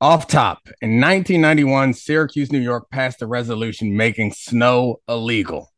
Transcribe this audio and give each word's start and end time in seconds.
Off 0.00 0.28
top, 0.28 0.60
in 0.80 1.00
1991, 1.00 1.92
Syracuse, 1.92 2.52
New 2.52 2.60
York 2.60 2.88
passed 2.88 3.20
a 3.20 3.26
resolution 3.26 3.96
making 3.96 4.30
snow 4.30 5.00
illegal. 5.08 5.72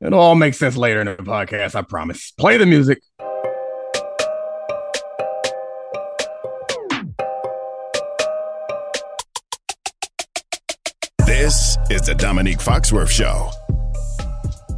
It'll 0.00 0.18
all 0.18 0.34
make 0.34 0.54
sense 0.54 0.74
later 0.74 1.02
in 1.02 1.06
the 1.06 1.16
podcast, 1.16 1.74
I 1.74 1.82
promise. 1.82 2.30
Play 2.30 2.56
the 2.56 2.64
music. 2.64 3.02
This 11.26 11.76
is 11.90 12.00
the 12.06 12.14
Domonique 12.16 12.62
Foxworth 12.62 13.10
Show. 13.10 13.50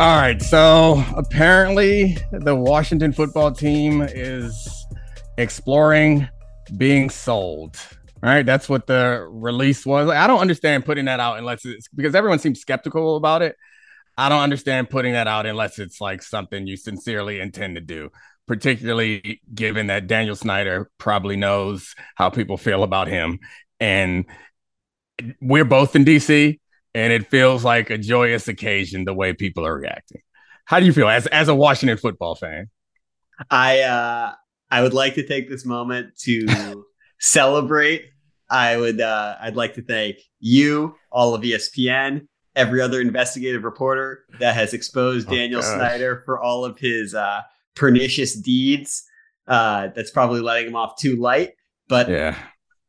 All 0.00 0.20
right, 0.20 0.42
so 0.42 1.04
apparently 1.16 2.18
the 2.32 2.56
Washington 2.56 3.12
football 3.12 3.52
team 3.52 4.02
is 4.02 4.68
exploring 5.38 6.28
being 6.76 7.08
sold. 7.08 7.76
Right, 8.22 8.44
that's 8.44 8.68
what 8.68 8.86
the 8.86 9.26
release 9.30 9.86
was. 9.86 10.08
Like, 10.08 10.18
I 10.18 10.26
don't 10.26 10.40
understand 10.40 10.84
putting 10.84 11.06
that 11.06 11.20
out 11.20 11.38
unless 11.38 11.64
it's 11.64 11.88
because 11.88 12.14
everyone 12.14 12.38
seems 12.38 12.60
skeptical 12.60 13.16
about 13.16 13.40
it. 13.40 13.56
I 14.18 14.28
don't 14.28 14.42
understand 14.42 14.90
putting 14.90 15.14
that 15.14 15.26
out 15.26 15.46
unless 15.46 15.78
it's 15.78 16.00
like 16.00 16.22
something 16.22 16.66
you 16.66 16.76
sincerely 16.76 17.40
intend 17.40 17.76
to 17.76 17.80
do, 17.80 18.10
particularly 18.46 19.40
given 19.54 19.86
that 19.86 20.06
Daniel 20.06 20.36
Snyder 20.36 20.90
probably 20.98 21.36
knows 21.36 21.94
how 22.14 22.28
people 22.28 22.58
feel 22.58 22.82
about 22.82 23.08
him. 23.08 23.38
And 23.78 24.26
we're 25.40 25.64
both 25.64 25.96
in 25.96 26.04
DC, 26.04 26.60
and 26.94 27.12
it 27.14 27.30
feels 27.30 27.64
like 27.64 27.88
a 27.88 27.96
joyous 27.96 28.48
occasion 28.48 29.06
the 29.06 29.14
way 29.14 29.32
people 29.32 29.64
are 29.64 29.78
reacting. 29.78 30.20
How 30.66 30.78
do 30.78 30.84
you 30.84 30.92
feel 30.92 31.08
as, 31.08 31.26
as 31.28 31.48
a 31.48 31.54
Washington 31.54 31.96
football 31.96 32.34
fan? 32.34 32.68
I 33.50 33.80
uh, 33.80 34.32
I 34.70 34.82
would 34.82 34.92
like 34.92 35.14
to 35.14 35.26
take 35.26 35.48
this 35.48 35.64
moment 35.64 36.16
to 36.24 36.84
celebrate. 37.20 38.06
I 38.50 38.76
would 38.76 39.00
uh, 39.00 39.36
I'd 39.40 39.54
like 39.54 39.74
to 39.74 39.82
thank 39.82 40.16
you, 40.40 40.96
all 41.12 41.34
of 41.34 41.42
ESPN, 41.42 42.26
every 42.56 42.80
other 42.80 43.00
investigative 43.00 43.62
reporter 43.62 44.24
that 44.40 44.54
has 44.56 44.74
exposed 44.74 45.28
oh, 45.28 45.34
Daniel 45.34 45.60
gosh. 45.60 45.76
Snyder 45.76 46.22
for 46.24 46.40
all 46.40 46.64
of 46.64 46.78
his 46.78 47.14
uh, 47.14 47.42
pernicious 47.76 48.34
deeds. 48.34 49.04
Uh, 49.46 49.88
that's 49.94 50.10
probably 50.10 50.40
letting 50.40 50.68
him 50.68 50.76
off 50.76 50.96
too 50.96 51.16
light, 51.16 51.50
but 51.88 52.08
yeah, 52.08 52.36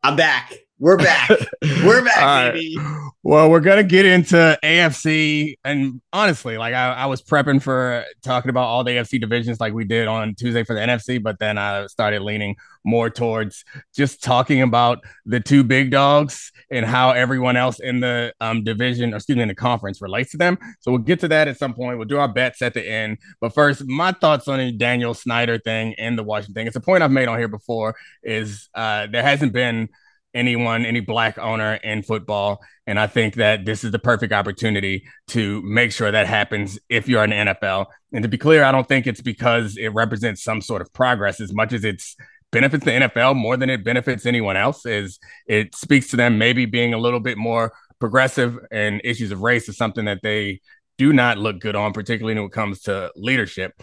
I'm 0.04 0.16
back. 0.16 0.54
We're 0.82 0.98
back. 0.98 1.30
We're 1.62 2.04
back, 2.04 2.18
right. 2.18 2.54
baby. 2.54 2.76
Well, 3.22 3.52
we're 3.52 3.60
gonna 3.60 3.84
get 3.84 4.08
into 4.08 4.58
AFC, 4.64 5.54
and 5.64 6.02
honestly, 6.12 6.58
like 6.58 6.74
I, 6.74 6.92
I, 6.92 7.06
was 7.06 7.22
prepping 7.22 7.62
for 7.62 8.04
talking 8.24 8.50
about 8.50 8.64
all 8.64 8.84
the 8.84 8.94
AFC 8.94 9.22
divisions, 9.22 9.60
like 9.60 9.76
we 9.76 9.86
did 9.86 10.08
on 10.08 10.34
Tuesday 10.34 10.64
for 10.64 10.74
the 10.74 10.80
NFC, 10.80 11.22
but 11.22 11.38
then 11.38 11.60
I 11.60 11.86
started 11.86 12.24
leaning 12.24 12.56
more 12.84 13.12
towards 13.12 13.64
just 13.96 14.24
talking 14.24 14.64
about 14.64 15.04
the 15.24 15.40
two 15.40 15.64
big 15.64 15.92
dogs 15.92 16.52
and 16.72 16.84
how 16.84 17.12
everyone 17.12 17.58
else 17.58 17.80
in 17.80 18.00
the 18.00 18.34
um, 18.42 18.64
division, 18.64 19.14
or 19.14 19.18
excuse 19.18 19.36
me, 19.36 19.44
in 19.44 19.50
the 19.50 19.54
conference 19.54 20.02
relates 20.02 20.32
to 20.32 20.38
them. 20.38 20.58
So 20.80 20.90
we'll 20.90 21.02
get 21.02 21.20
to 21.20 21.28
that 21.28 21.48
at 21.48 21.60
some 21.60 21.76
point. 21.76 22.00
We'll 22.00 22.08
do 22.08 22.18
our 22.18 22.28
bets 22.28 22.64
at 22.64 22.74
the 22.74 22.84
end. 22.84 23.20
But 23.40 23.54
first, 23.54 23.86
my 23.86 24.14
thoughts 24.14 24.48
on 24.48 24.58
the 24.58 24.72
Daniel 24.72 25.14
Snyder 25.14 25.60
thing 25.60 25.94
and 26.00 26.18
the 26.18 26.24
Washington 26.24 26.56
thing. 26.56 26.66
It's 26.66 26.76
a 26.76 26.82
point 26.82 27.04
I've 27.04 27.12
made 27.12 27.28
on 27.28 27.38
here 27.38 27.48
before. 27.48 27.96
Is 28.24 28.68
uh, 28.74 29.06
there 29.12 29.22
hasn't 29.22 29.54
been 29.54 29.88
anyone, 30.34 30.86
any 30.86 31.00
black 31.00 31.38
owner 31.38 31.76
in 31.76 32.04
football. 32.04 32.62
And 32.88 33.00
I 33.00 33.08
think 33.08 33.36
that 33.36 33.66
this 33.66 33.84
is 33.84 33.92
the 33.92 34.00
perfect 34.00 34.34
opportunity 34.34 35.06
to 35.30 35.62
make 35.64 35.92
sure 35.92 36.12
that 36.12 36.28
happens 36.28 36.80
if 36.90 37.08
you're 37.08 37.24
an 37.24 37.32
NFL. 37.32 37.88
And 38.14 38.24
to 38.24 38.30
be 38.30 38.38
clear, 38.38 38.64
I 38.64 38.72
don't 38.72 38.88
think 38.88 39.08
it's 39.08 39.22
because 39.22 39.78
it 39.78 39.90
represents 39.90 40.44
some 40.44 40.62
sort 40.62 40.82
of 40.82 40.92
progress 40.94 41.40
as 41.40 41.54
much 41.54 41.74
as 41.74 41.84
it's 41.84 42.16
benefits 42.52 42.84
the 42.84 42.92
NFL 42.92 43.36
more 43.36 43.56
than 43.56 43.70
it 43.70 43.84
benefits 43.84 44.26
anyone 44.26 44.58
else 44.58 44.86
is 44.86 45.20
it 45.48 45.74
speaks 45.74 46.10
to 46.10 46.18
them 46.18 46.38
maybe 46.38 46.66
being 46.66 46.94
a 46.94 46.98
little 46.98 47.22
bit 47.22 47.38
more 47.38 47.72
progressive 48.00 48.60
and 48.72 49.00
issues 49.06 49.32
of 49.32 49.42
race 49.42 49.70
is 49.70 49.78
something 49.78 50.06
that 50.06 50.20
they 50.22 50.60
do 50.98 51.14
not 51.14 51.38
look 51.38 51.60
good 51.60 51.76
on, 51.76 51.94
particularly 51.94 52.36
when 52.36 52.48
it 52.48 52.52
comes 52.52 52.82
to 52.82 53.12
leadership. 53.16 53.82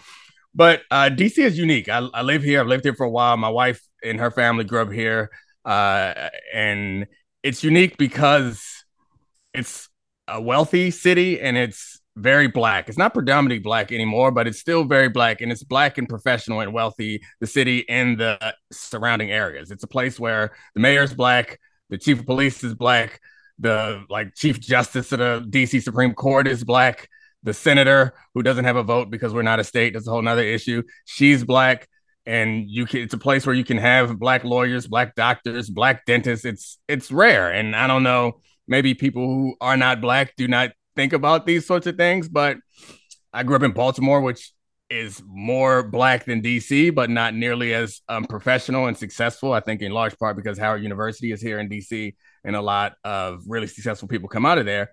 But 0.54 0.82
uh, 0.91 1.10
DC 1.12 1.38
is 1.38 1.58
unique. 1.58 1.88
I, 1.88 1.98
I 2.12 2.22
live 2.22 2.42
here. 2.42 2.60
I've 2.60 2.66
lived 2.66 2.84
here 2.84 2.94
for 2.94 3.04
a 3.04 3.10
while. 3.10 3.37
My 3.37 3.48
wife 3.48 3.82
and 4.04 4.20
her 4.20 4.31
family 4.31 4.64
grew 4.64 4.82
up 4.82 4.92
here. 4.92 5.31
Uh, 5.69 6.31
and 6.55 7.06
it's 7.43 7.62
unique 7.62 7.99
because 7.99 8.84
it's 9.53 9.91
a 10.27 10.41
wealthy 10.41 10.91
city 10.91 11.39
and 11.41 11.59
it's 11.59 12.01
very 12.17 12.49
black. 12.49 12.89
It's 12.89 12.97
not 12.97 13.12
predominantly 13.12 13.59
black 13.59 13.93
anymore, 13.93 14.31
but 14.31 14.47
it's 14.47 14.59
still 14.59 14.84
very 14.84 15.11
black 15.11 15.43
and 15.43 15.53
it's 15.53 15.62
black 15.62 15.99
and 15.99 16.09
professional 16.09 16.61
and 16.61 16.73
wealthy, 16.73 17.21
the 17.41 17.47
city 17.47 17.87
and 17.87 18.19
the 18.19 18.55
surrounding 18.73 19.31
areas. 19.31 19.71
It's 19.71 19.84
a 19.84 19.89
place 19.89 20.19
where 20.19 20.53
the 20.75 20.81
mayor's 20.81 21.12
black, 21.12 21.61
the 21.91 21.99
chief 21.99 22.21
of 22.21 22.27
police 22.27 22.65
is 22.65 22.75
black, 22.75 23.21
the 23.59 24.05
like 24.09 24.35
chief 24.35 24.59
justice 24.59 25.12
of 25.12 25.19
the 25.19 25.47
DC 25.50 25.83
Supreme 25.83 26.15
Court 26.15 26.49
is 26.49 26.65
black, 26.65 27.11
the 27.43 27.53
senator 27.53 28.15
who 28.33 28.43
doesn't 28.43 28.65
have 28.65 28.77
a 28.77 28.83
vote 28.83 29.11
because 29.11 29.35
we're 29.35 29.43
not 29.43 29.61
a 29.61 29.65
state, 29.65 29.93
that's 29.93 30.09
a 30.09 30.11
whole 30.11 30.23
nother 30.23 30.43
issue. 30.43 30.83
She's 31.05 31.45
black 31.45 31.89
and 32.28 32.71
you 32.71 32.87
can 32.87 33.00
it's 33.00 33.15
a 33.15 33.19
place 33.19 33.47
where 33.47 33.55
you 33.55 33.65
can 33.65 33.78
have 33.78 34.19
black 34.19 34.44
lawyers 34.44 34.87
black 34.87 35.15
doctors 35.15 35.69
black 35.69 36.05
dentists. 36.06 36.44
It's 36.44 36.78
it's 36.87 37.11
rare. 37.11 37.50
And 37.50 37.75
i 37.75 37.87
don't 37.87 38.03
know 38.03 38.41
maybe 38.66 38.94
people 38.94 39.27
who 39.27 39.56
are 39.61 39.77
not 39.77 40.00
black 40.00 40.34
do 40.37 40.47
not 40.47 40.71
think 40.94 41.12
about 41.12 41.47
these 41.47 41.67
sorts 41.67 41.87
of 41.87 41.97
things 41.97 42.28
but 42.28 42.59
i 43.33 43.43
grew 43.43 43.56
up 43.56 43.62
in 43.62 43.72
baltimore 43.72 44.21
which 44.21 44.53
is 44.91 45.22
more 45.27 45.83
black 45.83 46.25
than 46.25 46.43
dc 46.43 46.94
but 46.94 47.09
not 47.09 47.34
nearly 47.34 47.72
as 47.72 48.00
um, 48.09 48.25
professional 48.25 48.87
and 48.87 48.97
successful 48.97 49.53
i 49.53 49.61
think 49.61 49.81
in 49.81 49.93
large 49.93 50.19
part 50.19 50.37
because 50.37 50.59
howard 50.59 50.83
university 50.83 51.31
is 51.31 51.41
here 51.41 51.61
in 51.61 51.69
dc 51.69 52.12
and 52.44 52.56
a 52.56 52.61
lot 52.62 52.94
of 53.05 53.43
really 53.47 53.67
successful 53.67 54.09
people 54.09 54.28
come 54.28 54.47
out 54.47 54.59
of 54.59 54.67
there. 54.67 54.91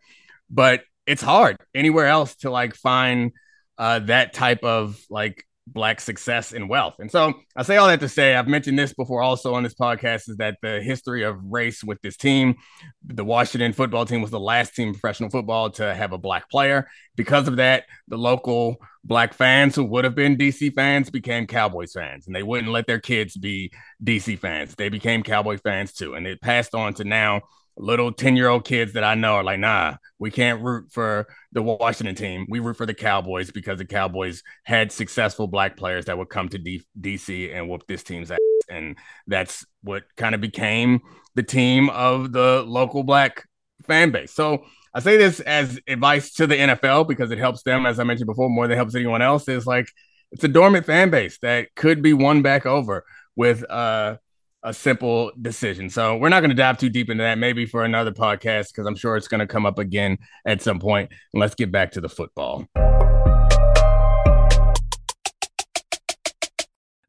But 0.50 0.84
it's 1.06 1.22
hard 1.22 1.58
anywhere 1.74 2.08
else 2.08 2.36
to 2.38 2.50
like 2.50 2.76
find 2.76 3.32
uh, 3.78 4.00
that 4.00 4.34
type 4.34 4.64
of 4.64 5.00
like 5.10 5.44
black 5.68 6.00
success 6.00 6.54
and 6.54 6.70
wealth. 6.70 6.96
And 7.00 7.12
so 7.12 7.34
I 7.56 7.64
say 7.64 7.78
all 7.78 7.88
that 7.88 8.00
to 8.02 8.10
say, 8.10 8.36
I've 8.36 8.48
mentioned 8.48 8.78
this 8.78 8.94
before 8.94 9.22
also 9.22 9.56
on 9.56 9.64
this 9.64 9.74
podcast, 9.74 10.30
is 10.30 10.38
that 10.38 10.58
the 10.62 10.82
history 10.82 11.24
of 11.24 11.38
race 11.44 11.84
with 11.84 12.02
this 12.02 12.18
team, 12.18 12.56
the 13.04 13.26
Washington 13.26 13.74
football 13.74 14.06
team 14.06 14.22
was 14.22 14.32
the 14.32 14.40
last 14.40 14.76
team 14.76 14.94
professional 14.94 15.30
football 15.30 15.72
to 15.72 15.94
have 15.94 16.12
a 16.14 16.18
black 16.18 16.50
player. 16.50 16.88
Because 17.16 17.48
of 17.48 17.56
that, 17.58 17.86
the 18.08 18.18
local 18.18 18.78
black 19.04 19.34
fans 19.34 19.76
who 19.76 19.84
would 19.86 20.04
have 20.04 20.16
been 20.16 20.38
DC 20.38 20.74
fans 20.74 21.10
became 21.10 21.48
Cowboys 21.48 21.94
fans, 21.94 22.28
and 22.28 22.36
they 22.36 22.44
wouldn't 22.44 22.72
let 22.72 22.88
their 22.88 23.00
kids 23.00 23.36
be 23.36 23.72
DC 24.04 24.38
fans. 24.38 24.76
They 24.76 24.90
became 24.90 25.24
Cowboy 25.24 25.58
fans 25.58 25.94
too. 25.94 26.16
And 26.16 26.28
it 26.28 26.42
passed 26.42 26.76
on 26.76 26.94
to 26.96 27.04
now 27.04 27.42
little 27.78 28.12
10 28.12 28.36
year 28.36 28.48
old 28.48 28.66
kids 28.66 28.94
that 28.94 29.04
I 29.04 29.16
know 29.16 29.36
are 29.36 29.44
like, 29.44 29.60
nah, 29.60 29.96
we 30.20 30.32
can't 30.32 30.62
root 30.62 30.92
for 30.92 31.28
the 31.52 31.62
Washington 31.62 32.16
team. 32.16 32.46
We 32.50 32.60
root 32.60 32.78
for 32.78 32.86
the 32.86 32.94
Cowboys 32.94 33.52
because 33.52 33.78
the 33.78 33.86
Cowboys 33.86 34.44
had 34.64 34.92
successful 34.92 35.48
black 35.48 35.78
players 35.78 36.06
that 36.06 36.18
would 36.18 36.30
come 36.30 36.50
to 36.50 36.58
D- 36.58 36.86
DC 37.00 37.54
and 37.54 37.70
whoop 37.70 37.86
this 37.88 38.04
team's 38.04 38.32
ass. 38.32 38.40
And 38.70 38.98
that's 39.28 39.66
what 39.84 40.04
kind 40.16 40.34
of 40.34 40.42
became 40.42 41.02
the 41.36 41.44
team 41.44 41.90
of 41.90 42.32
the 42.32 42.64
local 42.66 43.04
black 43.04 43.46
fan 43.86 44.12
base. 44.12 44.34
So 44.34 44.64
I 44.94 45.00
say 45.02 45.18
this 45.18 45.42
as 45.42 45.80
advice 45.88 46.34
to 46.36 46.48
the 46.48 46.56
NFL 46.56 47.08
because 47.08 47.30
it 47.30 47.38
helps 47.38 47.64
them, 47.64 47.86
as 47.86 48.00
I 48.00 48.04
mentioned 48.06 48.28
before, 48.28 48.50
more 48.50 48.68
than 48.68 48.78
helps 48.78 48.96
anyone 48.96 49.22
else. 49.22 49.48
Is 49.50 49.68
like 49.68 49.88
it's 50.32 50.44
a 50.44 50.48
dormant 50.48 50.86
fan 50.86 51.10
base 51.10 51.38
that 51.40 51.76
could 51.76 52.02
be 52.02 52.14
won 52.14 52.42
back 52.42 52.66
over 52.66 53.04
with 53.36 53.70
uh 53.70 54.18
a 54.66 54.74
simple 54.74 55.32
decision. 55.40 55.90
So 55.92 56.18
we're 56.18 56.30
not 56.30 56.40
going 56.40 56.50
to 56.50 56.56
dive 56.56 56.80
too 56.80 56.90
deep 56.90 57.10
into 57.10 57.24
that. 57.24 57.38
Maybe 57.38 57.68
for 57.68 57.86
another 57.86 58.12
podcast 58.12 58.70
because 58.70 58.88
I'm 58.88 58.96
sure 58.96 59.16
it's 59.16 59.28
going 59.28 59.40
to 59.40 59.48
come 59.48 59.66
up 59.66 59.78
again 59.78 60.18
at 60.44 60.62
some 60.62 60.80
point. 60.80 61.12
Let's 61.34 61.54
get 61.54 61.72
back 61.72 61.92
to 61.92 62.02
the 62.02 62.10
football. 62.10 62.66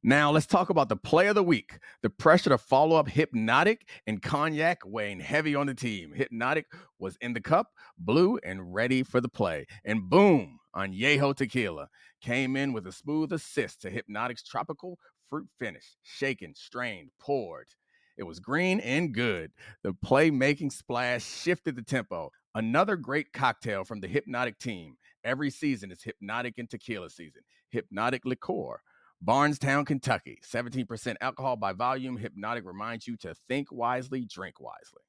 Now 0.02 0.30
let's 0.30 0.46
talk 0.46 0.68
about 0.68 0.88
the 0.88 0.96
play 0.96 1.26
of 1.26 1.34
the 1.34 1.42
week. 1.42 1.78
The 2.02 2.10
pressure 2.10 2.50
to 2.50 2.58
follow 2.58 2.94
up 2.94 3.08
Hpnotiq 3.08 3.78
and 4.06 4.22
Cognac 4.22 4.82
weighing 4.84 5.18
heavy 5.18 5.56
on 5.56 5.66
the 5.66 5.74
team. 5.74 6.12
Hpnotiq 6.16 6.64
was 7.00 7.16
in 7.22 7.32
the 7.32 7.41
cup, 7.41 7.68
blue, 7.98 8.38
and 8.44 8.72
ready 8.72 9.02
for 9.02 9.20
the 9.20 9.28
play. 9.28 9.66
And 9.84 10.09
boom, 10.09 10.59
Añejo 10.76 11.34
Tequila 11.34 11.88
came 12.20 12.54
in 12.54 12.72
with 12.72 12.86
a 12.86 12.92
smooth 12.92 13.32
assist 13.32 13.80
to 13.82 13.91
Hpnotiq's 13.91 14.44
tropical 14.44 14.98
fruit 15.30 15.48
finish, 15.58 15.96
shaken, 16.02 16.54
strained, 16.54 17.10
poured. 17.20 17.68
It 18.16 18.24
was 18.24 18.40
green 18.40 18.80
and 18.80 19.12
good. 19.12 19.52
The 19.82 19.92
playmaking 19.92 20.72
splash 20.72 21.24
shifted 21.24 21.76
the 21.76 21.82
tempo. 21.82 22.30
Another 22.54 22.96
great 22.96 23.32
cocktail 23.32 23.84
from 23.84 24.00
the 24.00 24.08
Hpnotiq 24.08 24.58
team. 24.58 24.96
Every 25.24 25.50
season 25.50 25.92
is 25.92 26.00
Hpnotiq 26.00 26.54
and 26.58 26.70
Tequila 26.70 27.10
season. 27.10 27.42
Hpnotiq 27.74 28.20
Liqueur. 28.24 28.80
Bardstown, 29.20 29.84
Kentucky. 29.84 30.38
17% 30.46 31.16
alcohol 31.20 31.56
by 31.56 31.72
volume. 31.72 32.18
Hpnotiq 32.18 32.64
reminds 32.64 33.06
you 33.06 33.16
to 33.18 33.34
think 33.48 33.70
wisely, 33.70 34.26
drink 34.30 34.60
wisely. 34.60 35.02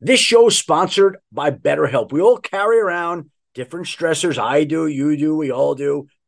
This 0.00 0.20
show 0.20 0.48
is 0.48 0.56
sponsored 0.56 1.18
by 1.30 1.50
BetterHelp. 1.50 2.12
We 2.12 2.22
all 2.22 2.38
carry 2.38 2.78
around 2.78 3.30
different 3.54 3.86
stressors. 3.86 4.38
I 4.38 4.64
do, 4.64 4.86
you 4.86 5.16
do, 5.16 5.36
we 5.36 5.50
all 5.50 5.74
do 5.74 6.06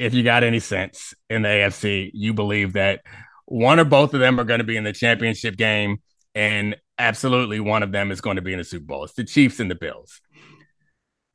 if 0.00 0.14
you 0.14 0.22
got 0.22 0.42
any 0.42 0.60
sense 0.60 1.12
in 1.28 1.42
the 1.42 1.48
AFC, 1.48 2.10
you 2.14 2.32
believe 2.32 2.72
that 2.72 3.02
one 3.44 3.78
or 3.78 3.84
both 3.84 4.14
of 4.14 4.20
them 4.20 4.40
are 4.40 4.44
going 4.44 4.60
to 4.60 4.64
be 4.64 4.78
in 4.78 4.84
the 4.84 4.94
championship 4.94 5.58
game, 5.58 5.98
and 6.34 6.74
absolutely 6.98 7.60
one 7.60 7.82
of 7.82 7.92
them 7.92 8.10
is 8.10 8.22
going 8.22 8.36
to 8.36 8.42
be 8.42 8.52
in 8.52 8.58
the 8.58 8.64
Super 8.64 8.86
Bowl. 8.86 9.04
It's 9.04 9.12
the 9.12 9.24
Chiefs 9.24 9.60
and 9.60 9.70
the 9.70 9.74
Bills. 9.74 10.22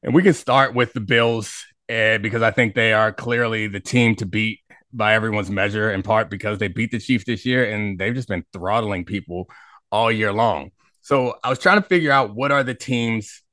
And 0.02 0.16
we 0.16 0.24
can 0.24 0.34
start 0.34 0.74
with 0.74 0.94
the 0.94 1.00
Bills 1.00 1.64
uh, 1.90 2.18
because 2.18 2.42
I 2.42 2.50
think 2.50 2.74
they 2.74 2.92
are 2.92 3.12
clearly 3.12 3.68
the 3.68 3.80
team 3.80 4.16
to 4.16 4.26
beat 4.26 4.62
by 4.92 5.14
everyone's 5.14 5.52
measure, 5.52 5.92
in 5.92 6.02
part 6.02 6.32
because 6.32 6.58
they 6.58 6.68
beat 6.68 6.90
the 6.90 7.00
Chiefs 7.00 7.26
this 7.26 7.46
year 7.46 7.70
and 7.70 8.00
they've 8.00 8.16
just 8.16 8.30
been 8.30 8.46
throttling 8.52 9.06
people 9.06 9.48
all 9.92 10.12
year 10.12 10.34
long. 10.34 10.72
So 11.02 11.36
I 11.44 11.52
was 11.52 11.60
trying 11.60 11.80
to 11.80 11.88
figure 11.88 12.12
out 12.12 12.34
what 12.34 12.52
are 12.52 12.64
the 12.64 12.74
teams, 12.74 13.44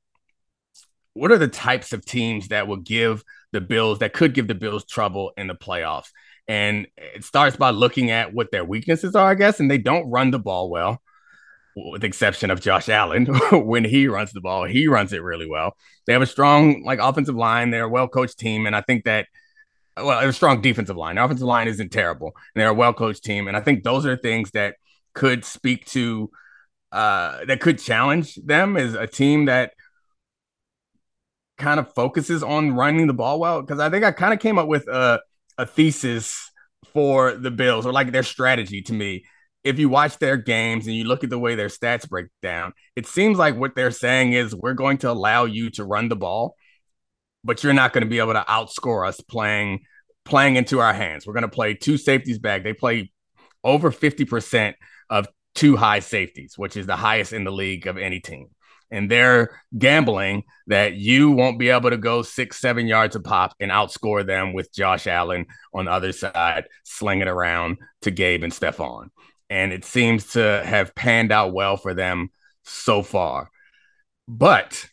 what 1.13 1.31
are 1.31 1.37
the 1.37 1.47
types 1.47 1.93
of 1.93 2.03
teams 2.03 2.47
that 2.47 2.67
will 2.67 2.77
give 2.77 3.23
the 3.53 3.61
Bills, 3.61 3.99
that 3.99 4.13
could 4.13 4.33
give 4.33 4.47
the 4.47 4.55
Bills 4.55 4.85
trouble 4.85 5.31
in 5.37 5.47
the 5.47 5.55
playoffs. 5.55 6.09
And 6.47 6.87
it 6.97 7.23
starts 7.23 7.55
by 7.55 7.69
looking 7.69 8.11
at 8.11 8.33
what 8.33 8.51
their 8.51 8.65
weaknesses 8.65 9.15
are, 9.15 9.29
I 9.29 9.35
guess, 9.35 9.61
and 9.61 9.71
they 9.71 9.77
don't 9.77 10.09
run 10.09 10.31
the 10.31 10.39
ball 10.39 10.69
well 10.69 11.01
with 11.75 12.01
the 12.01 12.07
exception 12.07 12.51
of 12.51 12.61
Josh 12.61 12.89
Allen. 12.89 13.25
when 13.51 13.83
he 13.83 14.07
runs 14.07 14.31
the 14.31 14.41
ball, 14.41 14.65
he 14.65 14.87
runs 14.87 15.13
it 15.13 15.23
really 15.23 15.47
well. 15.47 15.75
They 16.05 16.13
have 16.13 16.21
a 16.21 16.27
strong 16.27 16.83
like 16.83 16.99
offensive 16.99 17.35
line. 17.35 17.71
They're 17.71 17.85
a 17.85 17.89
well 17.89 18.07
coached 18.07 18.39
team, 18.39 18.65
and 18.65 18.75
I 18.75 18.81
think 18.81 19.05
that 19.05 19.27
well, 19.97 20.27
a 20.27 20.33
strong 20.33 20.61
defensive 20.61 20.97
line. 20.97 21.15
Their 21.15 21.23
offensive 21.23 21.47
line 21.47 21.67
isn't 21.67 21.91
terrible, 21.91 22.33
and 22.53 22.61
they're 22.61 22.69
a 22.69 22.73
well 22.73 22.93
coached 22.93 23.23
team. 23.23 23.47
And 23.47 23.55
I 23.55 23.61
think 23.61 23.83
those 23.83 24.05
are 24.05 24.17
things 24.17 24.51
that 24.51 24.75
could 25.13 25.45
speak 25.45 25.85
to 25.87 26.29
uh, 26.91 27.45
that 27.45 27.59
could 27.59 27.79
challenge 27.79 28.35
them 28.35 28.77
as 28.77 28.93
a 28.93 29.07
team 29.07 29.45
that 29.45 29.73
kind 31.57 31.79
of 31.79 31.93
focuses 31.93 32.43
on 32.43 32.75
running 32.75 33.07
the 33.07 33.13
ball 33.13 33.39
well. 33.39 33.61
Because 33.61 33.79
I 33.79 33.89
think 33.89 34.03
I 34.03 34.11
kind 34.11 34.33
of 34.33 34.39
came 34.39 34.57
up 34.57 34.67
with 34.67 34.87
a 34.87 35.21
a 35.57 35.65
thesis 35.65 36.49
for 36.93 37.33
the 37.33 37.51
Bills 37.51 37.85
or 37.85 37.93
like 37.93 38.11
their 38.11 38.23
strategy 38.23 38.81
to 38.81 38.93
me 38.93 39.23
if 39.63 39.79
you 39.79 39.89
watch 39.89 40.17
their 40.17 40.37
games 40.37 40.87
and 40.87 40.95
you 40.95 41.05
look 41.05 41.23
at 41.23 41.29
the 41.29 41.39
way 41.39 41.55
their 41.55 41.67
stats 41.67 42.07
break 42.07 42.27
down, 42.41 42.73
it 42.95 43.07
seems 43.07 43.37
like 43.37 43.55
what 43.55 43.75
they're 43.75 43.91
saying 43.91 44.33
is 44.33 44.53
we're 44.53 44.73
going 44.73 44.97
to 44.99 45.09
allow 45.09 45.45
you 45.45 45.69
to 45.71 45.85
run 45.85 46.09
the 46.09 46.15
ball, 46.15 46.55
but 47.43 47.63
you're 47.63 47.73
not 47.73 47.93
going 47.93 48.03
to 48.03 48.09
be 48.09 48.19
able 48.19 48.33
to 48.33 48.45
outscore 48.47 49.07
us 49.07 49.19
playing 49.21 49.79
playing 50.25 50.55
into 50.55 50.79
our 50.79 50.93
hands. 50.93 51.27
We're 51.27 51.33
going 51.33 51.41
to 51.43 51.49
play 51.49 51.73
two 51.73 51.97
safeties 51.97 52.39
back. 52.39 52.63
They 52.63 52.73
play 52.73 53.11
over 53.61 53.91
50% 53.91 54.73
of 55.09 55.27
two 55.53 55.75
high 55.75 55.99
safeties, 55.99 56.57
which 56.57 56.77
is 56.77 56.85
the 56.85 56.95
highest 56.95 57.33
in 57.33 57.43
the 57.43 57.51
league 57.51 57.87
of 57.87 57.97
any 57.97 58.21
team. 58.21 58.47
And 58.91 59.09
they're 59.09 59.59
gambling 59.77 60.43
that 60.67 60.93
you 60.93 61.31
won't 61.31 61.59
be 61.59 61.69
able 61.69 61.89
to 61.89 61.97
go 61.97 62.21
six, 62.21 62.59
seven 62.59 62.87
yards 62.87 63.15
a 63.15 63.19
pop 63.19 63.55
and 63.59 63.71
outscore 63.71 64.25
them 64.25 64.53
with 64.53 64.73
Josh 64.73 65.07
Allen 65.07 65.45
on 65.73 65.85
the 65.85 65.91
other 65.91 66.11
side, 66.11 66.65
slinging 66.83 67.27
around 67.27 67.77
to 68.01 68.11
Gabe 68.11 68.43
and 68.43 68.53
Stefon 68.53 69.09
and 69.53 69.71
it 69.71 69.85
seems 69.85 70.31
to 70.33 70.63
have 70.65 70.95
panned 70.95 71.31
out 71.31 71.53
well 71.53 71.77
for 71.77 71.93
them 71.93 72.31
so 72.63 73.03
far. 73.03 73.51
But 74.27 74.85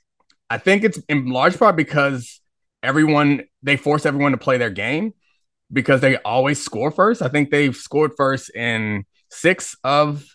I 0.50 0.58
think 0.58 0.84
it's 0.84 0.98
in 1.08 1.30
large 1.30 1.58
part 1.58 1.76
because 1.76 2.42
everyone 2.82 3.44
they 3.62 3.78
force 3.78 4.04
everyone 4.04 4.32
to 4.32 4.38
play 4.38 4.58
their 4.58 4.68
game 4.68 5.14
because 5.72 6.02
they 6.02 6.16
always 6.18 6.62
score 6.62 6.90
first. 6.90 7.22
I 7.22 7.28
think 7.28 7.48
they've 7.50 7.74
scored 7.74 8.12
first 8.18 8.54
in 8.54 9.04
six 9.30 9.76
of 9.82 10.26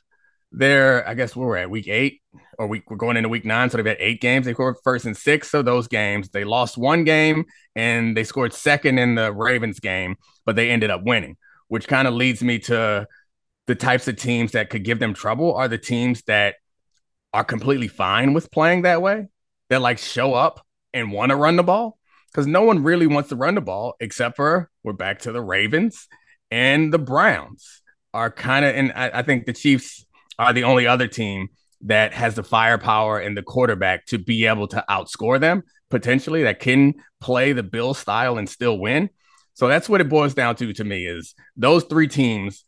their, 0.57 1.07
I 1.07 1.13
guess 1.13 1.35
we're 1.35 1.57
at 1.57 1.69
week 1.69 1.87
eight 1.87 2.21
or 2.57 2.67
week 2.67 2.89
we're 2.89 2.97
going 2.97 3.17
into 3.17 3.29
week 3.29 3.45
nine. 3.45 3.69
So 3.69 3.77
they've 3.77 3.85
had 3.85 3.97
eight 3.99 4.21
games. 4.21 4.45
They 4.45 4.53
scored 4.53 4.77
first 4.83 5.05
in 5.05 5.13
six 5.13 5.53
of 5.53 5.65
those 5.65 5.87
games. 5.87 6.29
They 6.29 6.45
lost 6.45 6.77
one 6.77 7.03
game 7.03 7.45
and 7.75 8.15
they 8.15 8.23
scored 8.23 8.53
second 8.53 8.97
in 8.97 9.15
the 9.15 9.33
Ravens 9.33 9.79
game, 9.79 10.15
but 10.45 10.55
they 10.55 10.69
ended 10.69 10.89
up 10.89 11.03
winning, 11.03 11.37
which 11.67 11.87
kind 11.87 12.07
of 12.07 12.13
leads 12.13 12.41
me 12.41 12.59
to 12.59 13.05
the 13.67 13.75
types 13.75 14.07
of 14.07 14.15
teams 14.15 14.53
that 14.53 14.69
could 14.69 14.83
give 14.83 14.99
them 14.99 15.13
trouble 15.13 15.53
are 15.55 15.67
the 15.67 15.77
teams 15.77 16.21
that 16.23 16.55
are 17.33 17.43
completely 17.43 17.89
fine 17.89 18.33
with 18.33 18.51
playing 18.51 18.83
that 18.83 19.01
way, 19.01 19.27
that 19.69 19.81
like 19.81 19.97
show 19.97 20.33
up 20.33 20.65
and 20.93 21.11
want 21.11 21.31
to 21.31 21.35
run 21.35 21.57
the 21.57 21.63
ball. 21.63 21.97
Because 22.31 22.47
no 22.47 22.63
one 22.63 22.83
really 22.83 23.07
wants 23.07 23.29
to 23.29 23.35
run 23.35 23.55
the 23.55 23.61
ball 23.61 23.95
except 23.99 24.35
for 24.35 24.69
we're 24.83 24.93
back 24.93 25.19
to 25.19 25.31
the 25.31 25.41
Ravens 25.41 26.07
and 26.51 26.93
the 26.93 26.99
Browns 26.99 27.81
are 28.13 28.29
kind 28.29 28.65
of, 28.65 28.75
and 28.75 28.91
I, 28.93 29.19
I 29.19 29.21
think 29.21 29.45
the 29.45 29.53
Chiefs 29.53 30.05
are 30.37 30.53
the 30.53 30.63
only 30.63 30.87
other 30.87 31.07
team 31.07 31.49
that 31.81 32.13
has 32.13 32.35
the 32.35 32.43
firepower 32.43 33.19
and 33.19 33.37
the 33.37 33.43
quarterback 33.43 34.05
to 34.07 34.17
be 34.17 34.45
able 34.45 34.67
to 34.67 34.83
outscore 34.89 35.39
them 35.39 35.63
potentially 35.89 36.43
that 36.43 36.59
can 36.59 36.95
play 37.21 37.53
the 37.53 37.63
Bill 37.63 37.93
style 37.93 38.37
and 38.37 38.49
still 38.49 38.79
win. 38.79 39.09
So 39.53 39.67
that's 39.67 39.87
what 39.87 40.01
it 40.01 40.09
boils 40.09 40.33
down 40.33 40.55
to 40.57 40.73
to 40.73 40.83
me 40.83 41.05
is 41.05 41.35
those 41.55 41.83
three 41.85 42.07
teams 42.07 42.63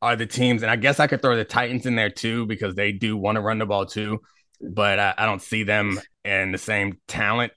are 0.00 0.16
the 0.16 0.26
teams, 0.26 0.62
and 0.62 0.70
I 0.70 0.76
guess 0.76 0.98
I 0.98 1.06
could 1.06 1.22
throw 1.22 1.36
the 1.36 1.44
Titans 1.44 1.86
in 1.86 1.94
there 1.94 2.10
too 2.10 2.46
because 2.46 2.74
they 2.74 2.92
do 2.92 3.16
want 3.16 3.36
to 3.36 3.42
run 3.42 3.58
the 3.58 3.66
ball 3.66 3.86
too, 3.86 4.20
but 4.60 4.98
I, 4.98 5.14
I 5.18 5.26
don't 5.26 5.42
see 5.42 5.62
them 5.62 6.00
in 6.24 6.52
the 6.52 6.58
same 6.58 6.98
talent 7.06 7.52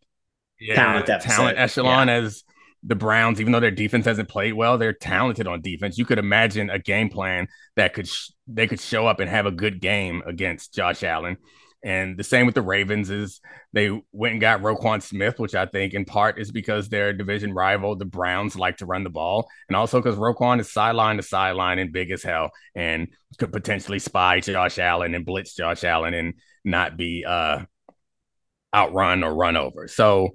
yeah, 0.60 0.76
talent, 0.76 1.22
talent 1.22 1.58
echelon 1.58 2.08
yeah. 2.08 2.16
as 2.16 2.44
the 2.86 2.96
Browns. 2.96 3.42
Even 3.42 3.52
though 3.52 3.60
their 3.60 3.72
defense 3.72 4.06
hasn't 4.06 4.30
played 4.30 4.54
well, 4.54 4.78
they're 4.78 4.94
talented 4.94 5.48
on 5.48 5.62
defense. 5.62 5.98
You 5.98 6.06
could 6.06 6.20
imagine 6.20 6.70
a 6.70 6.80
game 6.80 7.10
plan 7.10 7.48
that 7.76 7.94
could 7.94 8.08
sh- 8.08 8.30
they 8.48 8.68
could 8.68 8.80
show 8.80 9.08
up 9.08 9.20
and 9.20 9.30
have 9.30 9.46
a 9.46 9.52
good 9.52 9.82
game 9.82 10.22
against 10.26 10.74
Josh 10.74 11.04
Allen. 11.04 11.38
And 11.84 12.18
the 12.18 12.24
same 12.24 12.48
with 12.48 12.56
the 12.56 12.64
Ravens 12.64 13.12
is 13.12 13.40
they 13.72 13.92
went 14.12 14.32
and 14.32 14.42
got 14.42 14.62
Roquan 14.62 15.04
Smith, 15.04 15.38
which 15.38 15.54
I 15.54 15.68
think 15.68 15.94
in 15.94 16.04
part 16.04 16.40
is 16.40 16.52
because 16.52 16.90
their 16.90 17.14
division 17.14 17.54
rival, 17.54 17.96
the 17.96 18.06
Browns, 18.06 18.56
like 18.56 18.78
to 18.78 18.88
run 18.88 19.04
the 19.04 19.12
ball, 19.12 19.48
and 19.70 19.76
also 19.76 20.02
because 20.02 20.18
Roquan 20.18 20.60
is 20.60 20.74
sideline 20.74 21.18
to 21.18 21.24
sideline 21.24 21.78
and 21.78 21.94
big 21.94 22.10
as 22.10 22.24
hell, 22.24 22.50
and 22.74 23.10
could 23.38 23.54
potentially 23.54 24.00
spy 24.00 24.40
Josh 24.40 24.80
Allen 24.80 25.14
and 25.14 25.28
blitz 25.28 25.54
Josh 25.54 25.84
Allen 25.84 26.16
and 26.16 26.34
not 26.64 26.98
be 26.98 27.24
uh, 27.24 27.60
outrun 28.74 29.24
or 29.24 29.36
run 29.36 29.56
over. 29.56 29.88
So, 29.88 30.30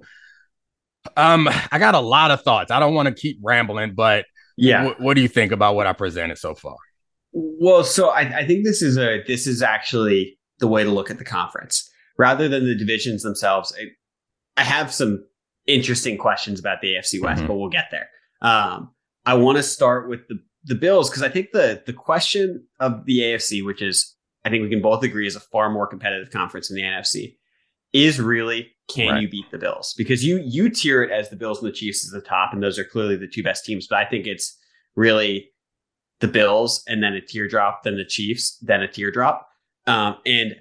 um, 1.17 1.49
I 1.71 1.79
got 1.79 1.95
a 1.95 1.99
lot 1.99 2.31
of 2.31 2.41
thoughts. 2.41 2.71
I 2.71 2.79
don't 2.79 2.93
want 2.93 3.07
to 3.07 3.13
keep 3.13 3.39
rambling, 3.41 3.93
but 3.95 4.25
yeah, 4.57 4.83
w- 4.83 5.05
what 5.05 5.15
do 5.15 5.21
you 5.21 5.27
think 5.27 5.51
about 5.51 5.75
what 5.75 5.87
I 5.87 5.93
presented 5.93 6.37
so 6.37 6.53
far? 6.55 6.75
Well, 7.33 7.83
so 7.83 8.09
I, 8.09 8.39
I 8.39 8.47
think 8.47 8.65
this 8.65 8.81
is 8.81 8.97
a 8.97 9.23
this 9.25 9.47
is 9.47 9.61
actually 9.61 10.37
the 10.59 10.67
way 10.67 10.83
to 10.83 10.91
look 10.91 11.09
at 11.09 11.17
the 11.17 11.25
conference 11.25 11.89
rather 12.17 12.47
than 12.47 12.65
the 12.65 12.75
divisions 12.75 13.23
themselves. 13.23 13.73
I, 13.79 13.85
I 14.61 14.63
have 14.63 14.93
some 14.93 15.25
interesting 15.67 16.17
questions 16.17 16.59
about 16.59 16.81
the 16.81 16.95
AFC 16.95 17.21
West, 17.21 17.39
mm-hmm. 17.39 17.47
but 17.47 17.55
we'll 17.55 17.69
get 17.69 17.87
there. 17.91 18.09
Um, 18.41 18.91
I 19.25 19.35
want 19.35 19.57
to 19.57 19.63
start 19.63 20.09
with 20.09 20.27
the 20.27 20.39
the 20.63 20.75
Bills 20.75 21.09
because 21.09 21.23
I 21.23 21.29
think 21.29 21.51
the 21.51 21.81
the 21.85 21.93
question 21.93 22.65
of 22.79 23.05
the 23.05 23.19
AFC, 23.19 23.65
which 23.65 23.81
is 23.81 24.15
I 24.45 24.49
think 24.49 24.63
we 24.63 24.69
can 24.69 24.81
both 24.81 25.03
agree 25.03 25.27
is 25.27 25.35
a 25.35 25.39
far 25.39 25.69
more 25.69 25.87
competitive 25.87 26.31
conference 26.31 26.67
than 26.67 26.77
the 26.77 26.83
NFC, 26.83 27.37
is 27.93 28.19
really 28.19 28.71
can 28.93 29.13
right. 29.13 29.21
you 29.21 29.29
beat 29.29 29.49
the 29.51 29.57
Bills? 29.57 29.93
Because 29.97 30.23
you 30.23 30.41
you 30.43 30.69
tier 30.69 31.03
it 31.03 31.11
as 31.11 31.29
the 31.29 31.35
Bills 31.35 31.61
and 31.61 31.67
the 31.67 31.75
Chiefs 31.75 32.05
as 32.05 32.11
the 32.11 32.21
top, 32.21 32.53
and 32.53 32.61
those 32.61 32.79
are 32.79 32.83
clearly 32.83 33.15
the 33.15 33.27
two 33.27 33.43
best 33.43 33.65
teams. 33.65 33.87
But 33.87 33.99
I 33.99 34.05
think 34.05 34.27
it's 34.27 34.57
really 34.95 35.49
the 36.19 36.27
Bills 36.27 36.83
and 36.87 37.03
then 37.03 37.13
a 37.13 37.21
teardrop, 37.21 37.83
then 37.83 37.97
the 37.97 38.05
Chiefs, 38.05 38.57
then 38.61 38.81
a 38.81 38.87
teardrop. 38.87 39.47
Um, 39.87 40.17
and 40.25 40.55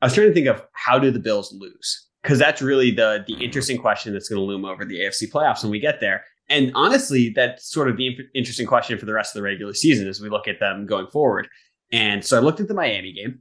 I 0.00 0.06
was 0.06 0.14
trying 0.14 0.28
to 0.28 0.34
think 0.34 0.46
of 0.46 0.62
how 0.72 0.98
do 0.98 1.10
the 1.10 1.18
Bills 1.18 1.52
lose? 1.52 2.08
Because 2.22 2.38
that's 2.38 2.62
really 2.62 2.90
the 2.90 3.24
the 3.26 3.34
interesting 3.44 3.78
question 3.78 4.12
that's 4.12 4.28
going 4.28 4.40
to 4.40 4.44
loom 4.44 4.64
over 4.64 4.84
the 4.84 5.00
AFC 5.00 5.30
playoffs 5.30 5.62
when 5.62 5.70
we 5.70 5.80
get 5.80 6.00
there. 6.00 6.24
And 6.48 6.72
honestly, 6.74 7.32
that's 7.34 7.70
sort 7.70 7.88
of 7.88 7.96
the 7.96 8.18
interesting 8.34 8.66
question 8.66 8.98
for 8.98 9.06
the 9.06 9.14
rest 9.14 9.34
of 9.34 9.40
the 9.40 9.44
regular 9.44 9.72
season 9.72 10.06
as 10.06 10.20
we 10.20 10.28
look 10.28 10.46
at 10.46 10.60
them 10.60 10.86
going 10.86 11.06
forward. 11.06 11.48
And 11.90 12.24
so 12.24 12.36
I 12.36 12.40
looked 12.40 12.60
at 12.60 12.68
the 12.68 12.74
Miami 12.74 13.12
game, 13.12 13.40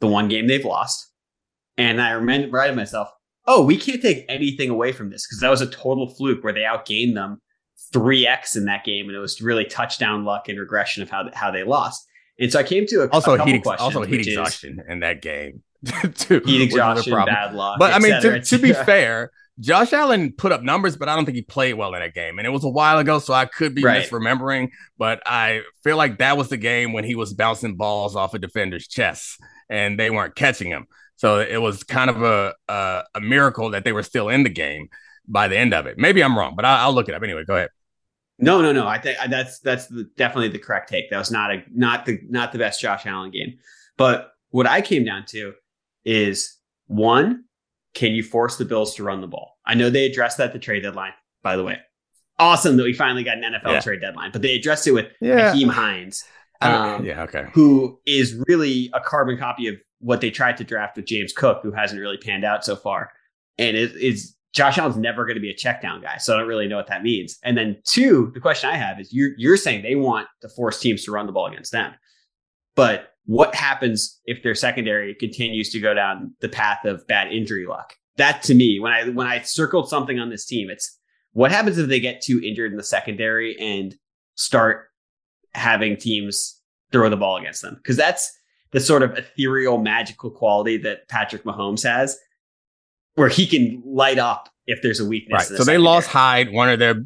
the 0.00 0.06
one 0.06 0.28
game 0.28 0.46
they've 0.46 0.64
lost. 0.64 1.08
And 1.78 2.00
I 2.00 2.12
reminded 2.12 2.76
myself, 2.76 3.08
oh, 3.46 3.64
we 3.64 3.76
can't 3.76 4.02
take 4.02 4.24
anything 4.28 4.70
away 4.70 4.92
from 4.92 5.10
this 5.10 5.26
because 5.26 5.40
that 5.40 5.50
was 5.50 5.60
a 5.60 5.66
total 5.66 6.08
fluke 6.08 6.44
where 6.44 6.52
they 6.52 6.60
outgained 6.60 7.14
them 7.14 7.40
3x 7.92 8.56
in 8.56 8.66
that 8.66 8.84
game. 8.84 9.06
And 9.08 9.16
it 9.16 9.20
was 9.20 9.40
really 9.40 9.64
touchdown 9.64 10.24
luck 10.24 10.48
and 10.48 10.58
regression 10.58 11.02
of 11.02 11.10
how, 11.10 11.28
how 11.34 11.50
they 11.50 11.64
lost. 11.64 12.06
And 12.38 12.50
so 12.50 12.58
I 12.58 12.62
came 12.62 12.86
to 12.86 13.02
a 13.02 13.08
also 13.10 13.34
a 13.34 13.44
heat 13.44 13.66
also 13.66 14.02
heat 14.02 14.26
exhaustion 14.26 14.80
is, 14.80 14.86
in 14.88 15.00
that 15.00 15.22
game 15.22 15.62
too. 16.14 16.40
Heat 16.44 16.62
exhaustion, 16.62 17.12
bad 17.12 17.54
luck. 17.54 17.78
But 17.78 17.92
I 17.92 17.98
mean, 17.98 18.20
to, 18.22 18.40
to 18.40 18.58
be 18.58 18.72
fair, 18.72 19.30
Josh 19.60 19.92
Allen 19.92 20.32
put 20.32 20.50
up 20.50 20.62
numbers, 20.62 20.96
but 20.96 21.08
I 21.08 21.14
don't 21.14 21.24
think 21.24 21.36
he 21.36 21.42
played 21.42 21.74
well 21.74 21.94
in 21.94 22.00
that 22.00 22.14
game. 22.14 22.38
And 22.38 22.46
it 22.46 22.50
was 22.50 22.64
a 22.64 22.70
while 22.70 22.98
ago, 22.98 23.18
so 23.18 23.34
I 23.34 23.44
could 23.44 23.74
be 23.74 23.84
right. 23.84 24.02
misremembering. 24.02 24.70
But 24.96 25.22
I 25.26 25.62
feel 25.84 25.96
like 25.96 26.18
that 26.18 26.36
was 26.36 26.48
the 26.48 26.56
game 26.56 26.92
when 26.92 27.04
he 27.04 27.14
was 27.14 27.34
bouncing 27.34 27.76
balls 27.76 28.16
off 28.16 28.34
a 28.34 28.38
defender's 28.38 28.88
chest 28.88 29.38
and 29.68 29.98
they 29.98 30.10
weren't 30.10 30.34
catching 30.34 30.68
him. 30.68 30.86
So 31.22 31.38
it 31.38 31.58
was 31.58 31.84
kind 31.84 32.10
of 32.10 32.20
a 32.20 32.52
a, 32.66 33.04
a 33.14 33.20
miracle 33.20 33.70
that 33.70 33.84
they 33.84 33.92
were 33.92 34.02
still 34.02 34.28
in 34.28 34.42
the 34.42 34.50
game 34.50 34.88
by 35.28 35.46
the 35.46 35.56
end 35.56 35.72
of 35.72 35.86
it. 35.86 35.96
Maybe 35.96 36.20
I'm 36.20 36.36
wrong, 36.36 36.54
but 36.56 36.64
I, 36.64 36.84
will 36.84 36.94
look 36.94 37.08
it 37.08 37.14
up 37.14 37.22
anyway. 37.22 37.44
Go 37.44 37.54
ahead. 37.54 37.70
No, 38.40 38.60
no, 38.60 38.72
no. 38.72 38.88
I 38.88 38.98
think 38.98 39.18
that's 39.30 39.60
that's 39.60 39.86
the, 39.86 40.10
definitely 40.16 40.48
the 40.48 40.58
correct 40.58 40.88
take. 40.88 41.10
That 41.10 41.18
was 41.18 41.30
not 41.30 41.52
a 41.52 41.62
not 41.72 42.06
the 42.06 42.18
not 42.28 42.50
the 42.50 42.58
best 42.58 42.80
Josh 42.80 43.06
Allen 43.06 43.30
game. 43.30 43.58
But 43.96 44.32
what 44.50 44.66
I 44.66 44.80
came 44.80 45.04
down 45.04 45.24
to 45.26 45.52
is 46.04 46.58
one, 46.88 47.44
can 47.94 48.10
you 48.10 48.24
force 48.24 48.56
the 48.56 48.64
Bills 48.64 48.96
to 48.96 49.04
run 49.04 49.20
the 49.20 49.28
ball? 49.28 49.58
I 49.64 49.74
know 49.74 49.90
they 49.90 50.06
addressed 50.06 50.38
that 50.38 50.48
at 50.48 50.52
the 50.52 50.58
trade 50.58 50.82
deadline, 50.82 51.12
by 51.40 51.54
the 51.54 51.62
way. 51.62 51.78
Awesome 52.40 52.76
that 52.78 52.82
we 52.82 52.94
finally 52.94 53.22
got 53.22 53.38
an 53.38 53.44
NFL 53.44 53.74
yeah. 53.74 53.80
trade 53.80 54.00
deadline, 54.00 54.32
but 54.32 54.42
they 54.42 54.56
addressed 54.56 54.88
it 54.88 54.92
with 54.92 55.12
yeah. 55.20 55.54
Nyheim 55.54 55.70
Hines. 55.70 56.24
Um, 56.64 57.04
yeah, 57.04 57.22
okay. 57.22 57.46
Who 57.54 57.98
is 58.06 58.40
really 58.46 58.90
a 58.94 59.00
carbon 59.00 59.38
copy 59.38 59.68
of 59.68 59.76
what 60.02 60.20
they 60.20 60.30
tried 60.30 60.56
to 60.58 60.64
draft 60.64 60.96
with 60.96 61.06
James 61.06 61.32
Cook, 61.32 61.60
who 61.62 61.72
hasn't 61.72 62.00
really 62.00 62.18
panned 62.18 62.44
out 62.44 62.64
so 62.64 62.76
far. 62.76 63.12
And 63.56 63.76
is 63.76 64.34
Josh 64.52 64.76
Allen's 64.76 64.96
never 64.96 65.24
going 65.24 65.36
to 65.36 65.40
be 65.40 65.50
a 65.50 65.54
check 65.54 65.80
down 65.80 66.02
guy. 66.02 66.18
So 66.18 66.34
I 66.34 66.38
don't 66.38 66.48
really 66.48 66.66
know 66.66 66.76
what 66.76 66.88
that 66.88 67.02
means. 67.02 67.38
And 67.42 67.56
then 67.56 67.80
two, 67.84 68.30
the 68.34 68.40
question 68.40 68.68
I 68.68 68.76
have 68.76 69.00
is 69.00 69.12
you're 69.12 69.30
you're 69.38 69.56
saying 69.56 69.82
they 69.82 69.94
want 69.94 70.28
to 70.42 70.48
force 70.48 70.78
teams 70.78 71.04
to 71.04 71.12
run 71.12 71.26
the 71.26 71.32
ball 71.32 71.46
against 71.46 71.72
them. 71.72 71.94
But 72.74 73.10
what 73.24 73.54
happens 73.54 74.20
if 74.26 74.42
their 74.42 74.54
secondary 74.54 75.14
continues 75.14 75.70
to 75.70 75.80
go 75.80 75.94
down 75.94 76.34
the 76.40 76.48
path 76.48 76.84
of 76.84 77.06
bad 77.06 77.32
injury 77.32 77.66
luck? 77.66 77.94
That 78.16 78.42
to 78.44 78.54
me, 78.54 78.78
when 78.80 78.92
I 78.92 79.08
when 79.08 79.26
I 79.26 79.40
circled 79.42 79.88
something 79.88 80.18
on 80.18 80.28
this 80.28 80.44
team, 80.44 80.68
it's 80.68 80.98
what 81.32 81.50
happens 81.50 81.78
if 81.78 81.88
they 81.88 82.00
get 82.00 82.20
too 82.20 82.40
injured 82.44 82.72
in 82.72 82.76
the 82.76 82.84
secondary 82.84 83.56
and 83.58 83.94
start 84.34 84.88
having 85.54 85.96
teams 85.96 86.60
throw 86.92 87.08
the 87.08 87.16
ball 87.16 87.36
against 87.36 87.62
them? 87.62 87.74
Because 87.76 87.96
that's 87.96 88.32
the 88.72 88.80
sort 88.80 89.02
of 89.02 89.16
ethereal, 89.16 89.78
magical 89.78 90.30
quality 90.30 90.78
that 90.78 91.08
Patrick 91.08 91.44
Mahomes 91.44 91.82
has, 91.82 92.18
where 93.14 93.28
he 93.28 93.46
can 93.46 93.82
light 93.84 94.18
up 94.18 94.48
if 94.66 94.82
there's 94.82 95.00
a 95.00 95.04
weakness. 95.04 95.42
Right. 95.42 95.48
The 95.48 95.56
so 95.58 95.64
they 95.64 95.78
lost 95.78 96.08
Hyde, 96.08 96.52
one 96.52 96.68
of 96.68 96.78
their 96.78 97.04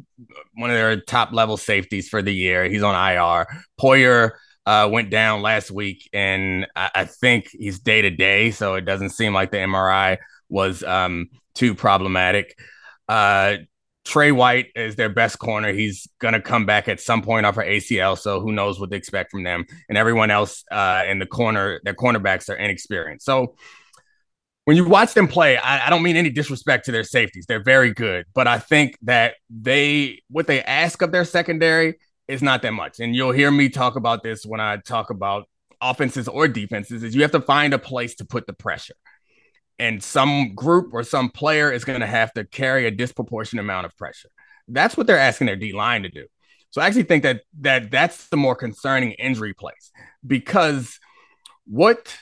one 0.55 0.69
of 0.69 0.75
their 0.75 0.99
top 1.01 1.33
level 1.33 1.57
safeties 1.57 2.07
for 2.07 2.21
the 2.21 2.33
year. 2.33 2.65
He's 2.69 2.83
on 2.83 2.95
IR. 2.95 3.47
Poyer 3.79 4.31
uh, 4.65 4.89
went 4.91 5.09
down 5.09 5.41
last 5.41 5.71
week, 5.71 6.09
and 6.13 6.67
I, 6.75 6.91
I 6.93 7.05
think 7.05 7.49
he's 7.51 7.79
day 7.79 8.01
to 8.01 8.09
day, 8.09 8.51
so 8.51 8.75
it 8.75 8.81
doesn't 8.81 9.09
seem 9.09 9.33
like 9.33 9.51
the 9.51 9.57
MRI 9.57 10.17
was 10.49 10.83
um, 10.83 11.29
too 11.53 11.75
problematic. 11.75 12.57
Uh, 13.07 13.57
Tre 14.07 14.31
White 14.31 14.67
is 14.73 14.95
their 14.95 15.09
best 15.09 15.37
corner. 15.37 15.73
He's 15.73 16.07
going 16.19 16.33
to 16.33 16.39
come 16.39 16.65
back 16.65 16.87
at 16.87 17.01
some 17.01 17.21
point 17.21 17.45
off 17.45 17.55
her 17.55 17.61
ACL, 17.61 18.17
so 18.17 18.39
who 18.39 18.53
knows 18.53 18.79
what 18.79 18.89
to 18.91 18.95
expect 18.95 19.31
from 19.31 19.43
them. 19.43 19.65
And 19.89 19.97
everyone 19.97 20.31
else 20.31 20.63
uh, 20.71 21.03
in 21.05 21.19
the 21.19 21.25
corner, 21.25 21.81
their 21.83 21.93
cornerbacks 21.93 22.49
are 22.49 22.55
inexperienced. 22.55 23.25
So 23.25 23.55
when 24.63 24.77
you 24.77 24.87
watch 24.87 25.13
them 25.13 25.27
play, 25.27 25.57
I, 25.57 25.87
I, 25.87 25.89
don't 25.89 26.03
mean 26.03 26.15
any 26.15 26.29
disrespect 26.29 26.85
to 26.85 26.93
their 26.93 27.03
safeties. 27.03 27.47
They're 27.47 27.61
very 27.61 27.93
good, 27.93 28.25
but 28.33 28.47
I 28.47 28.59
think 28.59 28.97
that 29.01 29.35
they 29.49 30.21
what 30.29 30.47
they 30.47 30.63
ask 30.63 31.01
of 31.01 31.11
their 31.11 31.25
secondary 31.25 31.95
is 32.29 32.41
not 32.41 32.61
that 32.61 32.71
much. 32.71 33.01
And 33.01 33.13
you'll 33.13 33.33
hear 33.33 33.51
me 33.51 33.67
talk 33.67 33.97
about 33.97 34.23
this 34.23 34.45
when 34.45 34.61
I 34.61 34.77
talk 34.77 35.09
about 35.09 35.49
offenses 35.81 36.29
or 36.29 36.47
defenses. 36.47 37.03
Is 37.03 37.13
you 37.13 37.23
have 37.23 37.31
to 37.31 37.41
find 37.41 37.73
a 37.73 37.79
place 37.79 38.15
to 38.15 38.25
put 38.25 38.47
the 38.47 38.53
pressure 38.53 38.95
and 39.79 40.03
some 40.03 40.55
group 40.55 40.93
or 40.93 41.03
some 41.03 41.29
player 41.29 41.71
is 41.71 41.85
going 41.85 41.99
to 41.99 42.07
have 42.07 42.33
to 42.33 42.45
carry 42.45 42.87
a 42.87 42.91
disproportionate 42.91 43.63
amount 43.63 43.85
of 43.85 43.95
pressure. 43.97 44.29
That's 44.67 44.97
what 44.97 45.07
they're 45.07 45.19
asking 45.19 45.47
their 45.47 45.55
D 45.55 45.73
line 45.73 46.03
to 46.03 46.09
do. 46.09 46.25
So 46.71 46.81
I 46.81 46.87
actually 46.87 47.03
think 47.03 47.23
that 47.23 47.41
that 47.61 47.91
that's 47.91 48.27
the 48.27 48.37
more 48.37 48.55
concerning 48.55 49.11
injury 49.13 49.53
place 49.53 49.91
because 50.25 50.99
what 51.65 52.17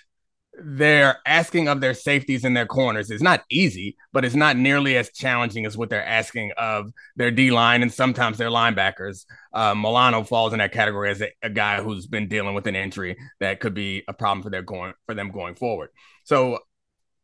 they're 0.58 1.18
asking 1.26 1.68
of 1.68 1.82
their 1.82 1.94
safeties 1.94 2.46
and 2.46 2.56
their 2.56 2.66
corners 2.66 3.12
is 3.12 3.22
not 3.22 3.44
easy, 3.50 3.98
but 4.14 4.24
it's 4.24 4.36
not 4.36 4.56
nearly 4.56 4.98
as 4.98 5.12
challenging 5.12 5.66
as 5.66 5.78
what 5.78 5.90
they're 5.90 6.06
asking 6.06 6.52
of 6.58 6.92
their 7.16 7.32
D 7.32 7.52
line 7.52 7.82
and 7.82 7.94
sometimes 7.94 8.38
their 8.38 8.50
linebackers. 8.50 9.26
Uh, 9.54 9.76
Milano 9.76 10.24
falls 10.24 10.54
in 10.54 10.60
that 10.60 10.72
category 10.72 11.10
as 11.10 11.22
a, 11.22 11.32
a, 11.42 11.50
guy 11.50 11.82
who's 11.82 12.08
been 12.08 12.28
dealing 12.28 12.54
with 12.54 12.68
an 12.68 12.76
injury 12.76 13.18
that 13.40 13.60
could 13.60 13.74
be 13.74 14.04
a 14.08 14.14
problem 14.14 14.44
for 14.44 14.50
their 14.50 14.62
going 14.62 14.94
for 15.06 15.14
them 15.16 15.32
going 15.32 15.56
forward. 15.56 15.90
So 16.24 16.60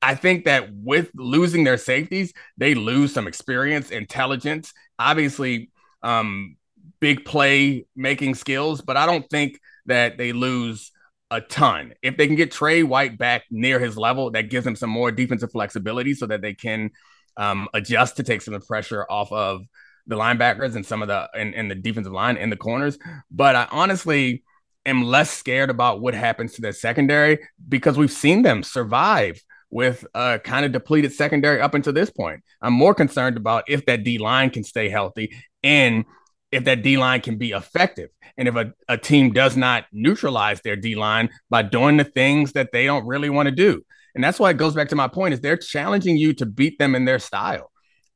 I 0.02 0.16
think 0.16 0.46
that 0.46 0.70
with 0.74 1.12
losing 1.16 1.64
their 1.64 1.78
safeties, 1.78 2.34
they 2.58 2.74
lose 2.74 3.14
some 3.14 3.28
experience, 3.28 3.92
intelligence, 3.92 4.74
obviously, 4.98 5.70
um, 6.02 6.56
big 7.00 7.26
play 7.26 7.86
making 7.96 8.36
skills, 8.36 8.82
but 8.82 8.98
I 8.98 9.06
don't 9.06 9.28
think 9.30 9.60
that 9.86 10.18
they 10.18 10.34
lose 10.34 10.92
a 11.30 11.42
ton. 11.42 11.94
If 12.02 12.18
they 12.18 12.28
can 12.28 12.36
get 12.36 12.52
Tre 12.52 12.84
White 12.84 13.18
back 13.18 13.44
near 13.50 13.80
his 13.80 13.98
level, 13.98 14.32
that 14.32 14.50
gives 14.50 14.66
them 14.66 14.76
some 14.76 14.90
more 14.90 15.12
defensive 15.12 15.52
flexibility 15.52 16.14
so 16.14 16.26
that 16.28 16.42
they 16.42 16.54
can 16.54 16.92
um, 17.38 17.68
adjust 17.74 18.18
to 18.18 18.24
take 18.24 18.42
some 18.42 18.54
of 18.54 18.62
the 18.62 18.68
pressure 18.68 19.06
off 19.10 19.32
of 19.32 19.62
the 20.08 20.16
linebackers 20.16 20.76
and 20.76 20.86
some 20.86 21.02
of 21.02 21.08
the 21.08 21.30
and, 21.36 21.56
and 21.56 21.70
the 21.70 21.76
defensive 21.76 22.12
line 22.12 22.38
in 22.38 22.50
the 22.50 22.58
corners. 22.58 22.98
But 23.30 23.56
I 23.56 23.68
honestly 23.72 24.44
am 24.86 25.04
less 25.04 25.32
scared 25.32 25.70
about 25.70 26.02
what 26.02 26.14
happens 26.14 26.54
to 26.54 26.62
their 26.62 26.74
secondary 26.74 27.40
because 27.70 27.98
we've 27.98 28.12
seen 28.12 28.42
them 28.42 28.64
survive 28.64 29.42
with 29.72 30.06
a 30.14 30.40
kind 30.44 30.66
of 30.66 30.74
depleted 30.74 31.14
secondary 31.14 31.62
up 31.62 31.74
until 31.74 31.94
this 31.94 32.10
point. 32.10 32.44
I'm 32.62 32.74
more 32.74 32.94
concerned 32.94 33.38
about 33.38 33.64
if 33.68 33.86
that 33.86 34.04
D 34.04 34.18
line 34.18 34.50
can 34.50 34.64
stay 34.64 34.90
healthy 34.90 35.34
and 35.64 36.06
if 36.52 36.66
that 36.66 36.84
D 36.84 36.98
line 36.98 37.22
can 37.22 37.38
be 37.38 37.52
effective. 37.52 38.10
And 38.38 38.48
if 38.48 38.56
a, 38.56 38.74
a 38.90 38.98
team 38.98 39.32
does 39.32 39.56
not 39.56 39.86
neutralize 39.94 40.62
their 40.62 40.76
D 40.76 40.96
line 40.96 41.30
by 41.50 41.62
doing 41.62 41.98
the 41.98 42.04
things 42.04 42.52
that 42.52 42.72
they 42.74 42.86
don't 42.86 43.08
really 43.08 43.30
want 43.30 43.48
to 43.48 43.56
do. 43.56 43.84
And 44.14 44.24
that's 44.24 44.40
why 44.40 44.50
it 44.50 44.58
goes 44.58 44.76
back 44.76 44.90
to 44.90 44.96
my 44.96 45.08
point 45.08 45.34
is 45.34 45.40
they're 45.40 45.58
challenging 45.58 46.18
you 46.18 46.34
to 46.34 46.46
beat 46.46 46.78
them 46.78 46.94
in 46.94 47.06
their 47.06 47.20
style. 47.20 47.72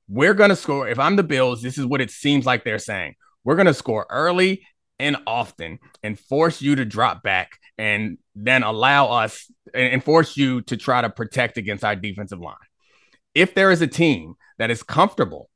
We're 0.10 0.34
going 0.34 0.50
to 0.50 0.56
score. 0.56 0.88
If 0.88 1.00
I'm 1.00 1.16
the 1.16 1.24
Bills, 1.24 1.62
this 1.62 1.78
is 1.78 1.86
what 1.86 2.02
it 2.02 2.12
seems 2.12 2.46
like 2.46 2.64
they're 2.64 2.80
saying. 2.80 3.16
We're 3.46 3.56
going 3.56 3.68
to 3.68 3.74
score 3.74 4.06
early 4.10 4.66
and 5.00 5.18
often 5.26 5.80
and 6.04 6.20
force 6.20 6.62
you 6.62 6.76
to 6.76 6.86
drop 6.86 7.24
back 7.24 7.52
and 7.78 8.18
then 8.36 8.64
allow 8.64 9.08
us 9.08 9.50
and 9.74 10.04
force 10.04 10.36
you 10.36 10.62
to 10.64 10.78
try 10.78 11.02
to 11.02 11.10
protect 11.10 11.58
against 11.58 11.84
our 11.84 11.96
defensive 11.96 12.40
line. 12.40 12.56
If 13.34 13.56
there 13.56 13.72
is 13.72 13.82
a 13.82 13.88
team 13.88 14.36
that 14.58 14.72
is 14.72 14.84
comfortable 14.84 15.50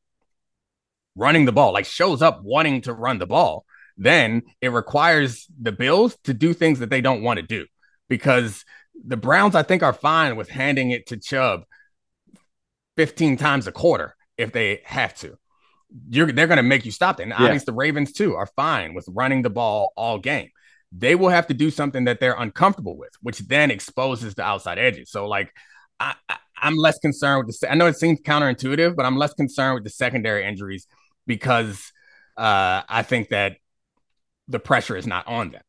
running 1.16 1.46
the 1.46 1.52
ball, 1.52 1.74
like 1.74 1.86
shows 1.86 2.22
up 2.22 2.42
wanting 2.44 2.82
to 2.82 2.94
run 2.94 3.20
the 3.20 3.28
ball, 3.28 3.66
then 3.98 4.44
it 4.62 4.70
requires 4.70 5.46
the 5.62 5.74
Bills 5.74 6.18
to 6.24 6.34
do 6.34 6.54
things 6.54 6.80
that 6.80 6.90
they 6.90 7.02
don't 7.02 7.22
want 7.22 7.38
to 7.38 7.46
do 7.46 7.66
because 8.08 8.64
the 9.06 9.18
Browns, 9.18 9.56
I 9.56 9.64
think, 9.64 9.84
are 9.84 9.94
fine 9.94 10.38
with 10.38 10.50
handing 10.50 10.92
it 10.92 11.08
to 11.08 11.18
Chubb 11.18 11.64
15 12.96 13.38
times 13.38 13.68
a 13.68 13.72
quarter 13.72 14.16
if 14.38 14.52
they 14.54 14.82
have 14.86 15.14
to. 15.16 15.38
You're, 16.10 16.32
they're 16.32 16.48
going 16.48 16.58
to 16.58 16.64
make 16.64 16.86
you 16.86 16.92
stop 16.92 17.18
that. 17.18 17.24
And 17.24 17.32
yeah. 17.32 17.44
obviously, 17.44 17.66
the 17.66 17.74
Ravens, 17.74 18.14
too, 18.14 18.36
are 18.36 18.46
fine 18.46 18.94
with 18.94 19.06
running 19.10 19.42
the 19.42 19.50
ball 19.50 19.92
all 19.96 20.18
game 20.18 20.50
they 20.92 21.16
will 21.16 21.30
have 21.30 21.48
to 21.48 21.54
do 21.54 21.70
something 21.70 22.06
that 22.06 22.20
they're 22.20 22.36
uncomfortable 22.38 22.98
with, 22.98 23.12
which 23.22 23.40
then 23.40 23.72
exposes 23.72 24.36
the 24.36 24.44
outside 24.44 24.80
edges. 24.80 25.12
So, 25.12 25.28
like, 25.28 25.54
I, 26.00 26.16
am 26.62 26.76
less 26.76 27.00
concerned 27.00 27.46
with 27.46 27.60
the. 27.60 27.72
I 27.72 27.76
know 27.76 27.88
it 27.88 27.98
seems 27.98 28.22
counterintuitive, 28.22 28.96
but 28.96 29.06
I'm 29.06 29.18
less 29.18 29.34
concerned 29.34 29.76
with 29.76 29.84
the 29.84 29.90
secondary 29.90 30.46
injuries 30.46 30.88
because 31.28 31.92
uh, 32.38 32.82
I 32.88 33.04
think 33.04 33.30
that 33.30 33.58
the 34.48 34.60
pressure 34.60 34.98
is 34.98 35.06
not 35.06 35.28
on 35.28 35.52
them. 35.52 35.62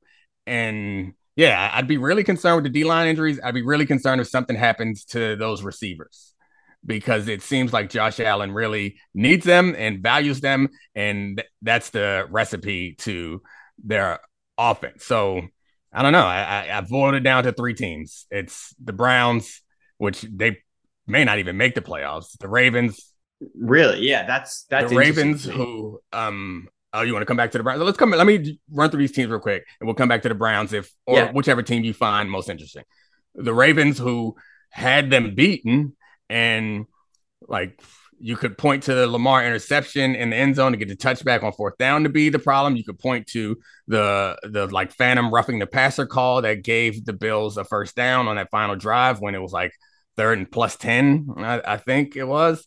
And 0.47 1.15
yeah, 1.37 1.71
I'd 1.75 1.89
be 1.89 1.99
really 1.99 2.25
concerned 2.25 2.57
with 2.57 2.65
the 2.65 2.71
D 2.81 2.85
line 2.85 3.09
injuries. 3.09 3.39
I'd 3.43 3.55
be 3.55 3.63
really 3.63 3.87
concerned 3.87 4.21
if 4.21 4.29
something 4.29 4.57
happens 4.57 5.05
to 5.07 5.37
those 5.37 5.63
receivers 5.63 6.35
because 6.85 7.29
it 7.29 7.43
seems 7.43 7.73
like 7.73 7.91
Josh 7.91 8.21
Allen 8.21 8.53
really 8.53 8.99
needs 9.15 9.45
them 9.45 9.75
and 9.77 10.03
values 10.03 10.41
them. 10.41 10.71
And 10.95 11.43
that's 11.61 11.91
the 11.91 12.27
recipe 12.31 12.95
to 13.01 13.43
their 13.85 14.21
offense. 14.61 15.05
So 15.05 15.43
I 15.93 16.03
don't 16.03 16.13
know. 16.13 16.27
I, 16.27 16.69
I, 16.69 16.79
I 16.79 16.81
boiled 16.83 17.15
it 17.15 17.21
down 17.21 17.45
to 17.45 17.53
three 17.53 17.75
teams. 17.75 18.27
It's 18.31 18.75
the 18.83 18.93
Browns, 18.93 19.63
which 19.99 20.23
they 20.23 20.59
may 21.07 21.25
not 21.25 21.39
even 21.39 21.57
make 21.57 21.75
the 21.75 21.81
playoffs. 21.81 22.39
The 22.39 22.49
Ravens. 22.49 23.13
Really? 23.59 24.07
Yeah, 24.07 24.27
that's 24.27 24.65
that's 24.71 24.91
the 24.91 24.97
Ravens 24.97 25.45
who 25.45 26.01
um 26.13 26.69
oh 26.93 27.03
you 27.03 27.13
want 27.13 27.23
to 27.23 27.27
come 27.27 27.37
back 27.37 27.53
to 27.53 27.59
the 27.59 27.65
Browns? 27.65 27.81
Let's 27.81 27.97
come 27.97 28.11
let 28.11 28.27
me 28.27 28.61
run 28.71 28.91
through 28.91 29.01
these 29.01 29.13
teams 29.13 29.31
real 29.31 29.41
quick 29.41 29.65
and 29.81 29.87
we'll 29.87 29.95
come 29.95 30.09
back 30.09 30.23
to 30.23 30.29
the 30.29 30.35
Browns 30.35 30.73
if 30.73 30.93
or 31.07 31.17
yeah. 31.17 31.33
whichever 31.33 31.63
team 31.63 31.83
you 31.83 31.95
find 31.95 32.31
most 32.31 32.51
interesting. 32.51 32.85
The 33.35 33.55
Ravens 33.55 33.99
who 33.99 34.37
had 34.71 35.11
them 35.11 35.35
beaten 35.35 35.97
and 36.29 36.87
like 37.49 37.81
you 38.21 38.37
could 38.37 38.59
point 38.59 38.83
to 38.85 38.95
the 38.95 39.07
Lamar 39.07 39.45
interception 39.45 40.15
in 40.15 40.31
the 40.31 40.37
end 40.37 40.55
zone 40.55 40.73
to 40.73 40.79
get 40.79 40.89
the 40.89 40.97
touchback 40.97 41.43
on 41.43 41.53
fourth 41.53 41.79
down 41.79 42.03
to 42.05 42.11
be 42.11 42.29
the 42.29 42.39
problem. 42.39 42.77
You 42.77 42.85
could 42.85 42.99
point 42.99 43.27
to 43.29 43.57
the 43.89 44.39
the 44.43 44.67
like 44.67 44.93
phantom 44.93 45.33
roughing 45.33 45.59
the 45.59 45.67
passer 45.67 46.07
call 46.07 46.43
that 46.43 46.63
gave 46.63 47.05
the 47.05 47.15
Bills 47.15 47.57
a 47.57 47.65
first 47.65 47.97
down 47.97 48.29
on 48.29 48.37
that 48.37 48.51
final 48.51 48.77
drive 48.77 49.21
when 49.21 49.35
it 49.35 49.41
was 49.43 49.53
like 49.53 49.73
third 50.17 50.39
and 50.39 50.51
plus 50.51 50.77
10, 50.77 51.29
I, 51.39 51.63
I 51.65 51.77
think 51.79 52.15
it 52.15 52.25
was. 52.25 52.67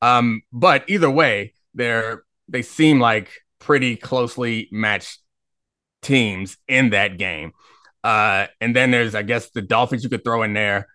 Um, 0.00 0.42
but 0.52 0.84
either 0.88 1.10
way, 1.10 1.54
they're 1.74 2.22
they 2.48 2.62
seem 2.62 3.00
like 3.00 3.30
pretty 3.58 3.96
closely 3.96 4.68
matched 4.70 5.18
teams 6.02 6.56
in 6.68 6.90
that 6.90 7.18
game. 7.18 7.52
Uh, 8.04 8.46
and 8.60 8.74
then 8.74 8.90
there's, 8.90 9.14
I 9.14 9.22
guess, 9.22 9.50
the 9.50 9.62
Dolphins 9.62 10.02
you 10.02 10.10
could 10.10 10.24
throw 10.24 10.42
in 10.42 10.52
there 10.54 10.88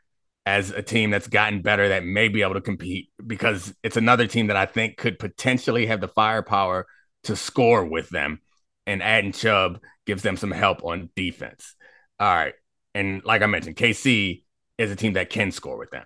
as 0.48 0.72
a 0.72 0.82
team 0.82 1.10
that's 1.10 1.28
gotten 1.28 1.62
better 1.62 1.90
that 1.90 2.06
may 2.06 2.30
be 2.30 2.42
able 2.42 2.54
to 2.54 2.62
compete 2.62 3.10
because 3.28 3.76
it's 3.84 3.98
another 3.98 4.28
team 4.28 4.48
that 4.48 4.56
I 4.56 4.66
think 4.66 4.96
could 4.96 5.20
potentially 5.20 5.88
have 5.88 6.00
the 6.00 6.08
firepower 6.08 6.88
to 7.26 7.36
score 7.36 7.84
with 7.84 8.10
them. 8.10 8.40
And 8.86 9.04
adding 9.04 9.34
Chubb 9.34 9.82
gives 10.06 10.24
them 10.24 10.38
some 10.38 10.52
help 10.52 10.86
on 10.86 11.10
defense. 11.18 11.76
All 12.18 12.34
right. 12.34 12.54
And 12.96 13.22
like 13.26 13.42
I 13.42 13.46
mentioned, 13.48 13.76
KC 13.76 14.44
is 14.78 14.90
a 14.90 14.96
team 14.96 15.14
that 15.14 15.30
can 15.30 15.52
score 15.52 15.78
with 15.78 15.92
them. 15.92 16.06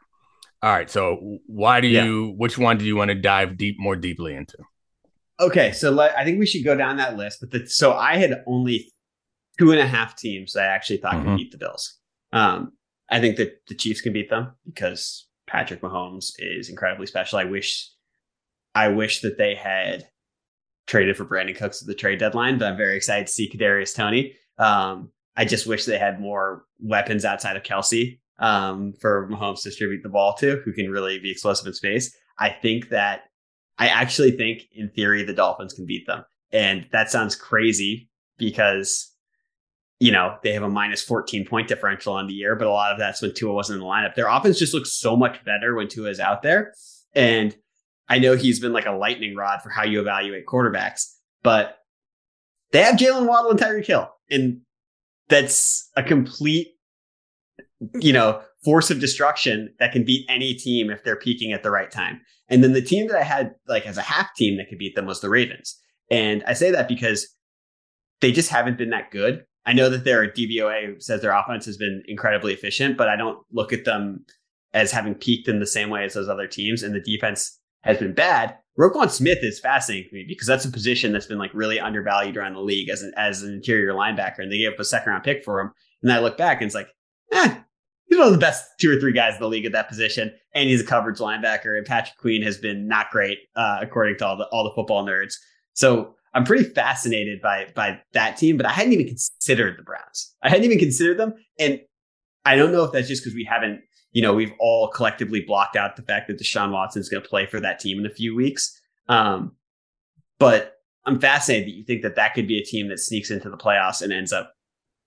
All 0.63 0.71
right. 0.71 0.89
So 0.89 1.37
why 1.45 1.79
do 1.79 1.87
you, 1.87 2.29
yeah. 2.29 2.33
which 2.35 2.57
one 2.57 2.79
do 2.79 2.85
you 2.85 2.95
want 2.95 3.09
to 3.09 3.15
dive 3.15 3.57
deep, 3.57 3.75
more 3.77 3.95
deeply 3.95 4.33
into? 4.33 4.57
Okay. 5.39 5.71
So 5.71 5.91
let, 5.91 6.17
I 6.17 6.25
think 6.25 6.39
we 6.39 6.47
should 6.47 6.65
go 6.65 6.75
down 6.75 6.97
that 6.97 7.15
list. 7.15 7.41
But 7.41 7.51
the, 7.51 7.67
so 7.67 7.93
I 7.93 8.17
had 8.17 8.43
only 8.47 8.91
two 9.59 9.69
and 9.71 9.79
a 9.79 9.85
half 9.85 10.17
teams 10.17 10.53
that 10.53 10.63
I 10.63 10.73
actually 10.73 10.97
thought 10.97 11.13
mm-hmm. 11.13 11.27
could 11.27 11.37
beat 11.37 11.51
the 11.51 11.59
Bills. 11.59 11.99
Um, 12.33 12.71
I 13.11 13.19
think 13.19 13.35
that 13.37 13.67
the 13.67 13.75
Chiefs 13.75 14.01
can 14.01 14.13
beat 14.13 14.29
them 14.29 14.53
because 14.65 15.27
Patrick 15.45 15.81
Mahomes 15.81 16.31
is 16.39 16.69
incredibly 16.69 17.05
special. 17.05 17.37
I 17.37 17.43
wish, 17.43 17.91
I 18.73 18.87
wish 18.87 19.21
that 19.21 19.37
they 19.37 19.53
had 19.53 20.07
traded 20.87 21.17
for 21.17 21.25
Brandin 21.25 21.57
Cooks 21.57 21.81
at 21.81 21.87
the 21.87 21.93
trade 21.93 22.19
deadline, 22.19 22.57
but 22.57 22.69
I'm 22.69 22.77
very 22.77 22.95
excited 22.95 23.27
to 23.27 23.33
see 23.33 23.49
Kadarius 23.49 23.93
Toney. 23.93 24.33
Um, 24.57 25.11
I 25.35 25.45
just 25.45 25.67
wish 25.67 25.85
they 25.85 25.99
had 25.99 26.21
more 26.21 26.63
weapons 26.79 27.25
outside 27.25 27.57
of 27.57 27.63
Kelce 27.63 28.19
um, 28.39 28.93
for 28.99 29.29
Mahomes 29.29 29.61
to 29.61 29.69
distribute 29.69 30.03
the 30.03 30.09
ball 30.09 30.33
to, 30.35 30.61
who 30.63 30.73
can 30.73 30.89
really 30.89 31.19
be 31.19 31.31
explosive 31.31 31.67
in 31.67 31.73
space. 31.73 32.15
I 32.39 32.49
think 32.49 32.89
that 32.89 33.23
I 33.77 33.87
actually 33.87 34.31
think, 34.31 34.63
in 34.73 34.89
theory, 34.89 35.23
the 35.23 35.33
Dolphins 35.33 35.73
can 35.73 35.85
beat 35.85 36.07
them, 36.07 36.23
and 36.51 36.87
that 36.91 37.09
sounds 37.09 37.35
crazy 37.35 38.09
because 38.37 39.10
you 40.01 40.11
know, 40.11 40.35
they 40.41 40.51
have 40.51 40.63
a 40.63 40.69
minus 40.69 41.03
14 41.03 41.45
point 41.45 41.67
differential 41.67 42.13
on 42.13 42.25
the 42.25 42.33
year, 42.33 42.55
but 42.55 42.65
a 42.65 42.71
lot 42.71 42.91
of 42.91 42.97
that's 42.97 43.21
when 43.21 43.35
Tua 43.35 43.53
wasn't 43.53 43.77
in 43.77 43.81
the 43.81 43.85
lineup. 43.85 44.15
Their 44.15 44.27
offense 44.27 44.57
just 44.57 44.73
looks 44.73 44.91
so 44.91 45.15
much 45.15 45.45
better 45.45 45.75
when 45.75 45.87
Tua 45.87 46.09
is 46.09 46.19
out 46.19 46.41
there. 46.41 46.73
And 47.13 47.55
I 48.09 48.17
know 48.17 48.35
he's 48.35 48.59
been 48.59 48.73
like 48.73 48.87
a 48.87 48.93
lightning 48.93 49.35
rod 49.35 49.61
for 49.61 49.69
how 49.69 49.83
you 49.83 50.01
evaluate 50.01 50.47
quarterbacks, 50.47 51.03
but 51.43 51.77
they 52.71 52.81
have 52.81 52.95
Jaylen 52.95 53.27
Waddle 53.27 53.51
and 53.51 53.59
Tyreek 53.59 53.85
Hill. 53.85 54.09
And 54.31 54.61
that's 55.29 55.87
a 55.95 56.01
complete, 56.01 56.69
you 57.99 58.11
know, 58.11 58.41
force 58.65 58.89
of 58.89 58.99
destruction 58.99 59.71
that 59.77 59.91
can 59.91 60.03
beat 60.03 60.25
any 60.27 60.55
team 60.55 60.89
if 60.89 61.03
they're 61.03 61.15
peaking 61.15 61.53
at 61.53 61.61
the 61.61 61.69
right 61.69 61.91
time. 61.91 62.21
And 62.49 62.63
then 62.63 62.73
the 62.73 62.81
team 62.81 63.07
that 63.09 63.17
I 63.17 63.23
had 63.23 63.51
like 63.67 63.85
as 63.85 63.99
a 63.99 64.01
half 64.01 64.33
team 64.33 64.57
that 64.57 64.67
could 64.67 64.79
beat 64.79 64.95
them 64.95 65.05
was 65.05 65.21
the 65.21 65.29
Ravens. 65.29 65.79
And 66.09 66.43
I 66.47 66.53
say 66.53 66.71
that 66.71 66.87
because 66.87 67.27
they 68.21 68.31
just 68.31 68.49
haven't 68.49 68.79
been 68.79 68.89
that 68.89 69.11
good. 69.11 69.45
I 69.65 69.73
know 69.73 69.89
that 69.89 70.03
their 70.03 70.27
DVOA 70.27 71.01
says 71.01 71.21
their 71.21 71.37
offense 71.37 71.65
has 71.65 71.77
been 71.77 72.03
incredibly 72.07 72.53
efficient, 72.53 72.97
but 72.97 73.07
I 73.07 73.15
don't 73.15 73.39
look 73.51 73.71
at 73.71 73.85
them 73.85 74.25
as 74.73 74.91
having 74.91 75.15
peaked 75.15 75.47
in 75.47 75.59
the 75.59 75.67
same 75.67 75.89
way 75.89 76.03
as 76.03 76.13
those 76.13 76.29
other 76.29 76.47
teams. 76.47 76.81
And 76.81 76.95
the 76.95 77.01
defense 77.01 77.59
has 77.83 77.97
been 77.97 78.13
bad. 78.13 78.57
Roquan 78.79 79.09
Smith 79.09 79.39
is 79.41 79.59
fascinating 79.59 80.09
to 80.09 80.15
me 80.15 80.25
because 80.27 80.47
that's 80.47 80.65
a 80.65 80.71
position 80.71 81.11
that's 81.11 81.25
been 81.25 81.37
like 81.37 81.53
really 81.53 81.79
undervalued 81.79 82.37
around 82.37 82.53
the 82.53 82.61
league 82.61 82.89
as 82.89 83.01
an 83.01 83.11
as 83.17 83.43
an 83.43 83.53
interior 83.53 83.93
linebacker, 83.93 84.39
and 84.39 84.51
they 84.51 84.57
gave 84.57 84.73
up 84.73 84.79
a 84.79 84.85
second 84.85 85.11
round 85.11 85.23
pick 85.23 85.43
for 85.43 85.59
him. 85.59 85.71
And 86.01 86.11
I 86.11 86.19
look 86.19 86.37
back 86.37 86.61
and 86.61 86.67
it's 86.67 86.75
like, 86.75 86.87
eh, 87.33 87.59
he's 88.07 88.17
one 88.17 88.27
of 88.27 88.33
the 88.33 88.39
best 88.39 88.65
two 88.79 88.91
or 88.91 88.99
three 88.99 89.13
guys 89.13 89.35
in 89.35 89.41
the 89.41 89.49
league 89.49 89.65
at 89.65 89.73
that 89.73 89.89
position, 89.89 90.31
and 90.55 90.69
he's 90.69 90.81
a 90.81 90.85
coverage 90.85 91.19
linebacker. 91.19 91.77
And 91.77 91.85
Patrick 91.85 92.17
Queen 92.17 92.41
has 92.43 92.57
been 92.57 92.87
not 92.87 93.09
great, 93.11 93.39
uh, 93.55 93.79
according 93.81 94.17
to 94.19 94.25
all 94.25 94.37
the 94.37 94.45
all 94.47 94.63
the 94.63 94.73
football 94.73 95.05
nerds. 95.05 95.33
So 95.73 96.15
I'm 96.33 96.45
pretty 96.45 96.63
fascinated 96.63 97.41
by 97.41 97.67
by 97.75 97.99
that 98.13 98.37
team, 98.37 98.57
but 98.57 98.65
I 98.65 98.71
hadn't 98.71 98.93
even 98.93 99.07
considered 99.07 99.77
the 99.77 99.83
Browns. 99.83 100.33
I 100.41 100.49
hadn't 100.49 100.65
even 100.65 100.79
considered 100.79 101.17
them, 101.17 101.33
and 101.59 101.79
I 102.45 102.55
don't 102.55 102.71
know 102.71 102.83
if 102.83 102.91
that's 102.91 103.07
just 103.07 103.23
because 103.23 103.35
we 103.35 103.43
haven't, 103.43 103.81
you 104.11 104.21
know, 104.21 104.33
we've 104.33 104.53
all 104.59 104.87
collectively 104.89 105.41
blocked 105.41 105.75
out 105.75 105.95
the 105.95 106.01
fact 106.01 106.27
that 106.27 106.39
Deshaun 106.39 106.71
Watson 106.71 107.01
is 107.01 107.09
going 107.09 107.21
to 107.21 107.29
play 107.29 107.45
for 107.45 107.59
that 107.59 107.79
team 107.79 107.99
in 107.99 108.05
a 108.05 108.09
few 108.09 108.35
weeks. 108.35 108.79
Um, 109.09 109.53
but 110.39 110.77
I'm 111.05 111.19
fascinated 111.19 111.67
that 111.67 111.75
you 111.75 111.83
think 111.83 112.01
that 112.03 112.15
that 112.15 112.33
could 112.33 112.47
be 112.47 112.59
a 112.59 112.63
team 112.63 112.87
that 112.89 112.99
sneaks 112.99 113.29
into 113.29 113.49
the 113.49 113.57
playoffs 113.57 114.01
and 114.01 114.13
ends 114.13 114.31
up 114.31 114.53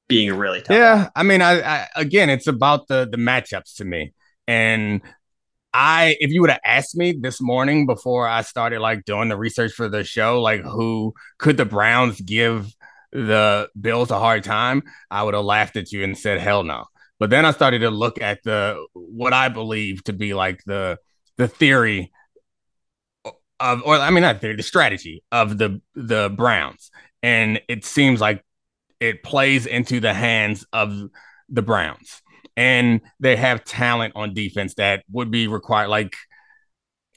being 0.09 0.31
a 0.31 0.35
really 0.35 0.61
tough. 0.61 0.77
Yeah, 0.77 1.09
I 1.17 1.23
mean, 1.23 1.43
I, 1.43 1.61
I 1.61 1.89
again, 1.97 2.31
it's 2.31 2.47
about 2.47 2.89
the 2.89 3.09
the 3.11 3.17
matchups 3.17 3.77
to 3.77 3.85
me, 3.85 4.13
and 4.47 5.01
I 5.75 6.17
if 6.21 6.31
you 6.31 6.41
would 6.41 6.51
have 6.51 6.61
asked 6.65 6.97
me 6.97 7.13
this 7.21 7.41
morning 7.41 7.85
before 7.85 8.29
I 8.29 8.43
started 8.43 8.79
like 8.79 9.05
doing 9.05 9.29
the 9.29 9.37
research 9.37 9.73
for 9.73 9.89
the 9.89 10.05
show, 10.05 10.41
like 10.41 10.63
who 10.63 11.15
could 11.39 11.57
the 11.57 11.65
Browns 11.65 12.21
give 12.21 12.73
the 13.11 13.69
Bills 13.79 14.13
a 14.13 14.19
hard 14.21 14.45
time, 14.45 14.85
I 15.11 15.25
would 15.25 15.35
have 15.35 15.45
laughed 15.45 15.77
at 15.77 15.91
you 15.91 16.05
and 16.05 16.17
said 16.17 16.41
hell 16.41 16.63
no. 16.63 16.85
But 17.19 17.31
then 17.31 17.45
I 17.45 17.51
started 17.51 17.81
to 17.81 17.91
look 17.91 18.23
at 18.23 18.39
the 18.45 18.87
what 18.93 19.33
I 19.33 19.49
believe 19.49 20.05
to 20.05 20.13
be 20.13 20.33
like 20.33 20.63
the 20.65 20.99
the 21.39 21.49
theory 21.49 22.13
of 23.59 23.83
or 23.85 23.97
I 23.97 24.11
mean 24.11 24.23
not 24.23 24.41
theory, 24.41 24.55
the 24.55 24.63
strategy 24.63 25.25
of 25.33 25.59
the 25.59 25.81
the 25.97 26.31
Browns. 26.31 26.93
And 27.21 27.61
it 27.69 27.85
seems 27.85 28.21
like 28.21 28.45
it 29.01 29.25
plays 29.25 29.67
into 29.67 29.99
the 29.99 30.15
hands 30.15 30.65
of 30.73 31.11
the 31.49 31.63
Browns 31.63 32.23
and 32.57 33.01
they 33.21 33.37
have 33.37 33.65
talent 33.65 34.13
on 34.17 34.35
defense 34.35 34.75
that 34.75 35.05
would 35.11 35.31
be 35.31 35.49
required. 35.49 35.89
Like 35.89 36.15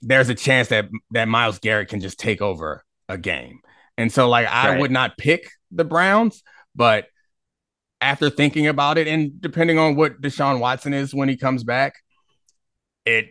there's 0.01 0.29
a 0.29 0.35
chance 0.35 0.69
that 0.69 0.85
that 1.11 1.27
Myles 1.27 1.59
Garrett 1.59 1.89
can 1.89 2.01
just 2.01 2.19
take 2.19 2.41
over 2.41 2.83
a 3.09 3.17
game. 3.17 3.59
And 3.97 4.11
so 4.11 4.29
like 4.29 4.47
I 4.47 4.71
right. 4.71 4.79
would 4.79 4.91
not 4.91 5.17
pick 5.17 5.49
the 5.71 5.83
Browns, 5.83 6.43
but 6.75 7.05
after 7.99 8.29
thinking 8.29 8.67
about 8.67 8.97
it 8.97 9.07
and 9.07 9.41
depending 9.41 9.79
on 9.79 9.95
what 9.95 10.21
Deshaun 10.21 10.59
Watson 10.59 10.93
is 10.93 11.13
when 11.13 11.29
he 11.29 11.37
comes 11.37 11.63
back, 11.63 11.95
it 13.05 13.27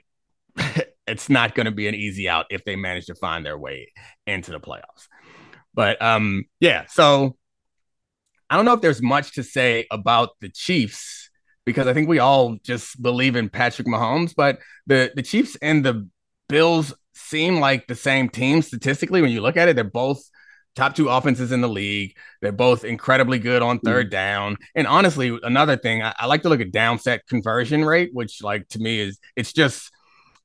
it's 1.06 1.28
not 1.28 1.54
going 1.54 1.66
to 1.66 1.72
be 1.72 1.86
an 1.86 1.94
easy 1.94 2.28
out 2.28 2.46
if 2.50 2.64
they 2.64 2.74
manage 2.76 3.06
to 3.06 3.14
find 3.14 3.46
their 3.46 3.58
way 3.58 3.92
into 4.26 4.50
the 4.50 4.60
playoffs. 4.60 5.08
But 5.74 6.00
um 6.00 6.44
yeah, 6.60 6.86
so 6.88 7.36
I 8.48 8.56
don't 8.56 8.64
know 8.64 8.74
if 8.74 8.80
there's 8.80 9.02
much 9.02 9.34
to 9.34 9.42
say 9.42 9.86
about 9.90 10.30
the 10.40 10.48
Chiefs 10.48 11.25
because 11.66 11.86
I 11.86 11.92
think 11.92 12.08
we 12.08 12.20
all 12.20 12.56
just 12.62 13.02
believe 13.02 13.36
in 13.36 13.50
Patrick 13.50 13.86
Mahomes. 13.86 14.32
But 14.34 14.60
the 14.86 15.12
the 15.14 15.22
Chiefs 15.22 15.56
and 15.60 15.84
the 15.84 16.08
Bills 16.48 16.94
seem 17.14 17.60
like 17.60 17.86
the 17.86 17.94
same 17.94 18.28
team 18.30 18.62
statistically 18.62 19.20
when 19.20 19.30
you 19.30 19.42
look 19.42 19.58
at 19.58 19.68
it. 19.68 19.74
They're 19.74 19.84
both 19.84 20.22
top 20.76 20.94
two 20.94 21.08
offenses 21.08 21.50
in 21.52 21.60
the 21.60 21.68
league. 21.68 22.16
They're 22.40 22.52
both 22.52 22.84
incredibly 22.84 23.38
good 23.38 23.62
on 23.62 23.80
third 23.80 24.08
mm. 24.08 24.10
down. 24.10 24.56
And 24.74 24.86
honestly, 24.86 25.36
another 25.42 25.76
thing 25.76 26.02
I, 26.02 26.14
I 26.18 26.26
like 26.26 26.42
to 26.42 26.48
look 26.48 26.60
at 26.60 26.70
down 26.70 26.98
set 26.98 27.26
conversion 27.26 27.84
rate, 27.84 28.10
which 28.12 28.42
like 28.42 28.68
to 28.68 28.78
me 28.78 29.00
is 29.00 29.18
it's 29.34 29.52
just 29.52 29.90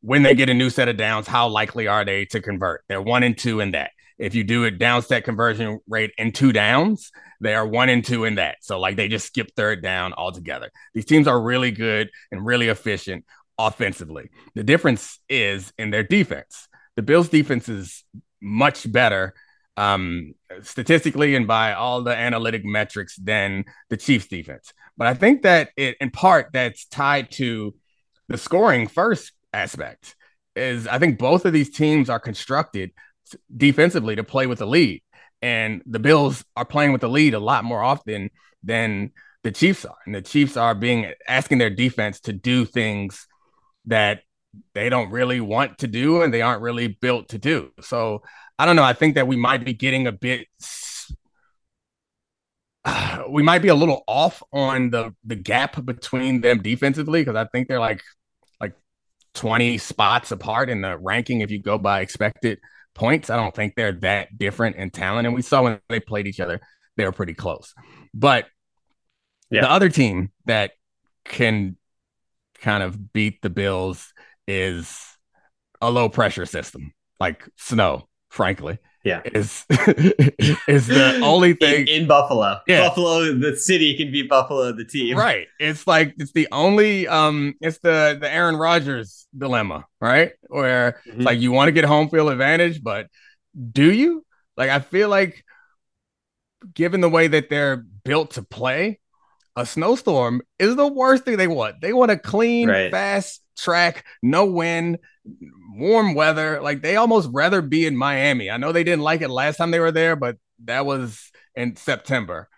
when 0.01 0.23
they 0.23 0.33
get 0.33 0.49
a 0.49 0.53
new 0.53 0.71
set 0.71 0.89
of 0.89 0.97
downs, 0.97 1.27
how 1.27 1.47
likely 1.47 1.87
are 1.87 2.03
they 2.03 2.25
to 2.25 2.41
convert? 2.41 2.83
They're 2.89 3.01
one 3.01 3.21
and 3.21 3.37
two 3.37 3.59
in 3.59 3.71
that. 3.71 3.91
If 4.21 4.35
you 4.35 4.43
do 4.43 4.65
a 4.65 4.71
down 4.71 5.01
set 5.01 5.23
conversion 5.23 5.79
rate 5.87 6.11
in 6.17 6.31
two 6.31 6.53
downs, 6.53 7.11
they 7.39 7.55
are 7.55 7.65
one 7.65 7.89
and 7.89 8.05
two 8.05 8.23
in 8.23 8.35
that. 8.35 8.57
So 8.61 8.79
like 8.79 8.95
they 8.95 9.07
just 9.07 9.25
skip 9.25 9.49
third 9.55 9.81
down 9.81 10.13
altogether. 10.13 10.69
These 10.93 11.05
teams 11.05 11.27
are 11.27 11.41
really 11.41 11.71
good 11.71 12.11
and 12.31 12.45
really 12.45 12.67
efficient 12.67 13.25
offensively. 13.57 14.29
The 14.53 14.63
difference 14.63 15.19
is 15.27 15.73
in 15.79 15.89
their 15.89 16.03
defense. 16.03 16.67
The 16.95 17.01
Bills 17.01 17.29
defense 17.29 17.67
is 17.67 18.03
much 18.39 18.89
better 18.91 19.33
um, 19.75 20.35
statistically 20.61 21.35
and 21.35 21.47
by 21.47 21.73
all 21.73 22.03
the 22.03 22.15
analytic 22.15 22.63
metrics 22.63 23.15
than 23.15 23.65
the 23.89 23.97
Chiefs 23.97 24.27
defense. 24.27 24.71
But 24.97 25.07
I 25.07 25.15
think 25.15 25.41
that 25.41 25.69
it 25.75 25.97
in 25.99 26.11
part 26.11 26.49
that's 26.53 26.85
tied 26.85 27.31
to 27.31 27.73
the 28.27 28.37
scoring 28.37 28.87
first 28.87 29.31
aspect 29.51 30.15
is 30.55 30.85
I 30.85 30.99
think 30.99 31.17
both 31.17 31.45
of 31.45 31.53
these 31.53 31.71
teams 31.71 32.07
are 32.07 32.19
constructed 32.19 32.91
defensively 33.55 34.15
to 34.15 34.23
play 34.23 34.47
with 34.47 34.59
the 34.59 34.67
lead. 34.67 35.01
And 35.41 35.81
the 35.85 35.99
Bills 35.99 36.45
are 36.55 36.65
playing 36.65 36.91
with 36.91 37.01
the 37.01 37.09
lead 37.09 37.33
a 37.33 37.39
lot 37.39 37.63
more 37.63 37.81
often 37.81 38.29
than 38.63 39.11
the 39.43 39.51
Chiefs 39.51 39.85
are. 39.85 39.97
And 40.05 40.13
the 40.13 40.21
Chiefs 40.21 40.55
are 40.57 40.75
being 40.75 41.11
asking 41.27 41.57
their 41.57 41.69
defense 41.69 42.19
to 42.21 42.33
do 42.33 42.65
things 42.65 43.27
that 43.85 44.21
they 44.73 44.89
don't 44.89 45.11
really 45.11 45.39
want 45.39 45.79
to 45.79 45.87
do 45.87 46.21
and 46.21 46.33
they 46.33 46.41
aren't 46.41 46.61
really 46.61 46.87
built 46.87 47.29
to 47.29 47.37
do. 47.37 47.71
So 47.81 48.21
I 48.59 48.65
don't 48.65 48.75
know. 48.75 48.83
I 48.83 48.93
think 48.93 49.15
that 49.15 49.27
we 49.27 49.35
might 49.35 49.65
be 49.65 49.73
getting 49.73 50.07
a 50.07 50.11
bit 50.11 50.47
we 53.29 53.43
might 53.43 53.61
be 53.61 53.67
a 53.67 53.75
little 53.75 54.03
off 54.07 54.41
on 54.51 54.89
the 54.89 55.13
the 55.23 55.35
gap 55.35 55.83
between 55.85 56.41
them 56.41 56.61
defensively 56.61 57.21
because 57.21 57.35
I 57.35 57.45
think 57.45 57.67
they're 57.67 57.79
like 57.79 58.01
like 58.59 58.73
20 59.35 59.77
spots 59.77 60.31
apart 60.31 60.69
in 60.69 60.81
the 60.81 60.97
ranking 60.97 61.41
if 61.41 61.51
you 61.51 61.61
go 61.61 61.77
by 61.77 62.01
expected 62.01 62.59
points. 62.93 63.29
I 63.29 63.35
don't 63.35 63.55
think 63.55 63.75
they're 63.75 63.93
that 64.01 64.37
different 64.37 64.75
in 64.75 64.89
talent. 64.89 65.27
And 65.27 65.35
we 65.35 65.41
saw 65.41 65.63
when 65.63 65.79
they 65.89 65.99
played 65.99 66.27
each 66.27 66.39
other, 66.39 66.59
they 66.97 67.05
were 67.05 67.11
pretty 67.11 67.33
close. 67.33 67.73
But 68.13 68.47
yeah. 69.49 69.61
the 69.61 69.71
other 69.71 69.89
team 69.89 70.31
that 70.45 70.71
can 71.25 71.77
kind 72.59 72.83
of 72.83 73.13
beat 73.13 73.41
the 73.41 73.49
Bills 73.49 74.13
is 74.47 74.99
a 75.81 75.89
low 75.89 76.09
pressure 76.09 76.45
system 76.45 76.93
like 77.19 77.47
snow, 77.57 78.07
frankly 78.29 78.79
yeah. 79.03 79.21
is 79.25 79.65
is 80.67 80.87
the 80.87 81.19
only 81.23 81.53
thing 81.53 81.87
in, 81.87 82.01
in, 82.03 82.07
buffalo. 82.07 82.59
Yeah. 82.67 82.87
buffalo 82.87 83.33
the 83.33 83.55
city 83.55 83.95
can 83.97 84.11
be 84.11 84.23
buffalo 84.23 84.71
the 84.71 84.85
team. 84.85 85.17
Right. 85.17 85.47
It's 85.59 85.87
like 85.87 86.13
it's 86.17 86.31
the 86.31 86.47
only 86.51 87.07
um 87.07 87.55
it's 87.61 87.79
the 87.79 88.17
the 88.19 88.31
aaron 88.31 88.55
rodgers 88.55 89.27
dilemma 89.37 89.85
right? 89.99 90.33
Where 90.47 90.93
mm-hmm. 91.07 91.17
it's 91.17 91.25
like 91.25 91.39
you 91.39 91.51
want 91.51 91.67
to 91.67 91.71
get 91.71 91.85
home 91.85 92.09
field 92.09 92.31
advantage 92.31 92.83
but 92.83 93.07
do 93.71 93.91
you? 93.91 94.25
Like 94.57 94.69
i 94.69 94.79
feel 94.79 95.09
like 95.09 95.43
given 96.73 97.01
the 97.01 97.09
way 97.09 97.27
that 97.27 97.49
they're 97.49 97.77
built 98.03 98.31
to 98.31 98.43
play 98.43 98.99
a 99.55 99.65
snowstorm 99.65 100.41
is 100.59 100.75
the 100.75 100.87
worst 100.87 101.25
thing 101.25 101.37
they 101.37 101.47
want 101.47 101.81
they 101.81 101.93
want 101.93 102.11
a 102.11 102.17
clean 102.17 102.69
right. 102.69 102.91
fast 102.91 103.41
track 103.57 104.05
no 104.23 104.45
wind 104.45 104.97
warm 105.73 106.13
weather. 106.13 106.61
Like 106.61 106.81
they 106.81 106.95
almost 106.95 107.29
rather 107.31 107.61
be 107.61 107.85
in 107.85 107.95
Miami. 107.95 108.49
I 108.49 108.57
know 108.57 108.71
they 108.71 108.83
didn't 108.83 109.03
like 109.03 109.21
it 109.21 109.29
last 109.29 109.57
time 109.57 109.71
they 109.71 109.79
were 109.79 109.91
there, 109.91 110.15
but 110.15 110.37
that 110.65 110.85
was 110.85 111.31
in 111.55 111.75
September. 111.75 112.49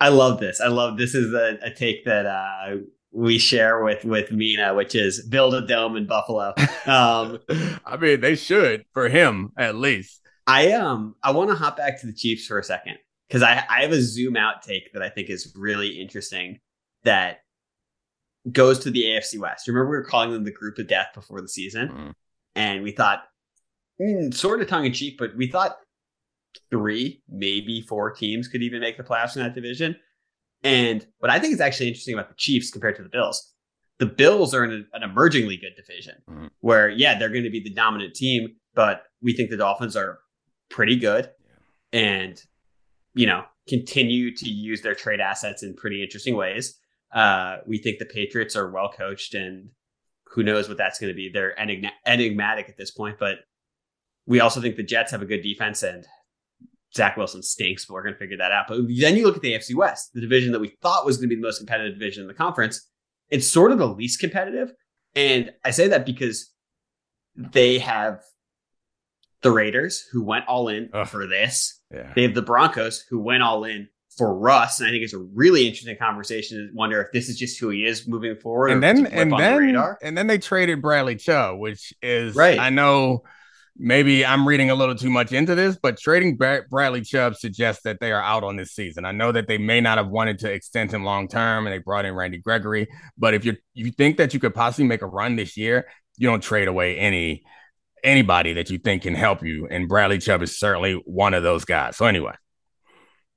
I 0.00 0.08
love 0.08 0.40
this. 0.40 0.60
I 0.60 0.68
love 0.68 0.98
this 0.98 1.14
is 1.14 1.32
a, 1.32 1.58
a 1.62 1.72
take 1.72 2.04
that 2.04 2.26
uh, 2.26 2.76
we 3.12 3.38
share 3.38 3.82
with 3.82 4.04
with 4.04 4.32
Mina, 4.32 4.74
which 4.74 4.94
is 4.94 5.26
build 5.26 5.54
a 5.54 5.66
dome 5.66 5.96
in 5.96 6.06
Buffalo. 6.06 6.54
Um, 6.86 7.38
I 7.86 7.96
mean, 7.96 8.20
they 8.20 8.36
should 8.36 8.84
for 8.92 9.08
him 9.08 9.52
at 9.56 9.74
least. 9.74 10.20
I 10.46 10.72
um 10.72 11.14
I 11.22 11.30
want 11.30 11.48
to 11.48 11.56
hop 11.56 11.78
back 11.78 11.98
to 12.02 12.06
the 12.06 12.12
Chiefs 12.12 12.46
for 12.46 12.58
a 12.58 12.62
second 12.62 12.98
because 13.28 13.42
I 13.42 13.64
I 13.68 13.82
have 13.82 13.92
a 13.92 14.00
zoom 14.00 14.36
out 14.36 14.62
take 14.62 14.92
that 14.92 15.02
I 15.02 15.08
think 15.08 15.30
is 15.30 15.52
really 15.56 16.00
interesting 16.00 16.60
that 17.04 17.38
goes 18.50 18.78
to 18.80 18.90
the 18.90 19.02
AFC 19.02 19.38
West. 19.38 19.66
Remember, 19.68 19.90
we 19.90 19.96
were 19.96 20.04
calling 20.04 20.32
them 20.32 20.44
the 20.44 20.52
group 20.52 20.78
of 20.78 20.88
death 20.88 21.08
before 21.14 21.40
the 21.40 21.48
season, 21.48 21.88
mm. 21.88 22.12
and 22.54 22.82
we 22.82 22.92
thought, 22.92 23.24
mm, 24.00 24.32
sort 24.34 24.60
of 24.60 24.68
tongue 24.68 24.84
in 24.84 24.92
cheek, 24.92 25.16
but 25.18 25.34
we 25.36 25.46
thought 25.46 25.76
three, 26.70 27.22
maybe 27.28 27.80
four 27.82 28.12
teams 28.12 28.48
could 28.48 28.62
even 28.62 28.80
make 28.80 28.96
the 28.96 29.02
playoffs 29.02 29.36
in 29.36 29.42
that 29.42 29.54
division. 29.54 29.96
And 30.62 31.06
what 31.18 31.30
I 31.30 31.38
think 31.38 31.54
is 31.54 31.60
actually 31.60 31.88
interesting 31.88 32.14
about 32.14 32.28
the 32.28 32.34
Chiefs 32.36 32.70
compared 32.70 32.96
to 32.96 33.02
the 33.02 33.08
Bills, 33.08 33.52
the 33.98 34.06
Bills 34.06 34.54
are 34.54 34.64
in 34.64 34.72
a, 34.72 34.96
an 34.96 35.02
emergingly 35.02 35.56
good 35.56 35.74
division 35.76 36.14
mm. 36.28 36.50
where, 36.60 36.88
yeah, 36.88 37.18
they're 37.18 37.28
going 37.28 37.44
to 37.44 37.50
be 37.50 37.60
the 37.60 37.72
dominant 37.72 38.14
team, 38.14 38.56
but 38.74 39.04
we 39.22 39.34
think 39.34 39.50
the 39.50 39.56
Dolphins 39.56 39.96
are 39.96 40.18
pretty 40.70 40.96
good 40.96 41.30
and, 41.92 42.42
you 43.14 43.26
know, 43.26 43.44
continue 43.68 44.34
to 44.36 44.48
use 44.48 44.82
their 44.82 44.94
trade 44.94 45.20
assets 45.20 45.62
in 45.62 45.74
pretty 45.74 46.02
interesting 46.02 46.36
ways. 46.36 46.78
Uh, 47.12 47.58
we 47.66 47.78
think 47.78 47.98
the 47.98 48.06
Patriots 48.06 48.56
are 48.56 48.70
well 48.70 48.90
coached, 48.90 49.34
and 49.34 49.68
who 50.26 50.42
knows 50.42 50.68
what 50.68 50.78
that's 50.78 50.98
going 50.98 51.12
to 51.12 51.16
be. 51.16 51.30
They're 51.32 51.50
enigma- 51.50 51.92
enigmatic 52.04 52.68
at 52.68 52.76
this 52.76 52.90
point, 52.90 53.18
but 53.18 53.38
we 54.26 54.40
also 54.40 54.60
think 54.60 54.76
the 54.76 54.82
Jets 54.82 55.12
have 55.12 55.22
a 55.22 55.26
good 55.26 55.42
defense, 55.42 55.82
and 55.82 56.06
Zach 56.94 57.16
Wilson 57.16 57.42
stinks, 57.42 57.84
but 57.84 57.94
we're 57.94 58.02
going 58.02 58.14
to 58.14 58.18
figure 58.18 58.36
that 58.36 58.52
out. 58.52 58.66
But 58.68 58.78
then 59.00 59.16
you 59.16 59.26
look 59.26 59.36
at 59.36 59.42
the 59.42 59.52
AFC 59.52 59.74
West, 59.74 60.12
the 60.14 60.20
division 60.20 60.52
that 60.52 60.60
we 60.60 60.76
thought 60.80 61.06
was 61.06 61.16
going 61.16 61.28
to 61.28 61.34
be 61.34 61.40
the 61.40 61.46
most 61.46 61.58
competitive 61.58 61.98
division 61.98 62.22
in 62.22 62.28
the 62.28 62.34
conference. 62.34 62.88
It's 63.30 63.46
sort 63.46 63.72
of 63.72 63.78
the 63.78 63.88
least 63.88 64.20
competitive. 64.20 64.72
And 65.14 65.52
I 65.64 65.70
say 65.70 65.88
that 65.88 66.06
because 66.06 66.52
they 67.36 67.78
have 67.78 68.22
the 69.42 69.50
Raiders 69.50 70.06
who 70.12 70.22
went 70.22 70.46
all 70.46 70.68
in 70.68 70.88
Ugh. 70.92 71.06
for 71.06 71.26
this. 71.26 71.80
Yeah. 71.94 72.12
They 72.14 72.22
have 72.22 72.34
the 72.34 72.42
Broncos 72.42 73.04
who 73.08 73.20
went 73.20 73.42
all 73.42 73.64
in 73.64 73.88
for 74.16 74.34
Russ, 74.34 74.80
and 74.80 74.88
I 74.88 74.92
think 74.92 75.02
it's 75.02 75.12
a 75.12 75.18
really 75.18 75.66
interesting 75.66 75.96
conversation 75.96 76.58
to 76.58 76.76
wonder 76.76 77.00
if 77.02 77.12
this 77.12 77.28
is 77.28 77.38
just 77.38 77.58
who 77.58 77.70
he 77.70 77.84
is 77.84 78.06
moving 78.06 78.36
forward. 78.36 78.70
And 78.70 78.82
then 78.82 79.06
and 79.06 79.32
then 79.32 79.72
the 79.72 79.96
and 80.02 80.16
then 80.16 80.26
they 80.26 80.38
traded 80.38 80.80
Bradley 80.80 81.16
Chubb, 81.16 81.58
which 81.58 81.92
is 82.02 82.34
right. 82.36 82.58
I 82.58 82.70
know 82.70 83.24
maybe 83.76 84.24
I'm 84.24 84.46
reading 84.46 84.70
a 84.70 84.74
little 84.74 84.94
too 84.94 85.10
much 85.10 85.32
into 85.32 85.54
this, 85.54 85.76
but 85.76 85.98
trading 85.98 86.36
Bradley 86.36 87.02
Chubb 87.02 87.34
suggests 87.36 87.82
that 87.82 87.98
they 88.00 88.12
are 88.12 88.22
out 88.22 88.44
on 88.44 88.56
this 88.56 88.72
season. 88.72 89.04
I 89.04 89.12
know 89.12 89.32
that 89.32 89.48
they 89.48 89.58
may 89.58 89.80
not 89.80 89.98
have 89.98 90.08
wanted 90.08 90.38
to 90.40 90.52
extend 90.52 90.92
him 90.92 91.04
long 91.04 91.28
term, 91.28 91.66
and 91.66 91.74
they 91.74 91.78
brought 91.78 92.04
in 92.04 92.14
Randy 92.14 92.38
Gregory. 92.38 92.88
But 93.18 93.34
if 93.34 93.44
you 93.44 93.56
you 93.74 93.90
think 93.90 94.18
that 94.18 94.32
you 94.34 94.40
could 94.40 94.54
possibly 94.54 94.86
make 94.86 95.02
a 95.02 95.06
run 95.06 95.36
this 95.36 95.56
year, 95.56 95.88
you 96.16 96.28
don't 96.28 96.42
trade 96.42 96.68
away 96.68 96.96
any 96.98 97.44
anybody 98.04 98.52
that 98.52 98.70
you 98.70 98.78
think 98.78 99.02
can 99.02 99.14
help 99.14 99.42
you, 99.42 99.66
and 99.70 99.88
Bradley 99.88 100.18
Chubb 100.18 100.42
is 100.42 100.58
certainly 100.58 100.94
one 101.06 101.34
of 101.34 101.42
those 101.42 101.64
guys. 101.64 101.96
So 101.96 102.06
anyway. 102.06 102.34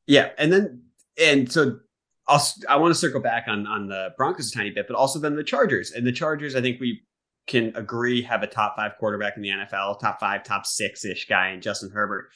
Yeah, 0.05 0.29
and 0.37 0.53
then 0.53 0.83
and 1.19 1.51
so 1.51 1.79
I'll 2.27 2.45
I 2.69 2.75
want 2.77 2.93
to 2.93 2.99
circle 2.99 3.21
back 3.21 3.45
on 3.47 3.65
on 3.65 3.87
the 3.87 4.09
Broncos 4.17 4.51
a 4.51 4.55
tiny 4.55 4.69
bit, 4.69 4.87
but 4.87 4.95
also 4.95 5.19
then 5.19 5.35
the 5.35 5.43
Chargers. 5.43 5.91
And 5.91 6.05
the 6.05 6.11
Chargers, 6.11 6.55
I 6.55 6.61
think 6.61 6.79
we 6.79 7.01
can 7.47 7.73
agree 7.75 8.21
have 8.21 8.43
a 8.43 8.47
top 8.47 8.75
five 8.75 8.91
quarterback 8.99 9.37
in 9.37 9.41
the 9.41 9.49
NFL, 9.49 9.99
top 9.99 10.19
five, 10.19 10.43
top 10.43 10.65
six 10.65 11.05
ish 11.05 11.27
guy 11.27 11.49
in 11.51 11.61
Justin 11.61 11.89
Herbert. 11.91 12.29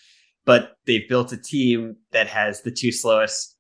But 0.45 0.73
they've 0.87 1.07
built 1.07 1.33
a 1.33 1.37
team 1.37 1.97
that 2.11 2.27
has 2.27 2.61
the 2.61 2.71
two 2.71 2.91
slowest 2.91 3.55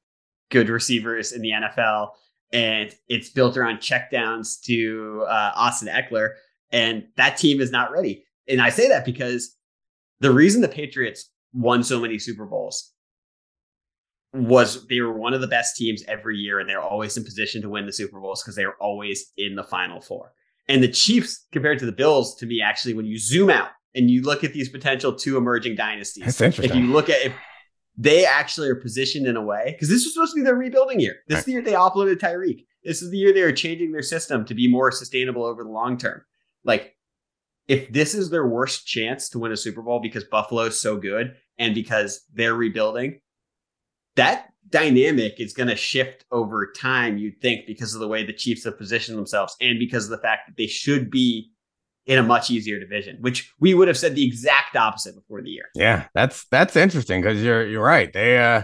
good 0.49 0.69
receivers 0.69 1.31
in 1.31 1.41
the 1.41 1.51
NFL, 1.51 2.09
and 2.51 2.93
it's 3.07 3.29
built 3.29 3.55
around 3.55 3.77
checkdowns 3.77 4.61
to 4.65 5.25
uh, 5.27 5.51
Austin 5.55 5.89
Ekeler, 5.89 6.31
and 6.71 7.05
that 7.17 7.37
team 7.37 7.61
is 7.61 7.71
not 7.71 7.91
ready. 7.91 8.25
And 8.51 8.61
I 8.61 8.69
say 8.69 8.87
that 8.89 9.05
because 9.05 9.55
the 10.19 10.31
reason 10.31 10.61
the 10.61 10.67
Patriots 10.67 11.29
won 11.53 11.83
so 11.83 11.99
many 11.99 12.19
Super 12.19 12.45
Bowls 12.45 12.93
was 14.33 14.87
they 14.87 15.01
were 15.01 15.13
one 15.13 15.33
of 15.33 15.41
the 15.41 15.47
best 15.47 15.75
teams 15.75 16.03
every 16.07 16.37
year 16.37 16.59
and 16.59 16.69
they're 16.69 16.81
always 16.81 17.17
in 17.17 17.23
position 17.23 17.61
to 17.61 17.69
win 17.69 17.85
the 17.85 17.91
Super 17.91 18.19
Bowls 18.19 18.41
because 18.41 18.55
they're 18.55 18.75
always 18.75 19.31
in 19.37 19.55
the 19.55 19.63
final 19.63 19.99
four. 19.99 20.33
And 20.67 20.81
the 20.81 20.87
Chiefs, 20.87 21.45
compared 21.51 21.79
to 21.79 21.85
the 21.85 21.91
Bills, 21.91 22.35
to 22.35 22.45
me, 22.45 22.61
actually, 22.61 22.93
when 22.93 23.05
you 23.05 23.17
zoom 23.17 23.49
out 23.49 23.69
and 23.93 24.09
you 24.09 24.21
look 24.21 24.43
at 24.43 24.53
these 24.53 24.69
potential 24.69 25.13
two 25.13 25.35
emerging 25.35 25.75
dynasties, 25.75 26.23
That's 26.23 26.41
interesting. 26.41 26.77
if 26.77 26.81
you 26.81 26.91
look 26.91 27.09
at 27.09 27.25
if 27.25 27.33
they 27.97 28.25
actually 28.25 28.69
are 28.69 28.75
positioned 28.75 29.27
in 29.27 29.35
a 29.35 29.41
way, 29.41 29.71
because 29.73 29.89
this 29.89 30.05
was 30.05 30.13
supposed 30.13 30.33
to 30.33 30.37
be 30.37 30.45
their 30.45 30.55
rebuilding 30.55 30.99
year. 30.99 31.17
This 31.27 31.35
right. 31.35 31.39
is 31.39 31.45
the 31.45 31.51
year 31.51 31.61
they 31.61 31.73
offloaded 31.73 32.19
Tyreek. 32.19 32.65
This 32.83 33.01
is 33.01 33.11
the 33.11 33.17
year 33.17 33.33
they 33.33 33.41
are 33.41 33.51
changing 33.51 33.91
their 33.91 34.01
system 34.01 34.45
to 34.45 34.55
be 34.55 34.71
more 34.71 34.91
sustainable 34.91 35.43
over 35.43 35.63
the 35.63 35.69
long 35.69 35.97
term. 35.97 36.21
Like, 36.63 36.95
if 37.67 37.91
this 37.91 38.13
is 38.13 38.29
their 38.29 38.47
worst 38.47 38.85
chance 38.85 39.29
to 39.29 39.39
win 39.39 39.51
a 39.51 39.57
Super 39.57 39.81
Bowl 39.81 39.99
because 39.99 40.23
Buffalo 40.25 40.63
is 40.63 40.79
so 40.79 40.97
good 40.97 41.35
and 41.57 41.75
because 41.75 42.25
they're 42.33 42.55
rebuilding, 42.55 43.21
that 44.15 44.49
dynamic 44.69 45.39
is 45.39 45.53
going 45.53 45.69
to 45.69 45.75
shift 45.75 46.25
over 46.31 46.71
time, 46.71 47.17
you'd 47.17 47.41
think, 47.41 47.65
because 47.65 47.93
of 47.93 48.01
the 48.01 48.07
way 48.07 48.25
the 48.25 48.33
Chiefs 48.33 48.65
have 48.65 48.77
positioned 48.77 49.17
themselves 49.17 49.55
and 49.61 49.79
because 49.79 50.05
of 50.05 50.11
the 50.11 50.17
fact 50.17 50.47
that 50.47 50.57
they 50.57 50.67
should 50.67 51.09
be 51.09 51.51
in 52.05 52.17
a 52.17 52.23
much 52.23 52.49
easier 52.49 52.79
division, 52.79 53.17
which 53.21 53.53
we 53.59 53.73
would 53.73 53.87
have 53.87 53.97
said 53.97 54.15
the 54.15 54.25
exact 54.25 54.75
opposite 54.75 55.15
before 55.15 55.41
the 55.41 55.49
year. 55.49 55.65
Yeah, 55.75 56.07
that's 56.13 56.45
that's 56.49 56.75
interesting 56.75 57.21
because 57.21 57.41
you're 57.43 57.65
you're 57.65 57.83
right. 57.83 58.11
They 58.11 58.39
uh 58.39 58.63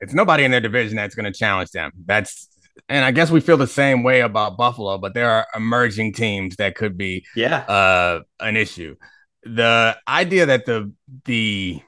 it's 0.00 0.12
nobody 0.12 0.44
in 0.44 0.50
their 0.50 0.60
division 0.60 0.96
that's 0.96 1.14
going 1.14 1.30
to 1.30 1.38
challenge 1.38 1.70
them. 1.70 1.92
That's 2.06 2.48
and 2.88 3.04
I 3.04 3.10
guess 3.10 3.30
we 3.30 3.40
feel 3.40 3.56
the 3.56 3.66
same 3.66 4.02
way 4.02 4.20
about 4.20 4.56
Buffalo, 4.56 4.98
but 4.98 5.14
there 5.14 5.30
are 5.30 5.46
emerging 5.54 6.14
teams 6.14 6.56
that 6.56 6.74
could 6.74 6.96
be 6.96 7.24
yeah 7.36 7.58
uh 7.58 8.20
an 8.40 8.56
issue. 8.56 8.96
The 9.44 9.96
idea 10.08 10.46
that 10.46 10.66
the 10.66 10.92
the 11.24 11.80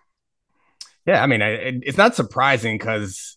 yeah, 1.07 1.23
I 1.23 1.27
mean, 1.27 1.43
it, 1.43 1.83
it's 1.85 1.99
not 1.99 2.15
surprising 2.15 2.79
because 2.79 3.37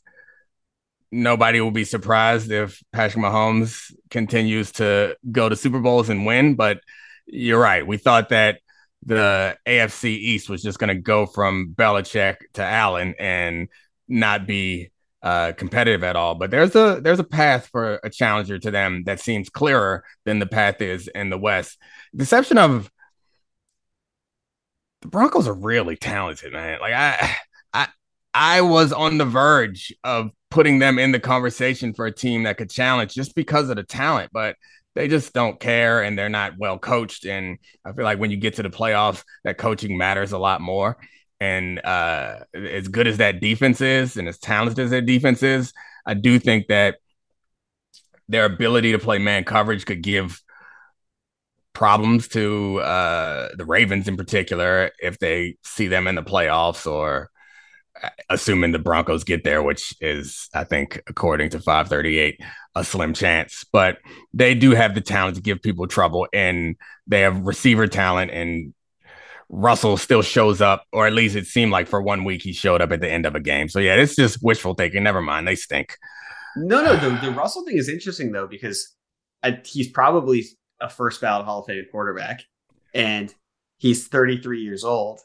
nobody 1.12 1.62
will 1.62 1.72
be 1.72 1.86
surprised 1.86 2.52
if 2.52 2.82
Patrick 2.91 3.24
Mahomes 3.24 3.91
continues 4.10 4.72
to 4.74 5.15
go 5.32 5.50
to 5.50 5.56
Super 5.56 5.80
Bowls 5.80 6.10
and 6.10 6.26
win. 6.26 6.56
But 6.56 6.80
you're 7.26 7.60
right. 7.60 7.86
We 7.86 7.98
thought 7.98 8.30
that 8.30 8.60
the 9.06 9.58
AFC 9.65 10.06
East 10.06 10.50
was 10.50 10.62
just 10.62 10.80
going 10.80 10.96
to 10.96 11.02
go 11.02 11.26
from 11.26 11.74
Belichick 11.76 12.38
to 12.54 12.63
Allen 12.63 13.15
and 13.20 13.70
not 14.08 14.46
be 14.46 14.91
uh, 15.26 15.52
competitive 15.54 16.04
at 16.04 16.16
all. 16.16 16.36
But 16.36 16.52
there's 16.52 16.76
a 16.76 17.02
there's 17.02 17.20
a 17.20 17.26
path 17.26 17.68
for 17.72 18.00
a 18.04 18.10
challenger 18.10 18.58
to 18.60 18.72
them 18.72 19.04
that 19.06 19.20
seems 19.20 19.50
clearer 19.50 20.06
than 20.24 20.40
the 20.40 20.46
path 20.46 20.80
is 20.82 21.10
in 21.10 21.30
the 21.30 21.38
West. 21.38 21.78
Deception 22.16 22.58
of 22.58 22.90
the 25.02 25.10
Broncos 25.10 25.48
are 25.48 25.54
really 25.54 25.98
talented, 25.98 26.54
man. 26.54 26.80
Like 26.80 26.94
I 26.94 27.36
I 28.36 28.62
was 28.62 28.92
on 28.92 29.18
the 29.18 29.26
verge 29.26 29.94
of 30.04 30.30
putting 30.52 30.80
them 30.80 31.00
in 31.00 31.14
the 31.14 31.22
conversation 31.22 31.94
for 31.94 32.06
a 32.06 32.12
team 32.12 32.44
that 32.44 32.58
could 32.58 32.70
challenge 32.70 33.14
just 33.14 33.34
because 33.34 33.70
of 33.70 33.78
the 33.78 33.84
talent, 33.84 34.30
but 34.34 34.58
they 34.94 35.08
just 35.08 35.32
don't 35.32 35.58
care 35.58 36.04
and 36.04 36.20
they're 36.20 36.28
not 36.28 36.58
well 36.58 36.78
coached. 36.78 37.26
And 37.26 37.58
I 37.86 37.94
feel 37.94 38.04
like 38.04 38.20
when 38.20 38.32
you 38.32 38.38
get 38.38 38.56
to 38.56 38.64
the 38.64 38.70
playoffs, 38.70 39.24
that 39.46 39.58
coaching 39.58 39.98
matters 39.98 40.34
a 40.34 40.38
lot 40.38 40.60
more. 40.60 40.98
And 41.39 41.84
uh, 41.84 42.39
as 42.54 42.88
good 42.88 43.08
as 43.08 43.17
that 43.17 43.41
defense 43.41 43.82
is 43.82 44.17
and 44.17 44.28
as 44.28 44.38
talented 44.38 44.80
as 44.80 44.91
their 44.91 45.02
defense 45.02 45.43
is, 45.43 45.74
I 46.06 46.13
do 46.13 46.39
think 46.39 46.67
that 46.67 46.98
their 48.28 48.45
ability 48.45 48.91
to 48.93 49.00
play 49.00 49.17
man 49.17 49.43
coverage 49.43 49.86
could 49.86 50.02
give 50.02 50.41
problems 51.74 52.28
to 52.30 52.80
uh, 52.80 53.50
the 53.56 53.65
Ravens 53.65 54.08
in 54.08 54.17
particular 54.17 54.91
if 55.00 55.19
they 55.19 55.58
see 55.63 55.88
them 55.88 56.08
in 56.08 56.15
the 56.15 56.24
playoffs 56.24 56.89
or 56.89 57.30
uh, 58.02 58.10
assuming 58.30 58.71
the 58.71 58.80
Broncos 58.80 59.24
get 59.24 59.43
there, 59.43 59.62
which 59.62 59.93
is, 60.02 60.50
I 60.54 60.63
think, 60.63 61.02
according 61.08 61.50
to 61.52 61.60
538, 61.60 62.41
a 62.76 62.84
slim 62.84 63.13
chance. 63.13 63.65
But 63.71 64.00
they 64.34 64.56
do 64.56 64.71
have 64.71 64.95
the 64.95 65.02
talent 65.02 65.36
to 65.36 65.41
give 65.41 65.62
people 65.62 65.88
trouble, 65.88 66.28
and 66.34 66.78
they 67.08 67.21
have 67.21 67.45
receiver 67.45 67.88
talent. 67.88 68.32
And 68.32 68.74
Russell 69.50 69.98
still 69.98 70.22
shows 70.22 70.62
up, 70.62 70.86
or 70.92 71.06
at 71.08 71.14
least 71.14 71.36
it 71.36 71.46
seemed 71.46 71.72
like 71.72 71.88
for 71.88 72.02
one 72.02 72.24
week 72.24 72.42
he 72.42 72.54
showed 72.54 72.82
up 72.82 72.92
at 72.92 73.02
the 73.02 73.10
end 73.10 73.26
of 73.26 73.36
a 73.36 73.40
game. 73.40 73.70
So 73.70 73.80
yeah, 73.80 73.96
it's 73.96 74.16
just 74.16 74.44
wishful 74.44 74.74
thinking. 74.74 75.04
Never 75.04 75.22
mind, 75.22 75.48
they 75.48 75.56
stink. 75.56 75.98
No, 76.56 76.84
no, 76.84 76.96
the, 76.96 77.10
the 77.22 77.32
Russell 77.32 77.66
thing 77.66 77.78
is 77.78 77.90
interesting 77.90 78.32
though 78.32 78.48
because 78.48 78.96
I, 79.44 79.60
he's 79.64 79.90
probably 79.90 80.46
a 80.82 80.90
first 80.90 81.22
ballot 81.22 81.46
Hall 81.46 81.60
of 81.60 81.68
Fame 81.68 81.86
quarterback, 81.92 82.44
and 82.94 83.34
he's 83.78 84.08
33 84.08 84.62
years 84.62 84.84
old. 84.84 85.20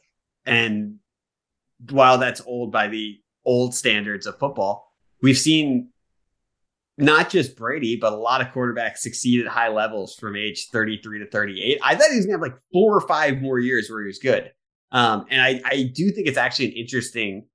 And 0.44 0.96
while 1.90 2.18
that's 2.18 2.42
old 2.44 2.72
by 2.72 2.88
the 2.88 3.20
old 3.44 3.74
standards 3.74 4.26
of 4.26 4.38
football, 4.38 4.92
we've 5.22 5.38
seen 5.38 5.90
not 7.00 7.30
just 7.30 7.56
Brady, 7.56 7.96
but 7.96 8.12
a 8.12 8.16
lot 8.16 8.40
of 8.40 8.48
quarterbacks 8.48 8.98
succeed 8.98 9.44
at 9.44 9.50
high 9.50 9.68
levels 9.68 10.14
from 10.14 10.36
age 10.36 10.68
33 10.72 11.20
to 11.20 11.26
38. 11.26 11.78
I 11.82 11.94
thought 11.94 12.10
he 12.10 12.16
was 12.16 12.26
going 12.26 12.38
to 12.38 12.44
have 12.44 12.52
like 12.52 12.60
four 12.72 12.96
or 12.96 13.00
five 13.00 13.40
more 13.40 13.58
years 13.58 13.88
where 13.90 14.02
he 14.02 14.06
was 14.06 14.18
good. 14.18 14.50
Um, 14.92 15.26
and 15.30 15.40
I, 15.40 15.60
I 15.64 15.92
do 15.94 16.10
think 16.10 16.26
it's 16.26 16.38
actually 16.38 16.66
an 16.66 16.72
interesting 16.72 17.46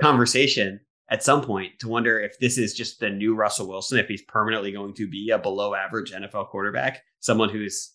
conversation 0.00 0.80
at 1.10 1.22
some 1.22 1.42
point 1.42 1.78
to 1.80 1.88
wonder 1.88 2.18
if 2.18 2.38
this 2.38 2.56
is 2.56 2.72
just 2.72 2.98
the 3.00 3.10
new 3.10 3.34
Russell 3.34 3.68
Wilson, 3.68 3.98
if 3.98 4.08
he's 4.08 4.22
permanently 4.22 4.72
going 4.72 4.94
to 4.94 5.08
be 5.08 5.30
a 5.30 5.38
below 5.38 5.74
average 5.74 6.12
NFL 6.12 6.48
quarterback, 6.48 7.02
someone 7.20 7.50
who's 7.50 7.92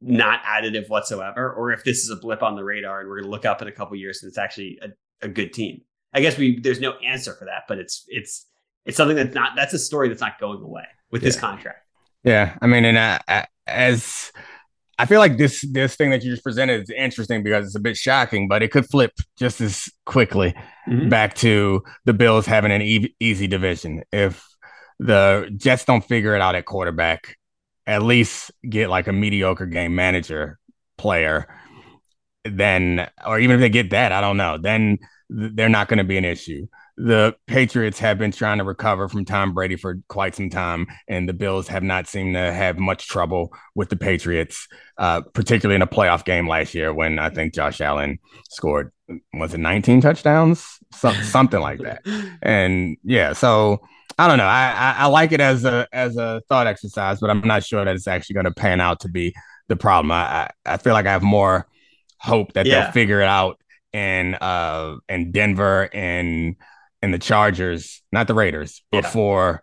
not 0.00 0.42
additive 0.44 0.88
whatsoever, 0.88 1.52
or 1.52 1.72
if 1.72 1.82
this 1.82 2.04
is 2.04 2.10
a 2.10 2.16
blip 2.16 2.42
on 2.42 2.54
the 2.54 2.62
radar 2.62 3.00
and 3.00 3.08
we're 3.08 3.16
going 3.16 3.24
to 3.24 3.30
look 3.30 3.44
up 3.46 3.62
in 3.62 3.68
a 3.68 3.72
couple 3.72 3.96
years 3.96 4.22
and 4.22 4.28
it's 4.28 4.38
actually 4.38 4.78
a, 4.80 4.88
a 5.26 5.28
good 5.28 5.52
team. 5.52 5.80
I 6.14 6.20
guess 6.20 6.38
we 6.38 6.60
there's 6.60 6.80
no 6.80 6.92
answer 7.04 7.34
for 7.34 7.46
that, 7.46 7.64
but 7.66 7.78
it's 7.78 8.04
it's 8.06 8.46
it's 8.86 8.96
something 8.96 9.16
that's 9.16 9.34
not 9.34 9.52
that's 9.56 9.74
a 9.74 9.78
story 9.78 10.08
that's 10.08 10.20
not 10.20 10.38
going 10.40 10.62
away 10.62 10.84
with 11.10 11.22
yeah. 11.22 11.28
this 11.28 11.38
contract. 11.38 11.84
Yeah, 12.24 12.56
I 12.62 12.66
mean, 12.66 12.84
and 12.84 12.96
uh, 12.96 13.44
as 13.66 14.32
I 14.98 15.06
feel 15.06 15.18
like 15.18 15.36
this 15.36 15.64
this 15.72 15.96
thing 15.96 16.10
that 16.10 16.22
you 16.22 16.30
just 16.30 16.44
presented 16.44 16.82
is 16.82 16.90
interesting 16.90 17.42
because 17.42 17.66
it's 17.66 17.74
a 17.74 17.80
bit 17.80 17.96
shocking, 17.96 18.48
but 18.48 18.62
it 18.62 18.70
could 18.70 18.86
flip 18.86 19.12
just 19.38 19.60
as 19.60 19.88
quickly 20.06 20.54
mm-hmm. 20.88 21.08
back 21.08 21.34
to 21.36 21.82
the 22.04 22.14
Bills 22.14 22.46
having 22.46 22.72
an 22.72 22.80
e- 22.80 23.14
easy 23.20 23.46
division 23.46 24.04
if 24.12 24.46
the 24.98 25.52
Jets 25.56 25.84
don't 25.84 26.04
figure 26.04 26.34
it 26.34 26.40
out 26.40 26.54
at 26.54 26.64
quarterback. 26.64 27.36
At 27.88 28.02
least 28.02 28.50
get 28.68 28.88
like 28.88 29.06
a 29.06 29.12
mediocre 29.12 29.66
game 29.66 29.94
manager 29.94 30.58
player, 30.98 31.46
then, 32.44 33.08
or 33.24 33.38
even 33.38 33.54
if 33.54 33.60
they 33.60 33.68
get 33.68 33.90
that, 33.90 34.10
I 34.10 34.20
don't 34.20 34.36
know. 34.36 34.58
Then 34.58 34.98
they're 35.30 35.68
not 35.68 35.86
going 35.86 35.98
to 35.98 36.04
be 36.04 36.16
an 36.16 36.24
issue 36.24 36.66
the 36.96 37.36
Patriots 37.46 37.98
have 37.98 38.18
been 38.18 38.32
trying 38.32 38.58
to 38.58 38.64
recover 38.64 39.08
from 39.08 39.24
Tom 39.24 39.52
Brady 39.52 39.76
for 39.76 39.98
quite 40.08 40.34
some 40.34 40.48
time, 40.48 40.86
and 41.08 41.28
the 41.28 41.34
Bills 41.34 41.68
have 41.68 41.82
not 41.82 42.06
seemed 42.06 42.34
to 42.34 42.52
have 42.52 42.78
much 42.78 43.06
trouble 43.06 43.52
with 43.74 43.90
the 43.90 43.96
Patriots, 43.96 44.66
uh, 44.96 45.20
particularly 45.34 45.76
in 45.76 45.82
a 45.82 45.86
playoff 45.86 46.24
game 46.24 46.48
last 46.48 46.74
year 46.74 46.92
when 46.92 47.18
I 47.18 47.30
think 47.30 47.54
Josh 47.54 47.80
Allen 47.80 48.18
scored 48.48 48.92
was 49.34 49.54
it 49.54 49.58
19 49.58 50.00
touchdowns, 50.00 50.78
so, 50.92 51.12
something 51.12 51.60
like 51.60 51.80
that. 51.80 52.02
And 52.42 52.96
yeah, 53.04 53.34
so 53.34 53.80
I 54.18 54.26
don't 54.26 54.38
know. 54.38 54.46
I, 54.46 54.72
I, 54.72 54.94
I 55.00 55.06
like 55.06 55.32
it 55.32 55.40
as 55.40 55.64
a 55.64 55.86
as 55.92 56.16
a 56.16 56.42
thought 56.48 56.66
exercise, 56.66 57.20
but 57.20 57.30
I'm 57.30 57.40
not 57.40 57.64
sure 57.64 57.84
that 57.84 57.94
it's 57.94 58.08
actually 58.08 58.34
going 58.34 58.46
to 58.46 58.54
pan 58.54 58.80
out 58.80 59.00
to 59.00 59.08
be 59.08 59.34
the 59.68 59.76
problem. 59.76 60.10
I, 60.12 60.16
I, 60.16 60.50
I 60.64 60.76
feel 60.78 60.94
like 60.94 61.06
I 61.06 61.12
have 61.12 61.22
more 61.22 61.68
hope 62.18 62.54
that 62.54 62.66
yeah. 62.66 62.84
they'll 62.84 62.92
figure 62.92 63.20
it 63.20 63.28
out 63.28 63.60
in 63.92 64.34
uh 64.34 64.96
in 65.08 65.32
Denver 65.32 65.88
and 65.92 66.56
and 67.06 67.14
the 67.14 67.18
Chargers, 67.20 68.02
not 68.10 68.26
the 68.26 68.34
Raiders, 68.34 68.82
before 68.90 69.62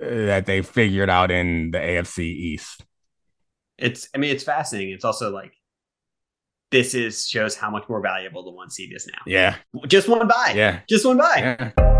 yeah. 0.00 0.08
Uh, 0.08 0.26
that 0.26 0.46
they 0.46 0.60
figured 0.60 1.08
out 1.08 1.30
in 1.30 1.70
the 1.70 1.78
AFC 1.78 2.20
East. 2.20 2.84
It's, 3.78 4.08
I 4.12 4.18
mean, 4.18 4.30
it's 4.30 4.42
fascinating. 4.42 4.92
It's 4.92 5.04
also 5.04 5.30
like 5.30 5.52
this 6.72 6.94
is 6.94 7.28
shows 7.28 7.54
how 7.54 7.70
much 7.70 7.88
more 7.88 8.00
valuable 8.00 8.44
the 8.44 8.50
one 8.50 8.70
seed 8.70 8.92
is 8.94 9.06
now. 9.06 9.20
Yeah, 9.24 9.56
just 9.86 10.08
one 10.08 10.26
buy. 10.26 10.52
Yeah, 10.56 10.80
just 10.88 11.06
one 11.06 11.18
buy. 11.18 11.56
Yeah. 11.76 11.99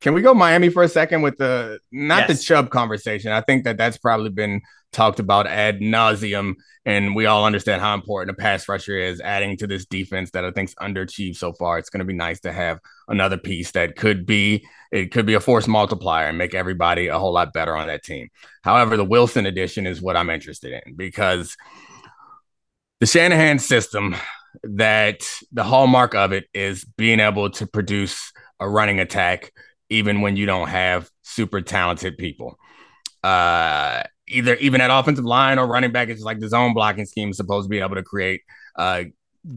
Can 0.00 0.14
we 0.14 0.22
go 0.22 0.34
Miami 0.34 0.68
for 0.68 0.82
a 0.82 0.88
second 0.88 1.22
with 1.22 1.36
the 1.38 1.80
not 1.90 2.28
yes. 2.28 2.38
the 2.38 2.44
Chubb 2.44 2.70
conversation? 2.70 3.32
I 3.32 3.40
think 3.40 3.64
that 3.64 3.76
that's 3.76 3.98
probably 3.98 4.30
been 4.30 4.60
talked 4.92 5.20
about 5.20 5.46
ad 5.46 5.80
nauseum, 5.80 6.54
and 6.84 7.14
we 7.14 7.26
all 7.26 7.44
understand 7.44 7.80
how 7.80 7.94
important 7.94 8.36
a 8.36 8.40
pass 8.40 8.68
rusher 8.68 8.96
is. 8.96 9.20
Adding 9.20 9.56
to 9.58 9.66
this 9.66 9.86
defense 9.86 10.30
that 10.30 10.44
I 10.44 10.50
think's 10.50 10.74
underachieved 10.76 11.36
so 11.36 11.52
far, 11.52 11.78
it's 11.78 11.90
going 11.90 11.98
to 12.00 12.04
be 12.04 12.14
nice 12.14 12.40
to 12.40 12.52
have 12.52 12.78
another 13.08 13.36
piece 13.36 13.72
that 13.72 13.96
could 13.96 14.24
be 14.24 14.66
it 14.90 15.10
could 15.10 15.26
be 15.26 15.34
a 15.34 15.40
force 15.40 15.66
multiplier 15.66 16.28
and 16.28 16.38
make 16.38 16.54
everybody 16.54 17.08
a 17.08 17.18
whole 17.18 17.32
lot 17.32 17.52
better 17.52 17.76
on 17.76 17.88
that 17.88 18.04
team. 18.04 18.28
However, 18.62 18.96
the 18.96 19.04
Wilson 19.04 19.46
addition 19.46 19.86
is 19.86 20.00
what 20.00 20.16
I'm 20.16 20.30
interested 20.30 20.80
in 20.84 20.94
because 20.94 21.56
the 23.00 23.06
Shanahan 23.06 23.58
system 23.58 24.16
that 24.62 25.20
the 25.52 25.62
hallmark 25.62 26.14
of 26.14 26.32
it 26.32 26.46
is 26.54 26.84
being 26.96 27.20
able 27.20 27.50
to 27.50 27.66
produce 27.66 28.32
a 28.60 28.68
running 28.68 28.98
attack 28.98 29.52
even 29.90 30.20
when 30.20 30.36
you 30.36 30.46
don't 30.46 30.68
have 30.68 31.10
super 31.22 31.60
talented 31.60 32.18
people. 32.18 32.58
Uh, 33.22 34.02
either 34.28 34.54
even 34.56 34.80
at 34.80 34.90
offensive 34.90 35.24
line 35.24 35.58
or 35.58 35.66
running 35.66 35.92
back, 35.92 36.08
it's 36.08 36.22
like 36.22 36.38
the 36.38 36.48
zone 36.48 36.74
blocking 36.74 37.06
scheme 37.06 37.30
is 37.30 37.36
supposed 37.36 37.66
to 37.66 37.68
be 37.68 37.80
able 37.80 37.94
to 37.96 38.02
create 38.02 38.42
uh, 38.76 39.04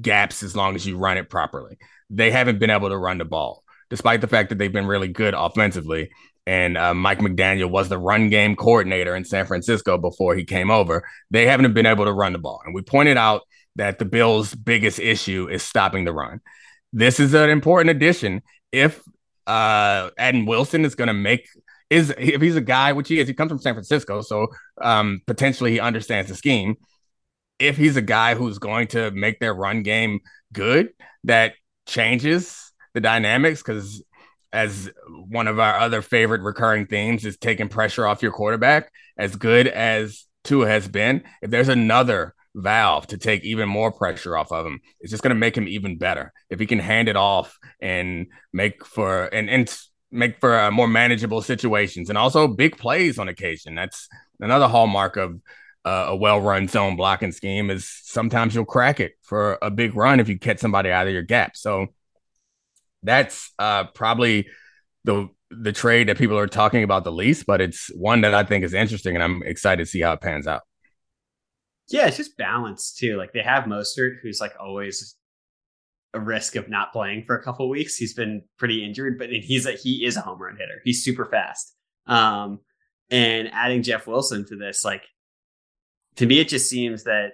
gaps 0.01 0.43
as 0.43 0.55
long 0.55 0.75
as 0.75 0.85
you 0.85 0.97
run 0.97 1.17
it 1.17 1.29
properly. 1.29 1.77
They 2.09 2.31
haven't 2.31 2.59
been 2.59 2.69
able 2.69 2.89
to 2.89 2.97
run 2.97 3.17
the 3.17 3.25
ball, 3.25 3.63
despite 3.89 4.21
the 4.21 4.27
fact 4.27 4.49
that 4.49 4.57
they've 4.57 4.71
been 4.71 4.87
really 4.87 5.07
good 5.07 5.33
offensively. 5.33 6.09
And 6.47 6.77
uh, 6.77 6.93
Mike 6.93 7.19
McDaniel 7.19 7.69
was 7.69 7.89
the 7.89 7.99
run 7.99 8.29
game 8.29 8.55
coordinator 8.55 9.15
in 9.15 9.25
San 9.25 9.45
Francisco 9.45 9.97
before 9.97 10.35
he 10.35 10.43
came 10.43 10.71
over. 10.71 11.07
They 11.29 11.45
haven't 11.45 11.73
been 11.73 11.85
able 11.85 12.05
to 12.05 12.13
run 12.13 12.33
the 12.33 12.39
ball. 12.39 12.61
And 12.65 12.73
we 12.73 12.81
pointed 12.81 13.17
out 13.17 13.43
that 13.75 13.99
the 13.99 14.05
Bills' 14.05 14.55
biggest 14.55 14.99
issue 14.99 15.47
is 15.49 15.63
stopping 15.63 16.03
the 16.03 16.13
run. 16.13 16.41
This 16.91 17.19
is 17.19 17.33
an 17.33 17.49
important 17.49 17.91
addition. 17.91 18.41
If 18.71 19.01
uh, 19.47 20.09
Adam 20.17 20.45
Wilson 20.45 20.85
is 20.85 20.95
going 20.95 21.07
to 21.07 21.13
make 21.13 21.47
is 21.89 22.13
if 22.17 22.41
he's 22.41 22.55
a 22.55 22.61
guy, 22.61 22.93
which 22.93 23.09
he 23.09 23.19
is, 23.19 23.27
he 23.27 23.33
comes 23.33 23.49
from 23.49 23.59
San 23.59 23.73
Francisco, 23.73 24.21
so 24.21 24.47
um, 24.81 25.21
potentially 25.27 25.71
he 25.71 25.79
understands 25.79 26.29
the 26.29 26.35
scheme. 26.35 26.75
If 27.59 27.77
he's 27.77 27.97
a 27.97 28.01
guy 28.01 28.33
who's 28.33 28.59
going 28.59 28.87
to 28.87 29.11
make 29.11 29.39
their 29.39 29.53
run 29.53 29.83
game 29.83 30.21
good, 30.53 30.89
that 31.25 31.53
changes 31.85 32.71
the 32.93 33.01
dynamics 33.01 33.61
because 33.61 34.03
as 34.53 34.89
one 35.29 35.47
of 35.47 35.59
our 35.59 35.77
other 35.77 36.01
favorite 36.01 36.41
recurring 36.41 36.85
themes 36.85 37.25
is 37.25 37.37
taking 37.37 37.69
pressure 37.69 38.05
off 38.05 38.21
your 38.21 38.31
quarterback. 38.31 38.91
As 39.17 39.35
good 39.35 39.67
as 39.67 40.25
Tua 40.43 40.67
has 40.67 40.87
been, 40.87 41.23
if 41.41 41.51
there's 41.51 41.69
another 41.69 42.33
valve 42.55 43.07
to 43.07 43.17
take 43.17 43.43
even 43.43 43.69
more 43.69 43.91
pressure 43.91 44.37
off 44.37 44.51
of 44.51 44.65
him, 44.65 44.79
it's 44.99 45.11
just 45.11 45.23
going 45.23 45.33
to 45.33 45.39
make 45.39 45.55
him 45.55 45.67
even 45.67 45.97
better. 45.97 46.33
If 46.49 46.59
he 46.59 46.65
can 46.65 46.79
hand 46.79 47.07
it 47.07 47.15
off 47.15 47.57
and 47.79 48.27
make 48.53 48.85
for 48.85 49.25
and 49.25 49.49
and 49.49 49.73
make 50.11 50.39
for 50.39 50.59
uh, 50.59 50.71
more 50.71 50.87
manageable 50.87 51.41
situations 51.41 52.09
and 52.09 52.17
also 52.17 52.47
big 52.47 52.77
plays 52.77 53.17
on 53.17 53.29
occasion. 53.29 53.75
That's 53.75 54.09
another 54.39 54.67
hallmark 54.67 55.15
of 55.17 55.39
uh, 55.85 56.07
a 56.09 56.15
well-run 56.15 56.67
zone 56.67 56.95
blocking 56.95 57.31
scheme 57.31 57.69
is 57.69 57.89
sometimes 58.03 58.53
you'll 58.53 58.65
crack 58.65 58.99
it 58.99 59.13
for 59.21 59.57
a 59.61 59.71
big 59.71 59.95
run 59.95 60.19
if 60.19 60.29
you 60.29 60.37
catch 60.37 60.59
somebody 60.59 60.91
out 60.91 61.07
of 61.07 61.13
your 61.13 61.23
gap. 61.23 61.55
So 61.55 61.87
that's 63.03 63.51
uh, 63.57 63.85
probably 63.85 64.47
the 65.05 65.29
the 65.49 65.73
trade 65.73 66.07
that 66.07 66.17
people 66.17 66.37
are 66.37 66.47
talking 66.47 66.83
about 66.83 67.03
the 67.03 67.11
least, 67.11 67.45
but 67.45 67.59
it's 67.59 67.89
one 67.93 68.21
that 68.21 68.33
I 68.33 68.43
think 68.43 68.63
is 68.63 68.73
interesting, 68.73 69.15
and 69.15 69.23
I'm 69.23 69.43
excited 69.43 69.83
to 69.83 69.89
see 69.89 69.99
how 69.99 70.13
it 70.13 70.21
pans 70.21 70.47
out. 70.47 70.61
Yeah, 71.91 72.07
it's 72.07 72.17
just 72.17 72.37
balance 72.37 72.93
too. 72.93 73.17
Like 73.17 73.33
they 73.33 73.41
have 73.41 73.65
Mostert, 73.65 74.17
who's 74.21 74.39
like 74.39 74.53
always 74.59 75.15
a 76.13 76.19
risk 76.19 76.55
of 76.55 76.69
not 76.69 76.91
playing 76.91 77.23
for 77.25 77.37
a 77.37 77.43
couple 77.43 77.69
weeks. 77.69 77.95
He's 77.95 78.13
been 78.13 78.43
pretty 78.57 78.83
injured, 78.83 79.17
but 79.17 79.29
he's 79.29 79.65
a 79.65 79.71
he 79.71 80.05
is 80.05 80.17
a 80.17 80.21
home 80.21 80.41
run 80.41 80.57
hitter. 80.57 80.81
He's 80.83 81.03
super 81.03 81.25
fast. 81.25 81.75
Um, 82.05 82.59
and 83.09 83.49
adding 83.53 83.83
Jeff 83.83 84.07
Wilson 84.07 84.45
to 84.47 84.55
this, 84.55 84.83
like 84.83 85.03
to 86.17 86.25
me, 86.25 86.39
it 86.39 86.47
just 86.49 86.69
seems 86.69 87.03
that 87.03 87.33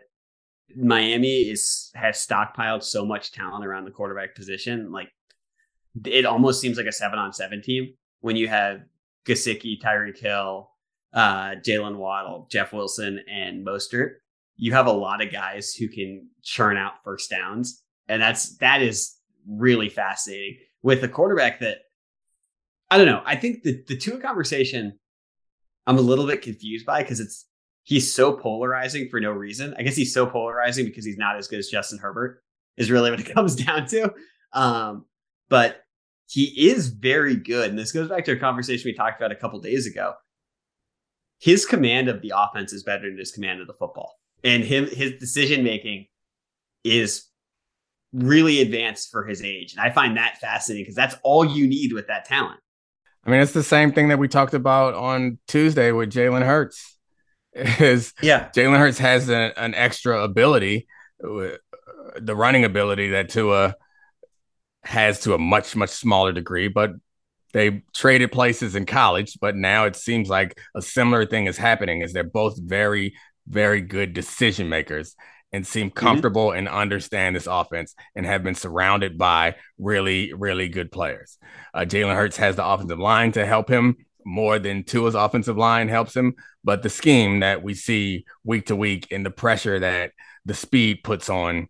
Miami 0.75 1.41
is 1.41 1.91
has 1.95 2.17
stockpiled 2.17 2.83
so 2.83 3.05
much 3.05 3.31
talent 3.31 3.65
around 3.65 3.85
the 3.85 3.91
quarterback 3.91 4.35
position. 4.35 4.91
Like 4.91 5.09
it 6.05 6.25
almost 6.25 6.61
seems 6.61 6.77
like 6.77 6.85
a 6.87 6.91
seven 6.91 7.19
on 7.19 7.33
seven 7.33 7.61
team 7.61 7.93
when 8.21 8.35
you 8.35 8.47
have 8.47 8.81
Gesicki, 9.25 9.81
Tyreek 9.81 10.19
Hill, 10.19 10.69
uh, 11.13 11.55
Jaylen 11.65 11.97
Waddle, 11.97 12.47
Jeff 12.51 12.73
Wilson, 12.73 13.21
and 13.31 13.65
Mostert. 13.65 14.15
You 14.57 14.73
have 14.73 14.87
a 14.87 14.91
lot 14.91 15.23
of 15.23 15.31
guys 15.31 15.73
who 15.73 15.87
can 15.87 16.27
churn 16.43 16.77
out 16.77 17.03
first 17.03 17.29
downs, 17.29 17.83
and 18.07 18.21
that's 18.21 18.57
that 18.57 18.81
is 18.81 19.15
really 19.47 19.89
fascinating 19.89 20.57
with 20.81 21.03
a 21.03 21.07
quarterback 21.07 21.59
that 21.59 21.77
I 22.89 22.97
don't 22.97 23.07
know. 23.07 23.21
I 23.25 23.35
think 23.35 23.63
the 23.63 23.83
the 23.87 23.97
Tua 23.97 24.19
conversation 24.19 24.97
I'm 25.87 25.97
a 25.97 26.01
little 26.01 26.27
bit 26.27 26.41
confused 26.41 26.85
by 26.85 27.01
because 27.01 27.19
it's 27.19 27.45
he's 27.83 28.13
so 28.13 28.33
polarizing 28.33 29.07
for 29.09 29.21
no 29.21 29.31
reason. 29.31 29.73
I 29.79 29.83
guess 29.83 29.95
he's 29.95 30.13
so 30.13 30.25
polarizing 30.25 30.85
because 30.85 31.05
he's 31.05 31.17
not 31.17 31.37
as 31.37 31.47
good 31.47 31.59
as 31.59 31.69
Justin 31.69 31.99
Herbert 31.99 32.43
is 32.75 32.91
really 32.91 33.09
what 33.09 33.21
it 33.21 33.23
comes 33.33 33.55
down 33.55 33.87
to. 33.87 34.13
Um, 34.51 35.05
but 35.47 35.81
he 36.29 36.69
is 36.69 36.89
very 36.89 37.37
good. 37.37 37.69
And 37.69 37.79
this 37.79 37.93
goes 37.93 38.09
back 38.09 38.25
to 38.25 38.33
a 38.33 38.37
conversation 38.37 38.89
we 38.89 38.93
talked 38.93 39.19
about 39.19 39.31
a 39.31 39.35
couple 39.35 39.59
days 39.61 39.87
ago. 39.87 40.13
His 41.39 41.65
command 41.65 42.09
of 42.09 42.21
the 42.21 42.33
offense 42.35 42.73
is 42.73 42.83
better 42.83 43.09
than 43.09 43.17
his 43.17 43.31
command 43.31 43.61
of 43.61 43.67
the 43.67 43.73
football. 43.73 44.15
And 44.43 44.63
him 44.63 44.87
his 44.87 45.13
decision 45.19 45.63
making 45.63 46.07
is 46.83 47.25
really 48.13 48.61
advanced 48.61 49.11
for 49.11 49.25
his 49.25 49.41
age. 49.41 49.73
And 49.73 49.81
I 49.81 49.91
find 49.91 50.17
that 50.17 50.37
fascinating 50.39 50.85
because 50.85 50.95
that's 50.95 51.15
all 51.23 51.45
you 51.45 51.67
need 51.67 51.93
with 51.93 52.07
that 52.07 52.25
talent. 52.25 52.59
I 53.25 53.29
mean, 53.29 53.41
it's 53.41 53.51
the 53.51 53.63
same 53.63 53.91
thing 53.91 54.07
that 54.07 54.19
we 54.19 54.27
talked 54.27 54.53
about 54.53 54.93
on 54.93 55.37
Tuesday 55.47 55.91
with 55.91 56.11
Jalen 56.11 56.45
Hurts. 56.45 56.97
Is 57.53 58.13
yeah, 58.21 58.49
Jalen 58.55 58.77
Hurts 58.77 58.99
has 58.99 59.29
a, 59.29 59.51
an 59.57 59.73
extra 59.73 60.21
ability, 60.23 60.87
uh, 61.23 61.49
the 62.19 62.35
running 62.35 62.63
ability 62.63 63.09
that 63.09 63.29
Tua 63.29 63.75
has 64.83 65.21
to 65.21 65.33
a 65.33 65.39
much 65.39 65.75
much 65.75 65.89
smaller 65.89 66.31
degree, 66.31 66.67
but 66.67 66.91
they 67.53 67.81
traded 67.95 68.31
places 68.31 68.75
in 68.75 68.85
college, 68.85 69.39
but 69.41 69.55
now 69.55 69.85
it 69.85 69.95
seems 69.95 70.29
like 70.29 70.59
a 70.75 70.81
similar 70.81 71.25
thing 71.25 71.47
is 71.47 71.57
happening. 71.57 72.01
Is 72.01 72.13
they're 72.13 72.23
both 72.23 72.59
very 72.61 73.15
very 73.47 73.81
good 73.81 74.13
decision 74.13 74.69
makers 74.69 75.15
and 75.51 75.65
seem 75.65 75.87
mm-hmm. 75.87 75.97
comfortable 75.97 76.49
mm-hmm. 76.49 76.59
and 76.59 76.69
understand 76.69 77.35
this 77.35 77.47
offense 77.47 77.95
and 78.15 78.25
have 78.25 78.43
been 78.43 78.55
surrounded 78.55 79.17
by 79.17 79.55
really 79.77 80.33
really 80.33 80.69
good 80.69 80.91
players. 80.91 81.37
Uh, 81.73 81.81
Jalen 81.81 82.15
Hurts 82.15 82.37
has 82.37 82.55
the 82.55 82.65
offensive 82.65 82.99
line 82.99 83.31
to 83.33 83.45
help 83.45 83.69
him 83.69 83.97
more 84.25 84.59
than 84.59 84.83
Tua's 84.83 85.15
offensive 85.15 85.57
line 85.57 85.87
helps 85.87 86.15
him, 86.15 86.35
but 86.63 86.83
the 86.83 86.89
scheme 86.89 87.39
that 87.39 87.63
we 87.63 87.73
see 87.73 88.25
week 88.43 88.65
to 88.65 88.75
week 88.75 89.07
and 89.09 89.25
the 89.25 89.31
pressure 89.31 89.79
that 89.79 90.11
the 90.45 90.53
speed 90.53 90.99
puts 91.03 91.29
on 91.29 91.69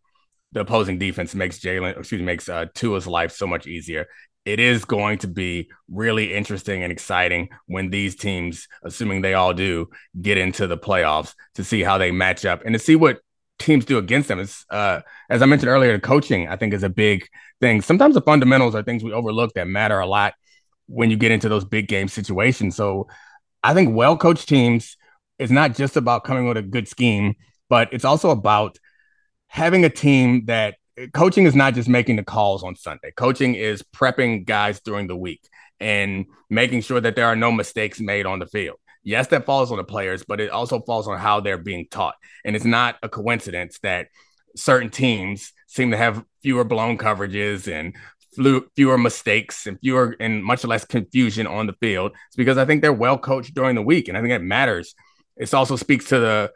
the 0.54 0.62
opposing 0.62 0.98
defense 0.98 1.36
makes 1.36 1.60
Jalen, 1.60 2.00
excuse 2.00 2.20
me, 2.20 2.26
makes 2.26 2.50
uh, 2.50 2.66
Tua's 2.74 3.06
life 3.06 3.32
so 3.32 3.46
much 3.46 3.68
easier. 3.68 4.08
It 4.48 4.62
is 4.62 4.86
going 4.86 5.18
to 5.20 5.28
be 5.28 5.70
really 5.92 6.34
interesting 6.34 6.82
and 6.82 6.90
exciting 6.90 7.50
when 7.66 7.90
these 7.90 8.16
teams, 8.16 8.70
assuming 8.82 9.22
they 9.22 9.34
all 9.34 9.54
do, 9.54 9.90
get 10.22 10.38
into 10.38 10.68
the 10.68 10.78
playoffs 10.78 11.36
to 11.56 11.66
see 11.66 11.84
how 11.84 11.98
they 11.98 12.12
match 12.12 12.46
up 12.46 12.64
and 12.64 12.74
to 12.74 12.80
see 12.80 12.96
what 12.96 13.20
teams 13.60 13.84
do 13.84 13.98
against 13.98 14.30
them. 14.30 14.40
It's 14.40 14.66
uh, 14.70 15.02
as 15.30 15.42
I 15.42 15.48
mentioned 15.48 15.70
earlier, 15.70 15.92
the 15.92 16.00
coaching 16.00 16.48
I 16.48 16.56
think 16.56 16.74
is 16.74 16.84
a 16.84 16.90
big 16.90 17.28
thing. 17.60 17.82
Sometimes 17.82 18.16
the 18.16 18.22
fundamentals 18.22 18.74
are 18.74 18.84
things 18.84 19.04
we 19.04 19.12
overlook 19.12 19.54
that 19.56 19.68
matter 19.68 20.00
a 20.00 20.08
lot 20.08 20.34
when 20.86 21.12
you 21.12 21.18
get 21.18 21.34
into 21.34 21.50
those 21.50 21.66
big 21.66 21.90
game 21.90 22.08
situations. 22.08 22.78
So 22.78 23.10
I 23.64 23.74
think 23.74 23.94
well 23.94 24.16
coached 24.16 24.48
teams 24.48 24.96
is 25.40 25.52
not 25.52 25.76
just 25.76 25.98
about 25.98 26.24
coming 26.24 26.48
with 26.48 26.56
a 26.56 26.62
good 26.62 26.88
scheme, 26.88 27.36
but 27.68 27.90
it's 27.92 28.06
also 28.06 28.30
about 28.30 28.80
having 29.48 29.84
a 29.84 29.90
team 29.90 30.46
that 30.46 30.76
coaching 31.14 31.46
is 31.46 31.56
not 31.56 31.74
just 31.74 31.90
making 31.90 32.16
the 32.16 32.24
calls 32.24 32.64
on 32.64 32.76
Sunday. 32.76 33.12
Coaching 33.16 33.56
is 33.56 33.84
prepping 33.96 34.46
guys 34.46 34.80
during 34.80 35.08
the 35.08 35.16
week 35.16 35.48
and 35.80 36.26
making 36.50 36.82
sure 36.82 37.00
that 37.00 37.16
there 37.16 37.28
are 37.28 37.36
no 37.36 37.52
mistakes 37.52 38.00
made 38.00 38.26
on 38.26 38.40
the 38.40 38.48
field. 38.48 38.78
Yes, 39.04 39.28
that 39.28 39.46
falls 39.46 39.72
on 39.72 39.78
the 39.78 39.84
players, 39.84 40.26
but 40.28 40.42
it 40.42 40.50
also 40.50 40.82
falls 40.82 41.08
on 41.08 41.18
how 41.18 41.40
they're 41.40 41.58
being 41.58 41.88
taught. 41.90 42.16
And 42.44 42.56
it's 42.56 42.66
not 42.66 42.98
a 43.04 43.10
coincidence 43.10 43.80
that 43.80 44.08
certain 44.56 44.90
teams 44.90 45.54
seem 45.68 45.92
to 45.92 45.98
have 45.98 46.26
fewer 46.42 46.64
blown 46.64 46.98
coverages 46.98 47.72
and 47.72 47.96
fewer 48.76 48.98
mistakes 48.98 49.66
and 49.66 49.80
fewer 49.80 50.16
and 50.20 50.44
much 50.44 50.64
less 50.64 50.86
confusion 50.86 51.48
on 51.48 51.68
the 51.68 51.74
field. 51.74 52.12
It's 52.28 52.36
because 52.36 52.58
I 52.58 52.66
think 52.66 52.82
they're 52.82 52.94
well 52.94 53.18
coached 53.18 53.54
during 53.54 53.76
the 53.76 53.82
week, 53.82 54.08
and 54.08 54.18
I 54.18 54.22
think 54.22 54.34
it 54.34 54.40
matters. 54.40 54.94
It 55.38 55.54
also 55.54 55.76
speaks 55.76 56.06
to 56.10 56.20
the 56.20 56.52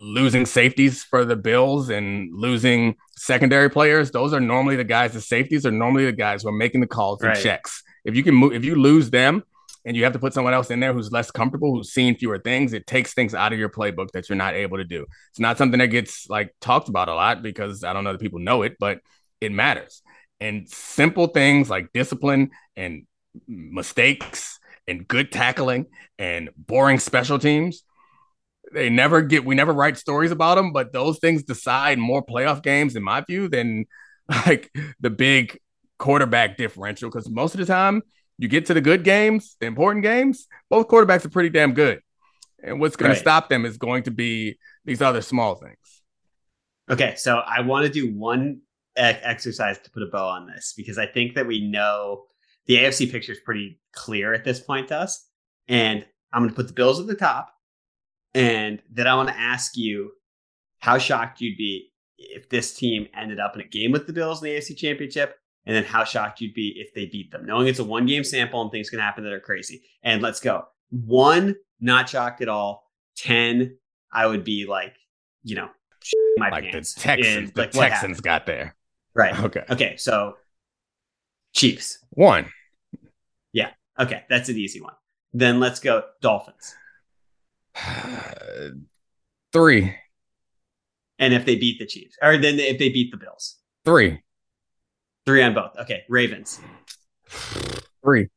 losing 0.00 0.46
safeties 0.46 1.04
for 1.04 1.24
the 1.24 1.36
Bills 1.36 1.88
and 1.90 2.34
losing 2.34 2.96
secondary 3.16 3.70
players, 3.70 4.10
those 4.10 4.32
are 4.32 4.40
normally 4.40 4.76
the 4.76 4.84
guys. 4.84 5.12
The 5.12 5.20
safeties 5.20 5.66
are 5.66 5.70
normally 5.70 6.06
the 6.06 6.12
guys 6.12 6.42
who 6.42 6.48
are 6.48 6.52
making 6.52 6.80
the 6.80 6.86
calls 6.86 7.20
and 7.22 7.28
right. 7.28 7.42
checks. 7.42 7.82
If 8.04 8.14
you 8.14 8.22
can 8.22 8.34
move, 8.34 8.52
if 8.52 8.64
you 8.64 8.74
lose 8.74 9.10
them, 9.10 9.42
and 9.86 9.96
you 9.96 10.02
have 10.02 10.12
to 10.12 10.18
put 10.18 10.34
someone 10.34 10.52
else 10.52 10.70
in 10.70 10.80
there 10.80 10.92
who's 10.92 11.12
less 11.12 11.30
comfortable, 11.30 11.72
who's 11.72 11.92
seen 11.92 12.16
fewer 12.16 12.40
things, 12.40 12.72
it 12.72 12.88
takes 12.88 13.14
things 13.14 13.34
out 13.34 13.52
of 13.52 13.58
your 13.58 13.68
playbook 13.68 14.10
that 14.10 14.28
you're 14.28 14.36
not 14.36 14.54
able 14.54 14.78
to 14.78 14.84
do. 14.84 15.06
It's 15.30 15.38
not 15.38 15.56
something 15.56 15.78
that 15.78 15.86
gets 15.86 16.28
like 16.28 16.52
talked 16.60 16.88
about 16.88 17.08
a 17.08 17.14
lot 17.14 17.40
because 17.40 17.84
I 17.84 17.92
don't 17.92 18.02
know 18.02 18.12
that 18.12 18.20
people 18.20 18.40
know 18.40 18.62
it, 18.62 18.76
but 18.80 18.98
it 19.40 19.52
matters. 19.52 20.02
And 20.40 20.68
simple 20.68 21.28
things 21.28 21.70
like 21.70 21.92
discipline 21.94 22.50
and 22.76 23.06
mistakes 23.46 24.58
and 24.88 25.06
good 25.06 25.30
tackling 25.30 25.86
and 26.18 26.50
boring 26.56 26.98
special 26.98 27.38
teams 27.38 27.84
they 28.72 28.90
never 28.90 29.22
get 29.22 29.44
we 29.44 29.54
never 29.54 29.72
write 29.72 29.96
stories 29.96 30.30
about 30.30 30.56
them, 30.56 30.72
but 30.72 30.92
those 30.92 31.18
things 31.18 31.42
decide 31.42 31.98
more 31.98 32.24
playoff 32.24 32.62
games 32.62 32.96
in 32.96 33.02
my 33.02 33.20
view 33.20 33.48
than 33.48 33.86
like 34.46 34.70
the 35.00 35.10
big 35.10 35.58
quarterback 35.98 36.56
differential 36.56 37.08
because 37.08 37.28
most 37.30 37.54
of 37.54 37.60
the 37.60 37.66
time 37.66 38.02
you 38.38 38.48
get 38.48 38.66
to 38.66 38.74
the 38.74 38.80
good 38.80 39.02
games, 39.02 39.56
the 39.60 39.66
important 39.66 40.02
games, 40.02 40.46
both 40.68 40.88
quarterbacks 40.88 41.24
are 41.24 41.30
pretty 41.30 41.48
damn 41.48 41.72
good. 41.72 42.00
And 42.62 42.80
what's 42.80 42.96
going 42.96 43.10
right. 43.10 43.14
to 43.14 43.20
stop 43.20 43.48
them 43.48 43.64
is 43.64 43.78
going 43.78 44.02
to 44.04 44.10
be 44.10 44.58
these 44.84 45.00
other 45.00 45.22
small 45.22 45.54
things. 45.54 46.02
Okay, 46.90 47.14
so 47.16 47.38
I 47.38 47.60
want 47.62 47.86
to 47.86 47.92
do 47.92 48.12
one 48.12 48.60
exercise 48.96 49.78
to 49.78 49.90
put 49.90 50.02
a 50.02 50.06
bow 50.06 50.28
on 50.28 50.46
this 50.46 50.74
because 50.76 50.98
I 50.98 51.06
think 51.06 51.34
that 51.34 51.46
we 51.46 51.68
know 51.68 52.24
the 52.66 52.76
AFC 52.76 53.10
picture 53.10 53.32
is 53.32 53.40
pretty 53.40 53.80
clear 53.92 54.32
at 54.32 54.44
this 54.44 54.60
point 54.60 54.88
to 54.88 54.96
us. 54.96 55.28
And 55.68 56.04
I'm 56.32 56.42
going 56.42 56.50
to 56.50 56.56
put 56.56 56.68
the 56.68 56.74
Bills 56.74 57.00
at 57.00 57.06
the 57.06 57.14
top 57.14 57.55
and 58.36 58.82
then 58.90 59.06
I 59.06 59.14
want 59.14 59.28
to 59.30 59.36
ask 59.36 59.76
you 59.76 60.12
how 60.78 60.98
shocked 60.98 61.40
you'd 61.40 61.56
be 61.56 61.90
if 62.18 62.48
this 62.48 62.74
team 62.74 63.08
ended 63.16 63.40
up 63.40 63.54
in 63.54 63.60
a 63.60 63.66
game 63.66 63.92
with 63.92 64.06
the 64.06 64.12
Bills 64.12 64.42
in 64.42 64.48
the 64.48 64.56
AFC 64.56 64.76
Championship, 64.76 65.36
and 65.64 65.74
then 65.74 65.84
how 65.84 66.04
shocked 66.04 66.40
you'd 66.40 66.54
be 66.54 66.74
if 66.76 66.94
they 66.94 67.06
beat 67.06 67.30
them, 67.30 67.44
knowing 67.44 67.66
it's 67.66 67.78
a 67.78 67.84
one 67.84 68.06
game 68.06 68.24
sample 68.24 68.62
and 68.62 68.70
things 68.70 68.90
can 68.90 68.98
happen 68.98 69.24
that 69.24 69.32
are 69.32 69.40
crazy. 69.40 69.82
And 70.02 70.22
let's 70.22 70.40
go. 70.40 70.66
One, 70.90 71.56
not 71.80 72.08
shocked 72.08 72.40
at 72.40 72.48
all. 72.48 72.90
10, 73.16 73.76
I 74.12 74.26
would 74.26 74.44
be 74.44 74.66
like, 74.66 74.94
you 75.42 75.56
know, 75.56 75.68
my 76.36 76.50
like 76.50 76.70
pants. 76.70 76.94
The 76.94 77.00
Texans, 77.00 77.52
the 77.52 77.62
like 77.62 77.72
Texans 77.72 78.20
got 78.20 78.46
there. 78.46 78.76
Right. 79.14 79.38
Okay. 79.40 79.64
Okay. 79.70 79.96
So 79.96 80.36
Chiefs. 81.54 81.98
One. 82.10 82.50
Yeah. 83.52 83.70
Okay. 83.98 84.22
That's 84.28 84.48
an 84.48 84.56
easy 84.56 84.80
one. 84.80 84.94
Then 85.32 85.58
let's 85.58 85.80
go 85.80 86.04
Dolphins. 86.20 86.74
Three. 89.52 89.96
And 91.18 91.32
if 91.32 91.46
they 91.46 91.56
beat 91.56 91.78
the 91.78 91.86
Chiefs, 91.86 92.16
or 92.22 92.36
then 92.36 92.58
if 92.58 92.78
they 92.78 92.90
beat 92.90 93.10
the 93.10 93.16
Bills, 93.16 93.56
three. 93.84 94.22
Three 95.24 95.42
on 95.42 95.54
both. 95.54 95.76
Okay. 95.78 96.04
Ravens. 96.08 96.60
Three. 98.04 98.28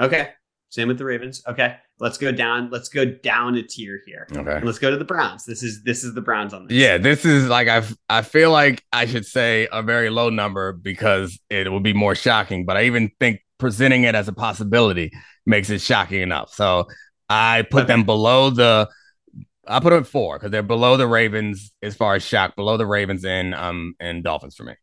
Okay. 0.00 0.30
Same 0.70 0.88
with 0.88 0.98
the 0.98 1.04
Ravens. 1.04 1.42
Okay. 1.46 1.76
Let's 1.98 2.16
go 2.16 2.32
down. 2.32 2.70
Let's 2.70 2.88
go 2.88 3.04
down 3.04 3.56
a 3.56 3.62
tier 3.62 4.00
here. 4.06 4.26
Okay. 4.34 4.56
And 4.56 4.64
let's 4.64 4.78
go 4.78 4.90
to 4.90 4.96
the 4.96 5.04
Browns. 5.04 5.44
This 5.44 5.62
is 5.62 5.82
this 5.82 6.04
is 6.04 6.14
the 6.14 6.20
Browns 6.20 6.54
on 6.54 6.66
this. 6.66 6.76
Yeah, 6.76 6.96
this 6.96 7.24
is 7.24 7.48
like 7.48 7.68
I 7.68 7.82
I 8.08 8.22
feel 8.22 8.50
like 8.50 8.82
I 8.92 9.06
should 9.06 9.26
say 9.26 9.68
a 9.70 9.82
very 9.82 10.08
low 10.08 10.30
number 10.30 10.72
because 10.72 11.38
it 11.50 11.70
would 11.70 11.82
be 11.82 11.92
more 11.92 12.14
shocking, 12.14 12.64
but 12.64 12.76
I 12.76 12.84
even 12.84 13.10
think 13.20 13.40
presenting 13.58 14.04
it 14.04 14.14
as 14.14 14.28
a 14.28 14.32
possibility 14.32 15.10
makes 15.44 15.68
it 15.68 15.80
shocking 15.80 16.22
enough. 16.22 16.54
So 16.54 16.86
I 17.30 17.62
put 17.62 17.86
them 17.86 18.04
below 18.04 18.50
the 18.50 18.88
I 19.66 19.78
put 19.78 19.90
them 19.90 20.00
at 20.00 20.06
four 20.06 20.36
because 20.38 20.50
they're 20.50 20.62
below 20.62 20.96
the 20.96 21.06
Ravens 21.06 21.72
as 21.80 21.94
far 21.94 22.16
as 22.16 22.24
shock, 22.24 22.56
below 22.56 22.76
the 22.76 22.86
Ravens 22.86 23.24
and 23.24 23.54
um 23.54 23.94
and 24.00 24.22
Dolphins 24.24 24.56
for 24.56 24.64
me. 24.64 24.74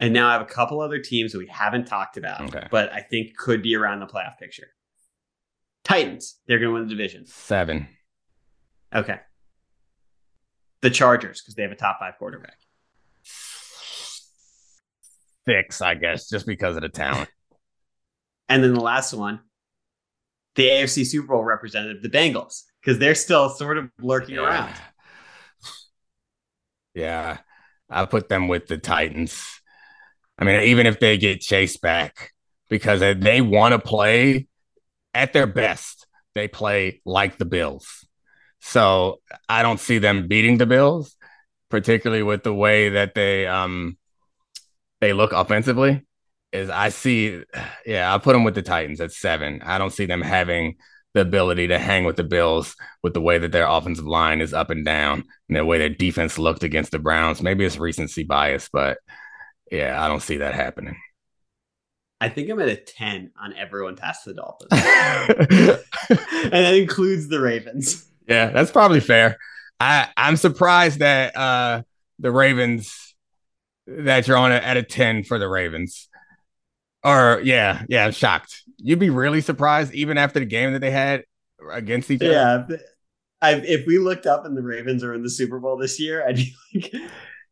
And 0.00 0.12
now 0.12 0.28
I 0.28 0.32
have 0.32 0.42
a 0.42 0.46
couple 0.46 0.80
other 0.80 0.98
teams 0.98 1.32
that 1.32 1.38
we 1.38 1.46
haven't 1.46 1.86
talked 1.86 2.16
about, 2.16 2.40
Okay. 2.42 2.66
but 2.70 2.92
I 2.92 3.00
think 3.00 3.36
could 3.36 3.62
be 3.62 3.76
around 3.76 4.00
the 4.00 4.06
playoff 4.06 4.36
picture. 4.38 4.66
Titans, 5.84 6.40
they're 6.48 6.58
going 6.58 6.70
to 6.70 6.74
win 6.74 6.82
the 6.82 6.88
division. 6.88 7.26
Seven. 7.26 7.86
Okay. 8.92 9.20
The 10.80 10.90
Chargers, 10.90 11.40
because 11.40 11.54
they 11.54 11.62
have 11.62 11.70
a 11.72 11.76
top 11.76 11.98
five 12.00 12.14
quarterback. 12.18 12.56
Six, 15.46 15.80
I 15.80 15.94
guess, 15.94 16.28
just 16.28 16.46
because 16.46 16.74
of 16.76 16.82
the 16.82 16.88
talent. 16.88 17.28
And 18.48 18.62
then 18.64 18.74
the 18.74 18.80
last 18.80 19.12
one, 19.12 19.40
the 20.54 20.68
AFC 20.68 21.06
Super 21.06 21.28
Bowl 21.28 21.44
representative, 21.44 22.02
the 22.02 22.08
Bengals, 22.08 22.62
because 22.80 22.98
they're 22.98 23.14
still 23.14 23.48
sort 23.50 23.78
of 23.78 23.90
lurking 24.00 24.38
around. 24.38 24.72
Yeah. 26.94 27.38
I 27.90 28.04
put 28.06 28.28
them 28.28 28.48
with 28.48 28.66
the 28.66 28.78
Titans. 28.78 29.42
I 30.38 30.44
mean, 30.44 30.60
even 30.62 30.86
if 30.86 31.00
they 31.00 31.18
get 31.18 31.40
chased 31.40 31.80
back, 31.80 32.32
because 32.68 33.00
they- 33.00 33.14
they 33.14 33.40
want 33.40 33.72
to 33.72 33.78
play 33.78 34.48
at 35.12 35.32
their 35.32 35.46
best, 35.46 36.06
they 36.34 36.48
play 36.48 37.00
like 37.04 37.38
the 37.38 37.44
Bills. 37.44 38.06
So 38.60 39.20
I 39.48 39.62
don't 39.62 39.78
see 39.78 39.98
them 39.98 40.26
beating 40.26 40.58
the 40.58 40.66
Bills, 40.66 41.16
particularly 41.68 42.22
with 42.22 42.42
the 42.42 42.54
way 42.54 42.88
that 42.90 43.14
they 43.14 43.46
um 43.46 43.98
they 45.00 45.12
look 45.12 45.32
offensively. 45.32 46.02
Is 46.54 46.70
I 46.70 46.90
see, 46.90 47.42
yeah, 47.84 48.14
I 48.14 48.18
put 48.18 48.32
them 48.32 48.44
with 48.44 48.54
the 48.54 48.62
Titans 48.62 49.00
at 49.00 49.10
seven. 49.10 49.60
I 49.64 49.76
don't 49.76 49.92
see 49.92 50.06
them 50.06 50.22
having 50.22 50.76
the 51.12 51.20
ability 51.20 51.68
to 51.68 51.78
hang 51.78 52.04
with 52.04 52.16
the 52.16 52.24
Bills 52.24 52.76
with 53.02 53.12
the 53.12 53.20
way 53.20 53.38
that 53.38 53.50
their 53.50 53.66
offensive 53.66 54.06
line 54.06 54.40
is 54.40 54.54
up 54.54 54.70
and 54.70 54.84
down 54.84 55.24
and 55.48 55.56
the 55.56 55.64
way 55.64 55.78
their 55.78 55.88
defense 55.88 56.38
looked 56.38 56.62
against 56.62 56.92
the 56.92 56.98
Browns. 57.00 57.42
Maybe 57.42 57.64
it's 57.64 57.76
recency 57.76 58.22
bias, 58.22 58.68
but 58.72 58.98
yeah, 59.70 60.02
I 60.02 60.06
don't 60.06 60.22
see 60.22 60.36
that 60.38 60.54
happening. 60.54 60.96
I 62.20 62.28
think 62.28 62.48
I'm 62.48 62.60
at 62.60 62.68
a 62.68 62.76
10 62.76 63.32
on 63.36 63.52
everyone 63.54 63.96
past 63.96 64.24
the 64.24 64.34
Dolphins. 64.34 64.70
and 64.72 66.52
that 66.52 66.74
includes 66.74 67.28
the 67.28 67.40
Ravens. 67.40 68.08
Yeah, 68.28 68.50
that's 68.50 68.70
probably 68.70 69.00
fair. 69.00 69.38
I 69.80 70.08
I'm 70.16 70.36
surprised 70.36 71.00
that 71.00 71.36
uh 71.36 71.82
the 72.20 72.30
Ravens 72.30 73.14
that 73.86 74.26
you're 74.26 74.36
on 74.36 74.52
a, 74.52 74.56
at 74.56 74.76
a 74.76 74.82
10 74.82 75.24
for 75.24 75.38
the 75.38 75.48
Ravens. 75.48 76.08
Or 77.04 77.40
yeah, 77.44 77.82
yeah, 77.88 78.06
I'm 78.06 78.12
shocked. 78.12 78.62
You'd 78.78 78.98
be 78.98 79.10
really 79.10 79.40
surprised 79.40 79.92
even 79.94 80.18
after 80.18 80.38
the 80.40 80.46
game 80.46 80.72
that 80.72 80.80
they 80.80 80.90
had 80.90 81.24
against 81.70 82.10
each 82.10 82.22
other. 82.22 82.30
Yeah. 82.32 82.64
if- 82.68 82.80
I, 83.42 83.56
if 83.56 83.86
we 83.86 83.98
looked 83.98 84.24
up 84.24 84.46
and 84.46 84.56
the 84.56 84.62
Ravens 84.62 85.04
are 85.04 85.12
in 85.12 85.22
the 85.22 85.28
Super 85.28 85.60
Bowl 85.60 85.76
this 85.76 86.00
year, 86.00 86.26
I'd 86.26 86.36
be 86.36 86.54
like, 86.74 86.94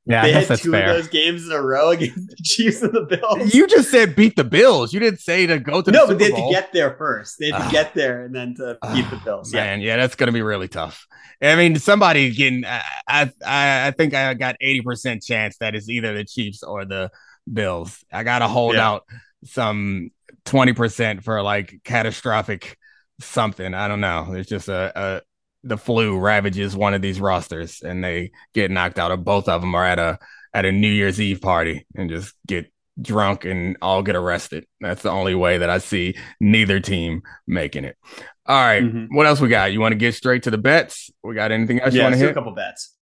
Yeah, 0.07 0.23
they 0.23 0.33
had 0.33 0.45
that's 0.47 0.63
two 0.63 0.71
fair. 0.71 0.89
of 0.89 0.97
those 0.97 1.09
games 1.09 1.45
in 1.45 1.53
a 1.53 1.61
row 1.61 1.91
against 1.91 2.29
the 2.31 2.37
Chiefs 2.43 2.81
and 2.81 2.95
the 2.95 3.03
Bills. 3.03 3.55
You 3.55 3.67
just 3.67 3.91
said 3.91 4.17
beat 4.17 4.35
the 4.35 4.43
Bills. 4.45 4.95
You 4.95 5.01
didn't 5.01 5.21
say 5.21 5.47
to 5.47 5.59
go 5.59 5.83
to 5.83 5.91
the 5.91 5.93
no, 5.93 6.07
Super 6.07 6.13
but 6.15 6.19
they 6.19 6.25
had 6.31 6.35
Bowl. 6.35 6.49
to 6.49 6.55
get 6.55 6.73
there 6.73 6.97
first. 6.97 7.37
They 7.39 7.51
had 7.51 7.67
to 7.67 7.71
get 7.71 7.93
there 7.93 8.25
and 8.25 8.35
then 8.35 8.55
to 8.55 8.79
beat 8.95 9.11
the 9.11 9.21
Bills. 9.23 9.53
Yeah. 9.53 9.65
Man, 9.65 9.81
yeah, 9.83 9.97
that's 9.99 10.15
gonna 10.15 10.33
be 10.33 10.41
really 10.41 10.69
tough. 10.69 11.07
I 11.43 11.57
mean, 11.57 11.77
somebody 11.77 12.31
getting. 12.35 12.65
I 12.65 12.83
I 13.07 13.89
I 13.89 13.91
think 13.91 14.15
I 14.15 14.33
got 14.33 14.57
eighty 14.63 14.81
percent 14.81 15.23
chance 15.23 15.59
that 15.59 15.75
it's 15.75 15.91
either 15.91 16.15
the 16.15 16.25
Chiefs 16.25 16.63
or 16.63 16.87
the 16.87 17.11
Bills. 17.53 18.03
I 18.11 18.23
gotta 18.25 18.49
hold 18.49 18.77
Yeah. 18.77 18.89
out 18.89 19.05
some 19.45 20.11
twenty 20.45 20.73
percent 20.73 21.23
for 21.25 21.43
like 21.43 21.81
catastrophic 21.85 22.77
something. 23.21 23.75
I 23.75 23.89
don't 23.89 24.01
know. 24.01 24.33
It's 24.35 24.49
just 24.49 24.69
a, 24.69 24.93
a 24.95 25.23
the 25.65 25.77
flu 25.79 26.19
ravages 26.19 26.77
one 26.77 26.95
of 26.95 27.03
these 27.03 27.21
rosters 27.21 27.83
and 27.83 28.03
they 28.03 28.33
get 28.55 28.71
knocked 28.71 28.99
out, 28.99 29.11
or 29.13 29.17
both 29.17 29.49
of 29.49 29.61
them 29.61 29.75
are 29.75 29.85
at 29.85 29.99
a 29.99 30.19
at 30.55 30.65
a 30.65 30.73
New 30.73 30.91
Year's 30.91 31.21
Eve 31.21 31.41
party 31.41 31.87
and 31.95 32.11
just 32.11 32.35
get 32.47 32.71
drunk 33.01 33.45
and 33.47 33.77
all 33.81 34.03
get 34.03 34.17
arrested. 34.17 34.67
That's 34.81 35.03
the 35.03 35.11
only 35.11 35.35
way 35.35 35.59
that 35.59 35.71
I 35.71 35.79
see 35.79 36.15
neither 36.41 36.79
team 36.79 37.23
making 37.47 37.85
it. 37.85 37.97
All 38.45 38.57
right, 38.61 38.83
Mhm. 38.83 39.07
what 39.13 39.27
else 39.27 39.41
we 39.41 39.49
got? 39.49 39.73
You 39.73 39.81
want 39.81 39.93
to 39.93 39.99
get 39.99 40.15
straight 40.15 40.43
to 40.43 40.51
the 40.51 40.59
bets? 40.59 41.11
We 41.23 41.35
got 41.35 41.53
anything 41.53 41.81
else 41.81 41.95
you 41.95 42.01
Yeah, 42.01 42.09
want 42.09 42.17
to 42.17 42.21
do 42.21 42.29
a 42.29 42.35
couple 42.35 42.53
bets. 42.55 42.95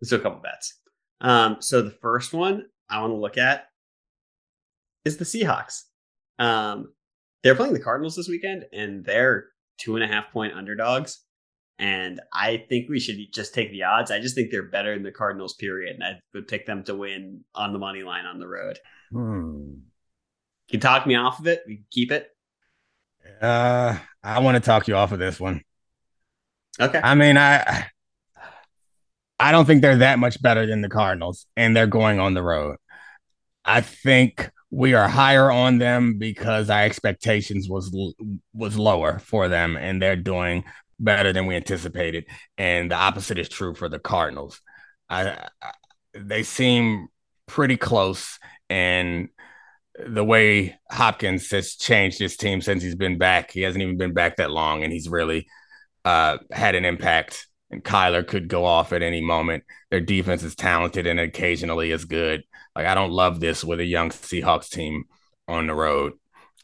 Let's 0.00 0.10
do 0.10 0.16
a 0.16 0.20
couple 0.20 0.40
bets. 0.40 0.78
Um, 1.22 1.56
so 1.60 1.80
the 1.80 1.90
first 2.02 2.34
one 2.34 2.66
I 2.90 3.00
want 3.00 3.12
to 3.12 3.16
look 3.16 3.38
at 3.38 3.66
is 5.04 5.16
the 5.16 5.24
Seahawks. 5.24 5.82
Um, 6.38 6.92
they're 7.42 7.54
playing 7.54 7.74
the 7.74 7.80
Cardinals 7.80 8.16
this 8.16 8.28
weekend, 8.28 8.64
and 8.72 9.04
they're 9.04 9.46
two 9.78 9.96
and 9.96 10.04
a 10.04 10.08
half 10.08 10.30
point 10.32 10.54
underdogs. 10.54 11.20
And 11.78 12.20
I 12.32 12.64
think 12.68 12.90
we 12.90 13.00
should 13.00 13.16
just 13.32 13.54
take 13.54 13.70
the 13.70 13.84
odds. 13.84 14.10
I 14.10 14.20
just 14.20 14.34
think 14.34 14.50
they're 14.50 14.68
better 14.68 14.94
than 14.94 15.02
the 15.02 15.10
Cardinals, 15.10 15.54
period. 15.54 15.94
And 15.94 16.04
I 16.04 16.20
would 16.34 16.46
pick 16.46 16.66
them 16.66 16.84
to 16.84 16.94
win 16.94 17.42
on 17.54 17.72
the 17.72 17.78
money 17.78 18.02
line 18.02 18.26
on 18.26 18.38
the 18.38 18.46
road. 18.46 18.78
Hmm. 19.10 19.76
You 20.68 20.72
can 20.72 20.80
talk 20.80 21.06
me 21.06 21.14
off 21.14 21.40
of 21.40 21.46
it. 21.46 21.62
We 21.66 21.76
can 21.76 21.86
keep 21.90 22.12
it. 22.12 22.28
Uh, 23.40 23.98
I 24.22 24.40
want 24.40 24.56
to 24.56 24.60
talk 24.60 24.88
you 24.88 24.94
off 24.94 25.12
of 25.12 25.18
this 25.18 25.40
one. 25.40 25.62
Okay. 26.78 27.00
I 27.02 27.14
mean, 27.14 27.38
I 27.38 27.86
I 29.38 29.52
don't 29.52 29.64
think 29.64 29.80
they're 29.80 29.96
that 29.96 30.18
much 30.18 30.40
better 30.42 30.66
than 30.66 30.82
the 30.82 30.88
Cardinals, 30.88 31.46
and 31.56 31.74
they're 31.74 31.86
going 31.86 32.20
on 32.20 32.34
the 32.34 32.42
road. 32.42 32.76
I 33.64 33.80
think 33.80 34.50
we 34.70 34.94
are 34.94 35.08
higher 35.08 35.50
on 35.50 35.78
them 35.78 36.14
because 36.18 36.70
our 36.70 36.82
expectations 36.82 37.68
was 37.68 37.94
was 38.54 38.78
lower 38.78 39.18
for 39.18 39.48
them, 39.48 39.76
and 39.76 40.00
they're 40.00 40.16
doing 40.16 40.64
better 40.98 41.32
than 41.32 41.46
we 41.46 41.56
anticipated. 41.56 42.26
And 42.56 42.90
the 42.90 42.94
opposite 42.94 43.38
is 43.38 43.48
true 43.48 43.74
for 43.74 43.88
the 43.88 43.98
Cardinals. 43.98 44.60
I, 45.08 45.48
I 45.62 45.72
they 46.14 46.42
seem 46.42 47.08
pretty 47.46 47.76
close, 47.76 48.38
and 48.68 49.28
the 49.98 50.24
way 50.24 50.78
Hopkins 50.90 51.50
has 51.50 51.74
changed 51.74 52.18
his 52.18 52.36
team 52.36 52.60
since 52.60 52.82
he's 52.82 52.94
been 52.94 53.18
back, 53.18 53.50
he 53.50 53.62
hasn't 53.62 53.82
even 53.82 53.96
been 53.98 54.14
back 54.14 54.36
that 54.36 54.50
long, 54.50 54.84
and 54.84 54.92
he's 54.92 55.08
really 55.08 55.48
uh, 56.04 56.38
had 56.50 56.74
an 56.74 56.84
impact. 56.84 57.46
And 57.70 57.84
Kyler 57.84 58.26
could 58.26 58.48
go 58.48 58.64
off 58.64 58.92
at 58.92 59.02
any 59.02 59.20
moment. 59.20 59.64
Their 59.90 60.00
defense 60.00 60.42
is 60.42 60.56
talented 60.56 61.06
and 61.06 61.20
occasionally 61.20 61.92
is 61.92 62.04
good. 62.04 62.42
Like 62.74 62.86
I 62.86 62.94
don't 62.94 63.12
love 63.12 63.40
this 63.40 63.62
with 63.64 63.80
a 63.80 63.84
young 63.84 64.10
Seahawks 64.10 64.68
team 64.68 65.04
on 65.46 65.66
the 65.66 65.74
road. 65.74 66.14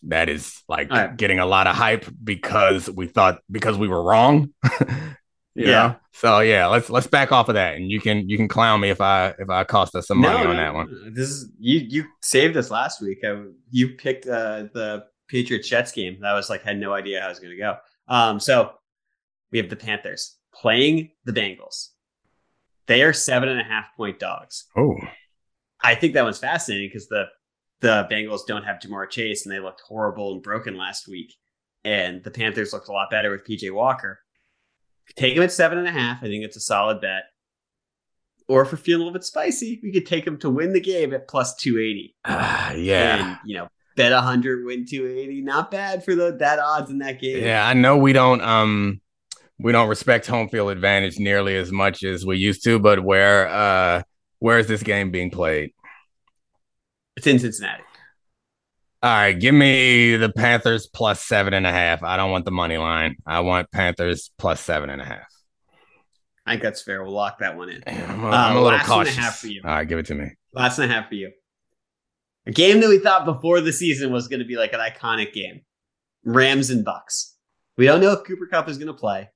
That 0.05 0.29
is 0.29 0.63
like 0.69 0.91
right. 0.91 1.17
getting 1.17 1.39
a 1.39 1.47
lot 1.47 1.67
of 1.67 1.77
hype 1.77 2.07
because 2.23 2.91
we 2.91 3.07
thought 3.07 3.41
because 3.51 3.79
we 3.79 3.89
were 3.89 4.03
wrong. 4.03 4.53
Yeah. 5.57 5.71
know? 5.71 5.97
So 6.13 6.41
yeah, 6.41 6.67
let's 6.67 6.91
let's 6.91 7.07
back 7.07 7.33
off 7.33 7.49
of 7.49 7.55
that, 7.55 7.77
and 7.77 7.91
you 7.91 8.01
can 8.01 8.29
you 8.29 8.37
can 8.37 8.49
clown 8.49 8.81
me 8.81 8.91
if 8.91 9.01
I 9.01 9.35
if 9.39 9.49
I 9.49 9.65
cost 9.65 9.95
us 9.95 10.07
some 10.07 10.19
money 10.19 10.47
on 10.47 10.57
that 10.57 10.75
one. 10.75 11.13
This 11.15 11.29
is 11.29 11.51
you. 11.59 11.81
You 11.81 12.05
saved 12.23 12.57
us 12.57 12.71
last 12.71 13.01
week. 13.01 13.19
I, 13.25 13.43
you 13.71 13.91
picked 13.97 14.27
uh, 14.27 14.65
the 14.75 15.05
Patriots 15.29 15.69
Jets 15.69 15.93
game. 15.93 16.19
That 16.21 16.35
was 16.35 16.51
like 16.51 16.63
had 16.63 16.79
no 16.79 16.93
idea 16.93 17.21
how 17.21 17.27
it 17.27 17.31
was 17.31 17.41
going 17.41 17.53
to 17.53 17.59
go. 17.59 17.77
Um, 18.09 18.39
so 18.39 18.73
we 19.51 19.59
have 19.59 19.71
the 19.71 19.77
Panthers 19.77 20.37
playing 20.61 21.11
the 21.25 21.33
Bengals. 21.33 21.89
They 22.87 23.03
are 23.03 23.13
seven 23.13 23.49
and 23.49 23.61
a 23.61 23.65
half 23.65 23.87
point 23.97 24.19
dogs. 24.19 24.67
Oh, 24.77 24.97
I 25.83 25.95
think 25.95 26.15
that 26.15 26.25
one's 26.25 26.39
fascinating 26.39 26.89
because 26.89 27.09
the 27.09 27.27
the 27.81 28.07
Bengals 28.11 28.47
don't 28.47 28.65
have 28.65 28.79
Ja'Marr 28.79 29.11
Chase 29.11 29.45
and 29.45 29.55
they 29.55 29.61
looked 29.61 29.83
horrible 29.87 30.33
and 30.33 30.43
broken 30.43 30.77
last 30.77 31.09
week, 31.09 31.35
and 31.85 32.23
the 32.25 32.31
Panthers 32.31 32.73
looked 32.73 32.89
a 32.89 32.93
lot 32.93 33.11
better 33.11 33.31
with 33.31 33.47
PJ 33.47 33.73
Walker. 33.73 34.21
Take 35.15 35.35
them 35.35 35.45
at 35.45 35.53
seven 35.53 35.79
and 35.79 35.87
a 35.87 35.93
half. 35.93 36.19
I 36.23 36.27
think 36.27 36.45
it's 36.45 36.57
a 36.57 36.61
solid 36.61 37.01
bet. 37.01 37.25
Or 38.49 38.63
if 38.63 38.71
we're 38.71 38.79
feeling 38.79 39.03
a 39.03 39.05
little 39.05 39.19
bit 39.19 39.25
spicy, 39.25 39.81
we 39.83 39.93
could 39.93 40.07
take 40.07 40.25
them 40.25 40.39
to 40.39 40.51
win 40.51 40.73
the 40.73 40.81
game 40.81 41.13
at 41.13 41.29
plus 41.29 41.55
two 41.57 41.79
eighty. 41.79 42.17
Ah, 42.25 42.73
yeah. 42.75 43.17
and 43.17 43.39
you 43.45 43.57
know, 43.57 43.69
bet 43.97 44.13
hundred, 44.13 44.65
win 44.65 44.87
two 44.89 45.07
eighty. 45.07 45.43
Not 45.43 45.71
bad 45.71 46.05
for 46.05 46.15
the 46.15 46.37
that 46.39 46.59
odds 46.61 46.91
in 46.91 46.99
that 46.99 47.21
game. 47.21 47.43
Yeah, 47.43 47.67
I 47.67 47.75
know 47.75 47.97
we 47.97 48.13
don't 48.13 48.41
um 48.41 49.01
we 49.59 49.73
don't 49.73 49.89
respect 49.89 50.27
home 50.27 50.49
field 50.49 50.71
advantage 50.71 51.19
nearly 51.19 51.57
as 51.57 51.73
much 51.73 52.03
as 52.05 52.25
we 52.27 52.37
used 52.39 52.63
to, 52.65 52.79
but 52.79 53.03
where 53.03 53.49
uh 53.49 54.03
where 54.39 54.59
is 54.59 54.67
this 54.67 54.83
game 54.83 55.11
being 55.11 55.31
played? 55.31 55.71
it's 57.17 57.27
in 57.27 57.39
Cincinnati. 57.39 57.83
All 59.03 59.11
right, 59.11 59.33
give 59.39 59.55
me 59.55 60.17
the 60.17 60.31
Panthers 60.31 60.87
plus 60.87 61.21
seven 61.23 61.55
and 61.55 61.67
a 61.67 61.73
half. 61.73 62.03
I 62.03 62.17
don't 62.17 62.31
want 62.31 62.45
the 62.45 62.51
money 62.51 62.77
line. 62.77 63.17
I 63.27 63.41
want 63.41 63.71
Panthers 63.71 64.31
plus 64.39 64.61
seven 64.61 64.91
and 64.91 65.01
a 65.01 65.05
half. 65.05 65.27
I 66.45 66.53
think 66.53 66.63
that's 66.63 66.83
fair. 66.83 67.03
We'll 67.03 67.13
lock 67.13 67.39
that 67.39 67.57
one 67.57 67.69
in. 67.71 67.83
I'm 67.87 68.25
a, 68.25 68.29
Uh, 68.29 68.31
I'm 68.31 68.57
a 68.57 68.61
little 68.61 68.79
last 68.79 68.89
one 68.89 68.99
and 69.01 69.09
a 69.09 69.11
cautious. 69.11 69.17
half 69.17 69.39
for 69.39 69.47
you. 69.49 69.63
All 69.65 69.71
right, 69.71 69.89
give 69.89 69.99
it 69.99 70.07
to 70.07 70.15
me. 70.15 70.31
Last 70.55 70.79
and 70.79 70.91
a 70.91 70.95
half 70.95 71.09
for 71.09 71.15
you. 71.15 71.31
A 72.47 72.53
game 72.53 72.81
that 72.81 72.89
we 72.89 72.99
thought 72.99 73.25
before 73.25 73.61
the 73.61 73.73
season 73.73 74.13
was 74.13 74.29
going 74.29 74.41
to 74.41 74.47
be 74.47 74.57
like 74.57 74.73
an 74.73 74.81
iconic 74.81 75.33
game. 75.33 75.63
Rams 76.25 76.71
and 76.71 76.85
Bucks. 76.85 77.37
We 77.77 77.87
don't 77.87 78.01
know 78.01 78.13
if 78.13 78.25
Cooper 78.25 78.47
Kupp 78.51 78.69
is 78.69 78.79
going 78.79 78.87
to 78.89 78.95
play. 78.95 79.29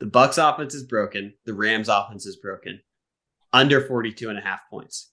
The 0.00 0.06
Bucks 0.06 0.38
offense 0.38 0.74
is 0.74 0.84
broken. 0.84 1.34
The 1.44 1.54
Rams 1.54 1.88
offense 1.88 2.26
is 2.26 2.36
broken. 2.36 2.80
Under 3.52 3.80
42 3.80 4.28
and 4.28 4.38
a 4.38 4.42
half 4.42 4.60
points. 4.68 5.10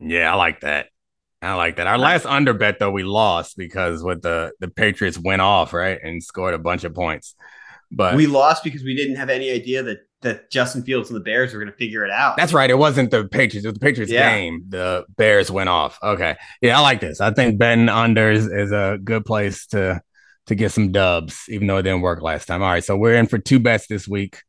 Yeah, 0.00 0.32
I 0.32 0.36
like 0.36 0.60
that. 0.60 0.86
I 1.40 1.54
like 1.54 1.76
that. 1.76 1.86
Our 1.86 1.98
last 1.98 2.26
under 2.26 2.52
bet 2.52 2.78
though 2.78 2.90
we 2.90 3.04
lost 3.04 3.56
because 3.56 4.02
with 4.02 4.22
the 4.22 4.52
the 4.58 4.68
Patriots 4.68 5.18
went 5.18 5.40
off 5.40 5.72
right 5.72 5.98
and 6.02 6.22
scored 6.22 6.54
a 6.54 6.58
bunch 6.58 6.84
of 6.84 6.94
points. 6.94 7.34
But 7.90 8.16
we 8.16 8.26
lost 8.26 8.64
because 8.64 8.82
we 8.82 8.96
didn't 8.96 9.16
have 9.16 9.30
any 9.30 9.50
idea 9.50 9.82
that 9.84 9.98
that 10.22 10.50
Justin 10.50 10.82
Fields 10.82 11.10
and 11.10 11.16
the 11.16 11.22
Bears 11.22 11.52
were 11.52 11.60
going 11.60 11.70
to 11.70 11.76
figure 11.78 12.04
it 12.04 12.10
out. 12.10 12.36
That's 12.36 12.52
right. 12.52 12.68
It 12.68 12.78
wasn't 12.78 13.12
the 13.12 13.28
Patriots. 13.28 13.64
It 13.64 13.68
was 13.68 13.74
the 13.74 13.80
Patriots 13.80 14.10
yeah. 14.10 14.36
game. 14.36 14.64
The 14.68 15.04
Bears 15.16 15.48
went 15.48 15.68
off. 15.68 15.96
Okay. 16.02 16.36
Yeah, 16.60 16.78
I 16.78 16.80
like 16.80 17.00
this. 17.00 17.20
I 17.20 17.32
think 17.32 17.58
Ben 17.58 17.86
unders 17.86 18.52
is 18.52 18.72
a 18.72 18.98
good 19.02 19.24
place 19.24 19.66
to 19.68 20.02
to 20.48 20.54
get 20.54 20.72
some 20.72 20.92
dubs, 20.92 21.44
even 21.48 21.66
though 21.66 21.78
it 21.78 21.82
didn't 21.82 22.02
work 22.02 22.20
last 22.22 22.46
time. 22.46 22.62
All 22.62 22.68
right. 22.68 22.84
So 22.84 22.96
we're 22.96 23.14
in 23.14 23.26
for 23.26 23.38
two 23.38 23.58
bets 23.58 23.86
this 23.86 24.08
week. 24.08 24.42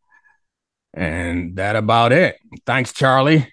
And 0.93 1.55
that 1.57 1.75
about 1.75 2.11
it. 2.11 2.37
Thanks, 2.65 2.91
Charlie. 2.91 3.47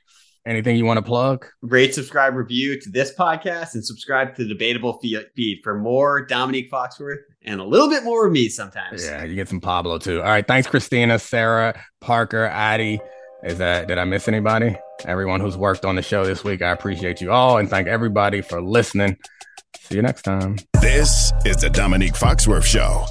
Anything 0.47 0.77
you 0.77 0.85
want 0.85 0.99
to 0.99 1.03
plug? 1.03 1.45
Rate, 1.61 1.93
subscribe, 1.93 2.35
review 2.35 2.81
to 2.81 2.91
this 2.91 3.13
podcast, 3.13 3.75
and 3.75 3.85
subscribe 3.85 4.37
to 4.37 4.45
the 4.45 4.49
Debatable 4.49 5.01
feed 5.01 5.59
for 5.65 5.77
more 5.77 6.25
Domonique 6.25 6.71
Foxworth 6.71 7.19
and 7.43 7.61
a 7.61 7.65
little 7.65 7.89
bit 7.89 8.05
more 8.05 8.27
of 8.27 8.33
me 8.33 8.49
sometimes. 8.49 9.05
Yeah, 9.05 9.25
you 9.25 9.35
get 9.35 9.49
some 9.49 9.61
Pablo 9.61 9.99
too. 9.99 10.19
All 10.19 10.29
right, 10.29 10.47
thanks, 10.47 10.69
Christina, 10.69 11.19
Sarah, 11.19 11.79
Parker, 12.01 12.45
Addie. 12.45 13.01
Is 13.43 13.59
that 13.59 13.89
did 13.89 13.99
I 13.99 14.05
miss 14.05 14.29
anybody? 14.29 14.77
Everyone 15.05 15.41
who's 15.41 15.57
worked 15.57 15.85
on 15.85 15.97
the 15.97 16.03
show 16.03 16.25
this 16.25 16.45
week, 16.45 16.63
I 16.63 16.71
appreciate 16.71 17.21
you 17.21 17.33
all, 17.33 17.59
and 17.59 17.69
thank 17.69 17.89
everybody 17.89 18.41
for 18.41 18.63
listening. 18.63 19.17
See 19.81 19.97
you 19.97 20.03
next 20.03 20.22
time. 20.22 20.57
This 20.81 21.33
is 21.45 21.57
the 21.57 21.68
Domonique 21.68 22.16
Foxworth 22.16 22.64
Show. 22.64 23.05